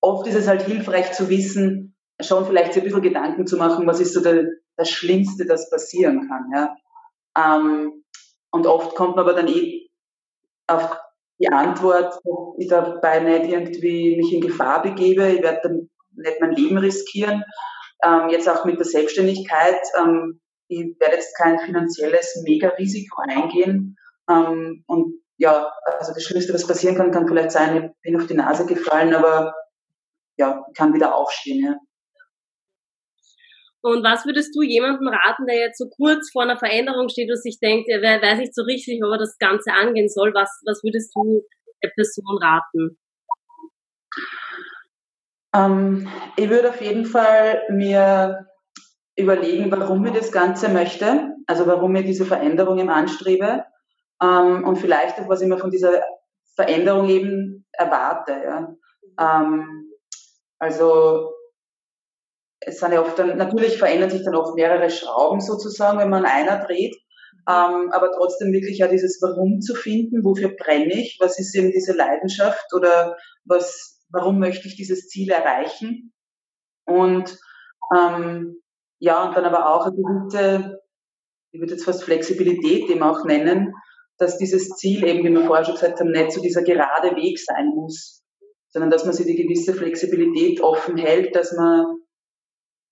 oft 0.02 0.28
ist 0.28 0.36
es 0.36 0.48
halt 0.48 0.64
hilfreich 0.64 1.12
zu 1.14 1.30
wissen, 1.30 1.96
schon 2.22 2.46
vielleicht 2.46 2.76
ein 2.76 2.84
bisschen 2.84 3.02
Gedanken 3.02 3.48
zu 3.48 3.58
machen, 3.58 3.88
was 3.88 4.00
ist 4.00 4.14
so 4.14 4.22
der, 4.22 4.46
das 4.76 4.90
Schlimmste, 4.90 5.46
das 5.46 5.70
passieren 5.70 6.28
kann. 6.28 6.52
Ja? 6.54 6.76
Ähm, 7.38 8.04
und 8.52 8.68
oft 8.68 8.96
kommt 8.96 9.16
man 9.16 9.26
aber 9.26 9.34
dann 9.34 9.48
eh 9.48 9.90
auf 10.68 10.98
die 11.40 11.50
Antwort, 11.50 12.14
dass 12.14 12.56
ich 12.58 12.68
dabei 12.68 13.20
nicht 13.20 13.52
irgendwie 13.52 14.18
mich 14.18 14.34
in 14.34 14.42
Gefahr 14.42 14.82
begebe, 14.82 15.30
ich 15.30 15.42
werde 15.42 15.62
dann 15.64 15.90
nicht 16.16 16.42
mein 16.42 16.52
Leben 16.52 16.78
riskieren. 16.78 17.44
Ähm, 18.04 18.30
jetzt 18.30 18.50
auch 18.50 18.66
mit 18.66 18.78
der 18.78 18.86
Selbstständigkeit, 18.86 19.80
ähm, 19.98 20.42
ich 20.68 21.00
werde 21.00 21.16
jetzt 21.16 21.36
kein 21.38 21.60
finanzielles 21.60 22.42
Mega-Risiko 22.44 23.22
eingehen 23.28 23.98
ähm, 24.30 24.84
und 24.88 25.16
ja, 25.40 25.72
also 25.98 26.14
das 26.14 26.24
Schlimmste, 26.24 26.54
was 26.54 26.68
passieren 26.68 26.96
kann, 26.96 27.12
kann 27.12 27.28
vielleicht 27.28 27.52
sein, 27.52 27.76
ich 27.86 28.02
bin 28.02 28.20
auf 28.20 28.28
die 28.28 28.36
Nase 28.36 28.66
gefallen, 28.66 29.16
aber 29.16 29.56
ja, 30.38 30.64
kann 30.76 30.94
wieder 30.94 31.16
aufstehen, 31.16 31.66
ja. 31.66 31.76
Und 33.82 34.04
was 34.04 34.26
würdest 34.26 34.54
du 34.54 34.62
jemandem 34.62 35.08
raten, 35.08 35.46
der 35.48 35.56
jetzt 35.56 35.78
so 35.78 35.88
kurz 35.88 36.32
vor 36.34 36.44
einer 36.44 36.58
Veränderung 36.58 37.08
steht 37.08 37.32
und 37.32 37.42
sich 37.42 37.60
denkt, 37.62 37.88
er 37.90 38.02
weiß 38.02 38.40
nicht 38.40 38.54
so 38.54 38.64
richtig, 38.64 39.02
ob 39.02 39.14
er 39.14 39.18
das 39.18 39.38
Ganze 39.38 39.72
angehen 39.72 40.10
soll? 40.10 40.34
Was, 40.34 40.50
was 40.66 40.84
würdest 40.84 41.16
du 41.16 41.46
der 41.82 41.90
Person 41.96 42.38
raten? 42.42 43.00
Ähm, 45.56 46.10
ich 46.36 46.50
würde 46.50 46.70
auf 46.70 46.82
jeden 46.82 47.06
Fall 47.06 47.64
mir 47.70 48.48
überlegen, 49.16 49.72
warum 49.72 50.06
ich 50.06 50.12
das 50.14 50.34
Ganze 50.34 50.68
möchte, 50.68 51.34
also 51.48 51.66
warum 51.66 51.96
ich 51.96 52.06
diese 52.06 52.26
Veränderungen 52.26 52.90
anstrebe 52.90 53.64
ähm, 54.22 54.68
und 54.68 54.78
vielleicht 54.78 55.20
auch, 55.20 55.30
was 55.30 55.42
ich 55.42 55.48
mir 55.48 55.58
von 55.58 55.72
dieser 55.72 56.02
Veränderung 56.56 57.10
eben 57.10 57.66
erwarte. 57.72 58.32
Ja. 58.32 58.76
Ähm, 59.20 59.92
also 60.60 61.34
es 62.60 62.80
sind 62.80 62.92
ja 62.92 63.02
oft 63.02 63.18
dann, 63.18 63.38
natürlich 63.38 63.78
verändern 63.78 64.10
sich 64.10 64.24
dann 64.24 64.36
oft 64.36 64.56
mehrere 64.56 64.90
Schrauben 64.90 65.40
sozusagen, 65.40 66.00
wenn 66.00 66.10
man 66.10 66.26
einer 66.26 66.66
dreht, 66.66 66.96
ähm, 67.48 67.90
aber 67.92 68.12
trotzdem 68.16 68.52
wirklich 68.52 68.80
ja 68.80 68.88
dieses 68.88 69.22
Warum 69.22 69.62
zu 69.62 69.76
finden, 69.76 70.24
wofür 70.26 70.50
brenne 70.56 70.94
ich, 70.94 71.18
was 71.22 71.40
ist 71.40 71.56
eben 71.56 71.72
diese 71.72 71.94
Leidenschaft 71.94 72.74
oder 72.74 73.16
was, 73.46 74.04
warum 74.10 74.40
möchte 74.40 74.68
ich 74.68 74.76
dieses 74.76 75.08
Ziel 75.08 75.32
erreichen 75.32 76.14
und 76.86 77.38
ähm, 77.96 78.62
ja, 79.00 79.24
und 79.24 79.38
dann 79.38 79.46
aber 79.46 79.70
auch 79.70 79.86
eine 79.86 79.96
gewisse, 79.96 80.82
ich 81.52 81.62
würde 81.62 81.74
jetzt 81.74 81.86
fast 81.86 82.04
Flexibilität 82.04 82.90
dem 82.90 83.02
auch 83.02 83.24
nennen, 83.24 83.74
dass 84.20 84.38
dieses 84.38 84.70
Ziel 84.76 85.06
eben, 85.08 85.24
wie 85.24 85.34
wir 85.34 85.46
vorher 85.46 85.66
schon 85.66 85.76
gesagt 85.76 86.00
haben, 86.00 86.12
nicht 86.12 86.32
so 86.32 86.42
dieser 86.42 86.62
gerade 86.62 87.16
Weg 87.16 87.40
sein 87.40 87.68
muss, 87.74 88.22
sondern 88.70 88.92
dass 88.92 89.06
man 89.06 89.14
sich 89.14 89.26
die 89.26 89.36
gewisse 89.36 89.74
Flexibilität 89.74 90.62
offen 90.62 90.98
hält, 90.98 91.36
dass 91.36 91.54
man 91.54 91.86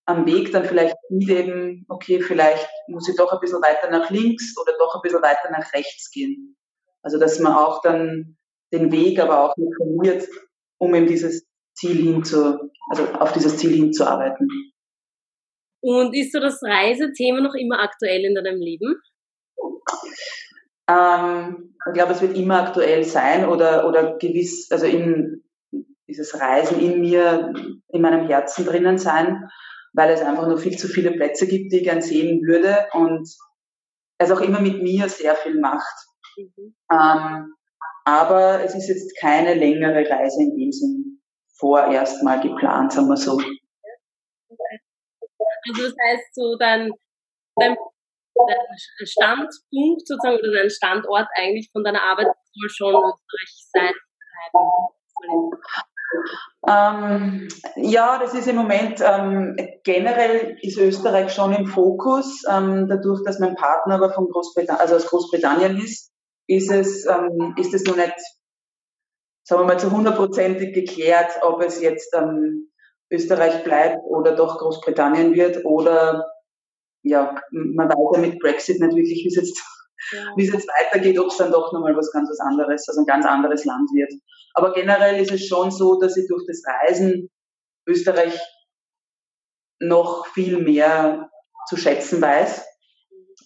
am 0.06 0.24
Weg 0.26 0.52
dann 0.52 0.64
vielleicht 0.64 0.96
sieht 1.10 1.28
eben, 1.28 1.84
okay, 1.88 2.20
vielleicht 2.20 2.68
muss 2.88 3.08
ich 3.08 3.16
doch 3.16 3.30
ein 3.30 3.40
bisschen 3.40 3.60
weiter 3.60 3.90
nach 3.90 4.10
links 4.10 4.54
oder 4.58 4.72
doch 4.78 4.94
ein 4.94 5.02
bisschen 5.02 5.22
weiter 5.22 5.50
nach 5.50 5.72
rechts 5.74 6.10
gehen. 6.10 6.56
Also 7.02 7.18
dass 7.18 7.38
man 7.40 7.52
auch 7.52 7.82
dann 7.82 8.38
den 8.72 8.90
Weg 8.90 9.20
aber 9.20 9.44
auch 9.44 9.54
verliert, 9.76 10.26
um 10.78 10.94
eben 10.94 11.06
dieses 11.06 11.46
Ziel 11.74 11.96
hinzu, 11.96 12.58
also 12.90 13.04
auf 13.20 13.32
dieses 13.32 13.58
Ziel 13.58 13.72
hinzuarbeiten. 13.72 14.48
Und 15.80 16.14
ist 16.14 16.32
so 16.32 16.40
das 16.40 16.60
Reisethema 16.62 17.40
noch 17.40 17.54
immer 17.54 17.80
aktuell 17.80 18.24
in 18.24 18.34
deinem 18.34 18.60
Leben? 18.60 19.00
Ähm, 20.88 21.74
ich 21.86 21.92
glaube, 21.94 22.12
es 22.12 22.20
wird 22.20 22.36
immer 22.36 22.62
aktuell 22.62 23.04
sein 23.04 23.46
oder, 23.46 23.86
oder 23.86 24.16
gewiss, 24.18 24.70
also 24.70 24.86
in 24.86 25.44
dieses 26.08 26.40
Reisen 26.40 26.80
in 26.80 27.00
mir, 27.00 27.52
in 27.88 28.02
meinem 28.02 28.26
Herzen 28.26 28.64
drinnen 28.64 28.98
sein, 28.98 29.48
weil 29.92 30.10
es 30.10 30.22
einfach 30.22 30.46
nur 30.46 30.58
viel 30.58 30.76
zu 30.76 30.88
viele 30.88 31.12
Plätze 31.12 31.46
gibt, 31.46 31.72
die 31.72 31.78
ich 31.78 31.84
gern 31.84 32.00
sehen 32.00 32.42
würde 32.42 32.88
und 32.92 33.28
es 34.18 34.30
auch 34.30 34.40
immer 34.40 34.60
mit 34.60 34.82
mir 34.82 35.08
sehr 35.08 35.34
viel 35.36 35.60
macht. 35.60 35.94
Mhm. 36.36 36.74
Ähm, 36.90 37.54
aber 38.04 38.64
es 38.64 38.74
ist 38.74 38.88
jetzt 38.88 39.18
keine 39.20 39.54
längere 39.54 40.08
Reise 40.08 40.42
in 40.42 40.56
dem 40.56 40.72
Sinn 40.72 41.20
vorerst 41.58 42.22
mal 42.22 42.40
geplant, 42.40 42.92
sagen 42.92 43.08
wir 43.08 43.16
so. 43.16 43.32
Also 45.68 45.82
das 45.82 45.94
heißt 46.02 46.34
so, 46.34 46.56
dann 46.56 46.90
dein 47.56 47.76
dein 48.46 49.06
Standpunkt 49.06 50.06
sozusagen 50.06 50.38
oder 50.38 50.52
dein 50.52 50.70
Standort 50.70 51.28
eigentlich 51.34 51.70
von 51.72 51.84
deiner 51.84 52.02
Arbeit 52.02 52.28
soll 52.54 52.68
schon 52.70 52.94
Österreich 52.94 53.66
sein 53.72 53.94
ähm, 56.68 57.48
ja, 57.76 58.18
das 58.18 58.34
ist 58.34 58.48
im 58.48 58.56
Moment 58.56 59.00
ähm, 59.00 59.56
generell 59.84 60.56
ist 60.62 60.78
Österreich 60.78 61.32
schon 61.32 61.52
im 61.54 61.66
Fokus. 61.66 62.44
Ähm, 62.50 62.88
dadurch, 62.88 63.22
dass 63.24 63.38
mein 63.38 63.54
Partner 63.54 63.94
aber 63.94 64.12
von 64.12 64.28
Großbritannien, 64.28 64.80
also 64.80 64.96
aus 64.96 65.06
Großbritannien 65.06 65.76
ist, 65.78 66.10
ist 66.46 66.70
es 66.70 67.06
ähm, 67.06 67.54
ist 67.58 67.74
es 67.74 67.84
noch 67.84 67.96
nicht, 67.96 68.14
sagen 69.44 69.62
wir 69.62 69.66
mal, 69.66 69.78
zu 69.78 69.90
hundertprozentig 69.90 70.74
geklärt, 70.74 71.30
ob 71.42 71.62
es 71.62 71.80
jetzt 71.80 72.14
ähm, 72.14 72.70
Österreich 73.10 73.64
bleibt 73.64 73.98
oder 74.04 74.34
doch 74.34 74.58
Großbritannien 74.58 75.34
wird 75.34 75.64
oder 75.64 76.26
ja, 77.08 77.34
man 77.50 77.88
weiß 77.88 78.16
ja 78.16 78.20
mit 78.20 78.38
Brexit 78.38 78.80
nicht 78.80 78.96
wirklich, 78.96 79.24
wie 79.24 79.28
es 79.28 79.36
jetzt, 79.36 79.62
ja. 80.12 80.32
wie 80.36 80.46
es 80.46 80.52
jetzt 80.52 80.68
weitergeht, 80.68 81.18
ob 81.18 81.28
es 81.28 81.36
dann 81.36 81.52
doch 81.52 81.72
nochmal 81.72 81.96
was 81.96 82.12
ganz 82.12 82.28
was 82.30 82.40
anderes, 82.40 82.88
also 82.88 83.00
ein 83.00 83.06
ganz 83.06 83.26
anderes 83.26 83.64
Land 83.64 83.90
wird. 83.92 84.12
Aber 84.54 84.72
generell 84.72 85.20
ist 85.20 85.32
es 85.32 85.46
schon 85.46 85.70
so, 85.70 85.98
dass 85.98 86.16
ich 86.16 86.26
durch 86.28 86.44
das 86.46 86.62
Reisen 86.66 87.30
Österreich 87.86 88.38
noch 89.80 90.26
viel 90.26 90.58
mehr 90.58 91.30
zu 91.68 91.76
schätzen 91.76 92.20
weiß 92.20 92.64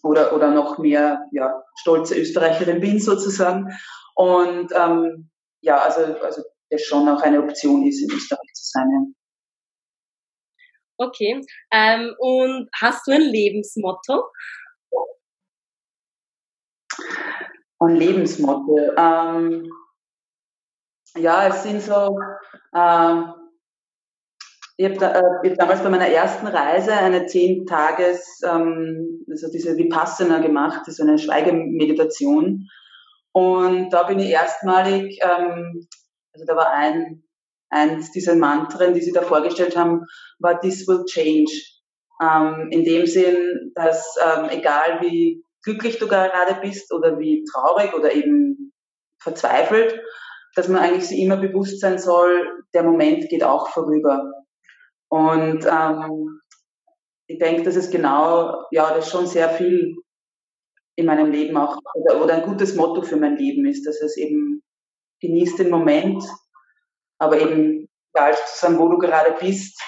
oder, 0.02 0.34
oder 0.34 0.50
noch 0.50 0.78
mehr 0.78 1.26
ja, 1.32 1.62
stolze 1.76 2.18
Österreicherin 2.18 2.80
bin 2.80 2.98
sozusagen. 2.98 3.76
Und 4.14 4.72
ähm, 4.74 5.30
ja, 5.60 5.78
also, 5.78 6.02
also 6.20 6.42
das 6.70 6.82
schon 6.82 7.08
auch 7.08 7.22
eine 7.22 7.42
Option 7.42 7.86
ist, 7.86 8.02
in 8.02 8.10
Österreich 8.10 8.52
zu 8.54 8.64
sein. 8.64 9.14
Okay. 11.02 11.40
Ähm, 11.72 12.14
und 12.18 12.68
hast 12.80 13.06
du 13.06 13.12
ein 13.12 13.22
Lebensmotto? 13.22 14.24
Ein 17.80 17.96
Lebensmotto. 17.96 18.78
Ähm, 18.96 19.70
ja, 21.16 21.48
es 21.48 21.64
sind 21.64 21.82
so, 21.82 22.16
äh, 22.72 23.22
ich 24.76 24.86
habe 24.86 24.98
da, 24.98 25.14
hab 25.14 25.58
damals 25.58 25.82
bei 25.82 25.90
meiner 25.90 26.08
ersten 26.08 26.46
Reise 26.46 26.92
eine 26.92 27.26
zehn 27.26 27.66
Tages, 27.66 28.40
ähm, 28.44 29.24
also 29.28 29.50
diese 29.50 29.76
Vipassana 29.76 30.38
gemacht, 30.38 30.82
das 30.86 30.94
ist 30.94 31.00
eine 31.00 31.18
Schweigemeditation. 31.18 32.68
Und 33.32 33.90
da 33.90 34.04
bin 34.04 34.18
ich 34.20 34.30
erstmalig, 34.30 35.18
ähm, 35.22 35.88
also 36.32 36.46
da 36.46 36.56
war 36.56 36.70
ein 36.70 37.21
eins 37.72 38.12
dieser 38.12 38.36
Mantren, 38.36 38.94
die 38.94 39.00
Sie 39.00 39.12
da 39.12 39.22
vorgestellt 39.22 39.76
haben, 39.76 40.04
war 40.38 40.60
This 40.60 40.86
will 40.86 41.04
change. 41.04 41.50
Ähm, 42.20 42.68
in 42.70 42.84
dem 42.84 43.06
Sinn, 43.06 43.72
dass 43.74 44.16
ähm, 44.24 44.48
egal 44.50 45.00
wie 45.00 45.44
glücklich 45.64 45.98
du 45.98 46.06
gerade 46.06 46.60
bist 46.60 46.92
oder 46.92 47.18
wie 47.18 47.44
traurig 47.52 47.94
oder 47.94 48.12
eben 48.12 48.72
verzweifelt, 49.20 50.00
dass 50.54 50.68
man 50.68 50.82
eigentlich 50.82 51.06
sich 51.06 51.20
immer 51.20 51.36
bewusst 51.36 51.80
sein 51.80 51.98
soll, 51.98 52.62
der 52.74 52.82
Moment 52.82 53.28
geht 53.28 53.42
auch 53.42 53.68
vorüber. 53.68 54.30
Und 55.08 55.66
ähm, 55.66 56.40
ich 57.26 57.38
denke, 57.38 57.62
dass 57.62 57.76
es 57.76 57.90
genau, 57.90 58.64
ja, 58.70 58.92
das 58.94 59.10
schon 59.10 59.26
sehr 59.26 59.48
viel 59.48 59.96
in 60.96 61.06
meinem 61.06 61.30
Leben 61.30 61.56
auch, 61.56 61.78
oder, 61.94 62.22
oder 62.22 62.34
ein 62.34 62.42
gutes 62.42 62.74
Motto 62.74 63.02
für 63.02 63.16
mein 63.16 63.36
Leben 63.36 63.64
ist, 63.66 63.86
dass 63.86 64.00
es 64.02 64.16
eben 64.16 64.62
genießt 65.20 65.58
den 65.58 65.70
Moment, 65.70 66.22
aber 67.22 67.40
eben, 67.40 67.88
egal 68.12 68.34
sozusagen, 68.34 68.78
wo 68.78 68.88
du 68.88 68.98
gerade 68.98 69.36
bist, 69.38 69.80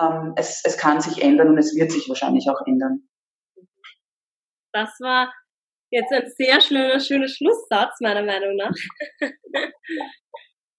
ähm, 0.00 0.32
es, 0.36 0.62
es 0.64 0.78
kann 0.78 1.00
sich 1.00 1.22
ändern 1.22 1.50
und 1.50 1.58
es 1.58 1.76
wird 1.76 1.92
sich 1.92 2.08
wahrscheinlich 2.08 2.48
auch 2.48 2.66
ändern. 2.66 3.08
Das 4.72 4.90
war 5.00 5.32
jetzt 5.92 6.12
ein 6.12 6.30
sehr 6.36 6.60
schöner, 6.60 7.00
schöner 7.00 7.28
Schlusssatz, 7.28 8.00
meiner 8.00 8.22
Meinung 8.22 8.56
nach. 8.56 8.72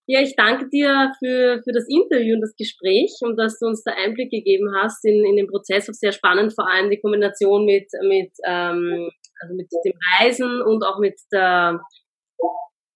ja, 0.07 0.21
ich 0.21 0.35
danke 0.35 0.69
dir 0.69 1.11
für, 1.19 1.61
für 1.63 1.71
das 1.71 1.85
Interview 1.87 2.35
und 2.35 2.41
das 2.41 2.55
Gespräch 2.55 3.13
und 3.21 3.37
dass 3.37 3.59
du 3.59 3.67
uns 3.67 3.83
da 3.83 3.91
Einblick 3.93 4.31
gegeben 4.31 4.73
hast 4.81 5.05
in, 5.05 5.23
in 5.25 5.35
den 5.35 5.47
Prozess. 5.47 5.89
Auch 5.89 5.93
sehr 5.93 6.13
spannend, 6.13 6.53
vor 6.55 6.67
allem 6.67 6.89
die 6.89 6.99
Kombination 6.99 7.65
mit, 7.65 7.89
mit, 8.07 8.31
ähm, 8.45 9.11
also 9.41 9.55
mit 9.55 9.67
dem 9.85 9.93
Reisen 10.17 10.61
und 10.61 10.83
auch 10.83 10.99
mit 10.99 11.19
der, 11.31 11.79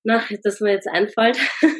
na, 0.04 0.24
das 0.44 0.62
mir 0.62 0.72
jetzt 0.72 0.88
einfällt, 0.88 1.38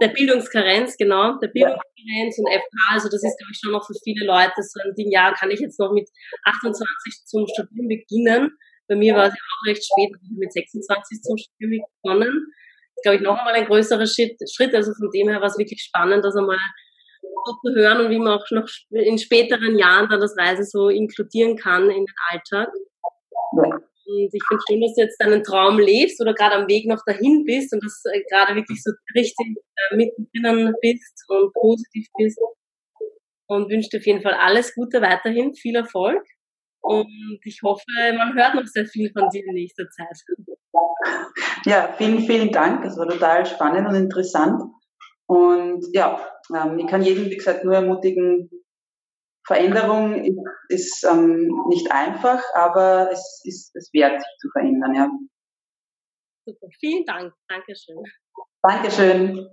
der 0.00 0.08
Bildungskarenz, 0.08 0.96
genau, 0.96 1.38
der 1.38 1.48
Bildungskarenz 1.48 2.38
und 2.38 2.48
FH, 2.48 2.92
also 2.92 3.08
das 3.08 3.22
ist, 3.22 3.38
glaube 3.38 3.52
ich, 3.52 3.58
schon 3.62 3.72
noch 3.72 3.86
für 3.86 3.94
viele 4.02 4.26
Leute 4.26 4.62
so 4.62 4.80
ein 4.84 4.94
Ding, 4.94 5.10
ja, 5.10 5.32
kann 5.32 5.50
ich 5.50 5.60
jetzt 5.60 5.78
noch 5.78 5.92
mit 5.92 6.08
28 6.44 7.24
zum 7.26 7.46
Studieren 7.46 7.88
beginnen? 7.88 8.56
Bei 8.88 8.96
mir 8.96 9.14
war 9.14 9.28
es 9.28 9.34
ja 9.34 9.40
auch 9.40 9.66
recht 9.68 9.84
spät, 9.84 10.10
mit 10.36 10.52
26 10.52 11.22
zum 11.22 11.36
Studieren 11.38 11.84
begonnen. 12.02 12.32
Das 12.32 12.96
ist, 12.96 13.02
glaube 13.02 13.16
ich, 13.16 13.22
noch 13.22 13.38
einmal 13.38 13.54
ein 13.54 13.66
größerer 13.66 14.06
Schritt, 14.06 14.74
also 14.74 14.92
von 14.94 15.10
dem 15.10 15.28
her 15.28 15.40
war 15.40 15.48
es 15.48 15.58
wirklich 15.58 15.82
spannend, 15.82 16.24
das 16.24 16.36
einmal 16.36 16.58
zu 17.64 17.74
hören 17.74 18.04
und 18.04 18.10
wie 18.10 18.18
man 18.18 18.38
auch 18.38 18.50
noch 18.50 18.68
in 18.90 19.18
späteren 19.18 19.78
Jahren 19.78 20.08
dann 20.08 20.20
das 20.20 20.36
Reisen 20.38 20.64
so 20.64 20.88
inkludieren 20.88 21.56
kann 21.56 21.90
in 21.90 22.04
den 22.04 22.14
Alltag. 22.30 22.68
Und 24.06 24.30
ich 24.32 24.42
finde 24.46 24.62
schön, 24.68 24.80
dass 24.80 24.94
du 24.94 25.02
jetzt 25.02 25.20
deinen 25.20 25.42
Traum 25.42 25.78
lebst 25.78 26.20
oder 26.20 26.34
gerade 26.34 26.56
am 26.56 26.68
Weg 26.68 26.86
noch 26.86 27.02
dahin 27.06 27.44
bist 27.44 27.72
und 27.72 27.82
dass 27.82 28.02
äh, 28.12 28.22
gerade 28.30 28.54
wirklich 28.54 28.82
so 28.82 28.90
richtig 29.14 29.56
äh, 29.90 29.96
mittendrin 29.96 30.74
bist 30.80 31.24
und 31.28 31.52
positiv 31.54 32.06
bist. 32.18 32.38
Und 33.46 33.70
wünsche 33.70 33.90
dir 33.90 33.98
auf 33.98 34.06
jeden 34.06 34.22
Fall 34.22 34.34
alles 34.34 34.74
Gute 34.74 35.02
weiterhin, 35.02 35.54
viel 35.54 35.76
Erfolg. 35.76 36.22
Und 36.80 37.40
ich 37.44 37.60
hoffe, 37.62 37.84
man 38.16 38.34
hört 38.34 38.54
noch 38.54 38.66
sehr 38.66 38.86
viel 38.86 39.10
von 39.12 39.28
dir 39.30 39.42
in 39.46 39.54
nächster 39.54 39.88
Zeit. 39.90 40.18
Ja, 41.66 41.94
vielen, 41.96 42.20
vielen 42.20 42.50
Dank. 42.50 42.84
Es 42.84 42.96
war 42.98 43.08
total 43.08 43.46
spannend 43.46 43.88
und 43.88 43.94
interessant. 43.94 44.60
Und 45.26 45.84
ja, 45.92 46.20
ähm, 46.54 46.78
ich 46.78 46.86
kann 46.86 47.02
jedem, 47.02 47.26
wie 47.26 47.36
gesagt, 47.36 47.64
nur 47.64 47.74
ermutigen, 47.74 48.50
Veränderung 49.46 50.24
ist, 50.24 50.38
ist 50.68 51.04
ähm, 51.04 51.64
nicht 51.68 51.90
einfach, 51.92 52.42
aber 52.54 53.10
es 53.12 53.42
ist 53.44 53.76
es 53.76 53.92
wert, 53.92 54.20
sich 54.20 54.36
zu 54.40 54.48
verändern, 54.50 54.94
ja. 54.94 55.10
Super, 56.46 56.66
vielen 56.78 57.04
Dank. 57.04 57.32
Dankeschön. 57.48 58.02
Dankeschön. 58.62 59.48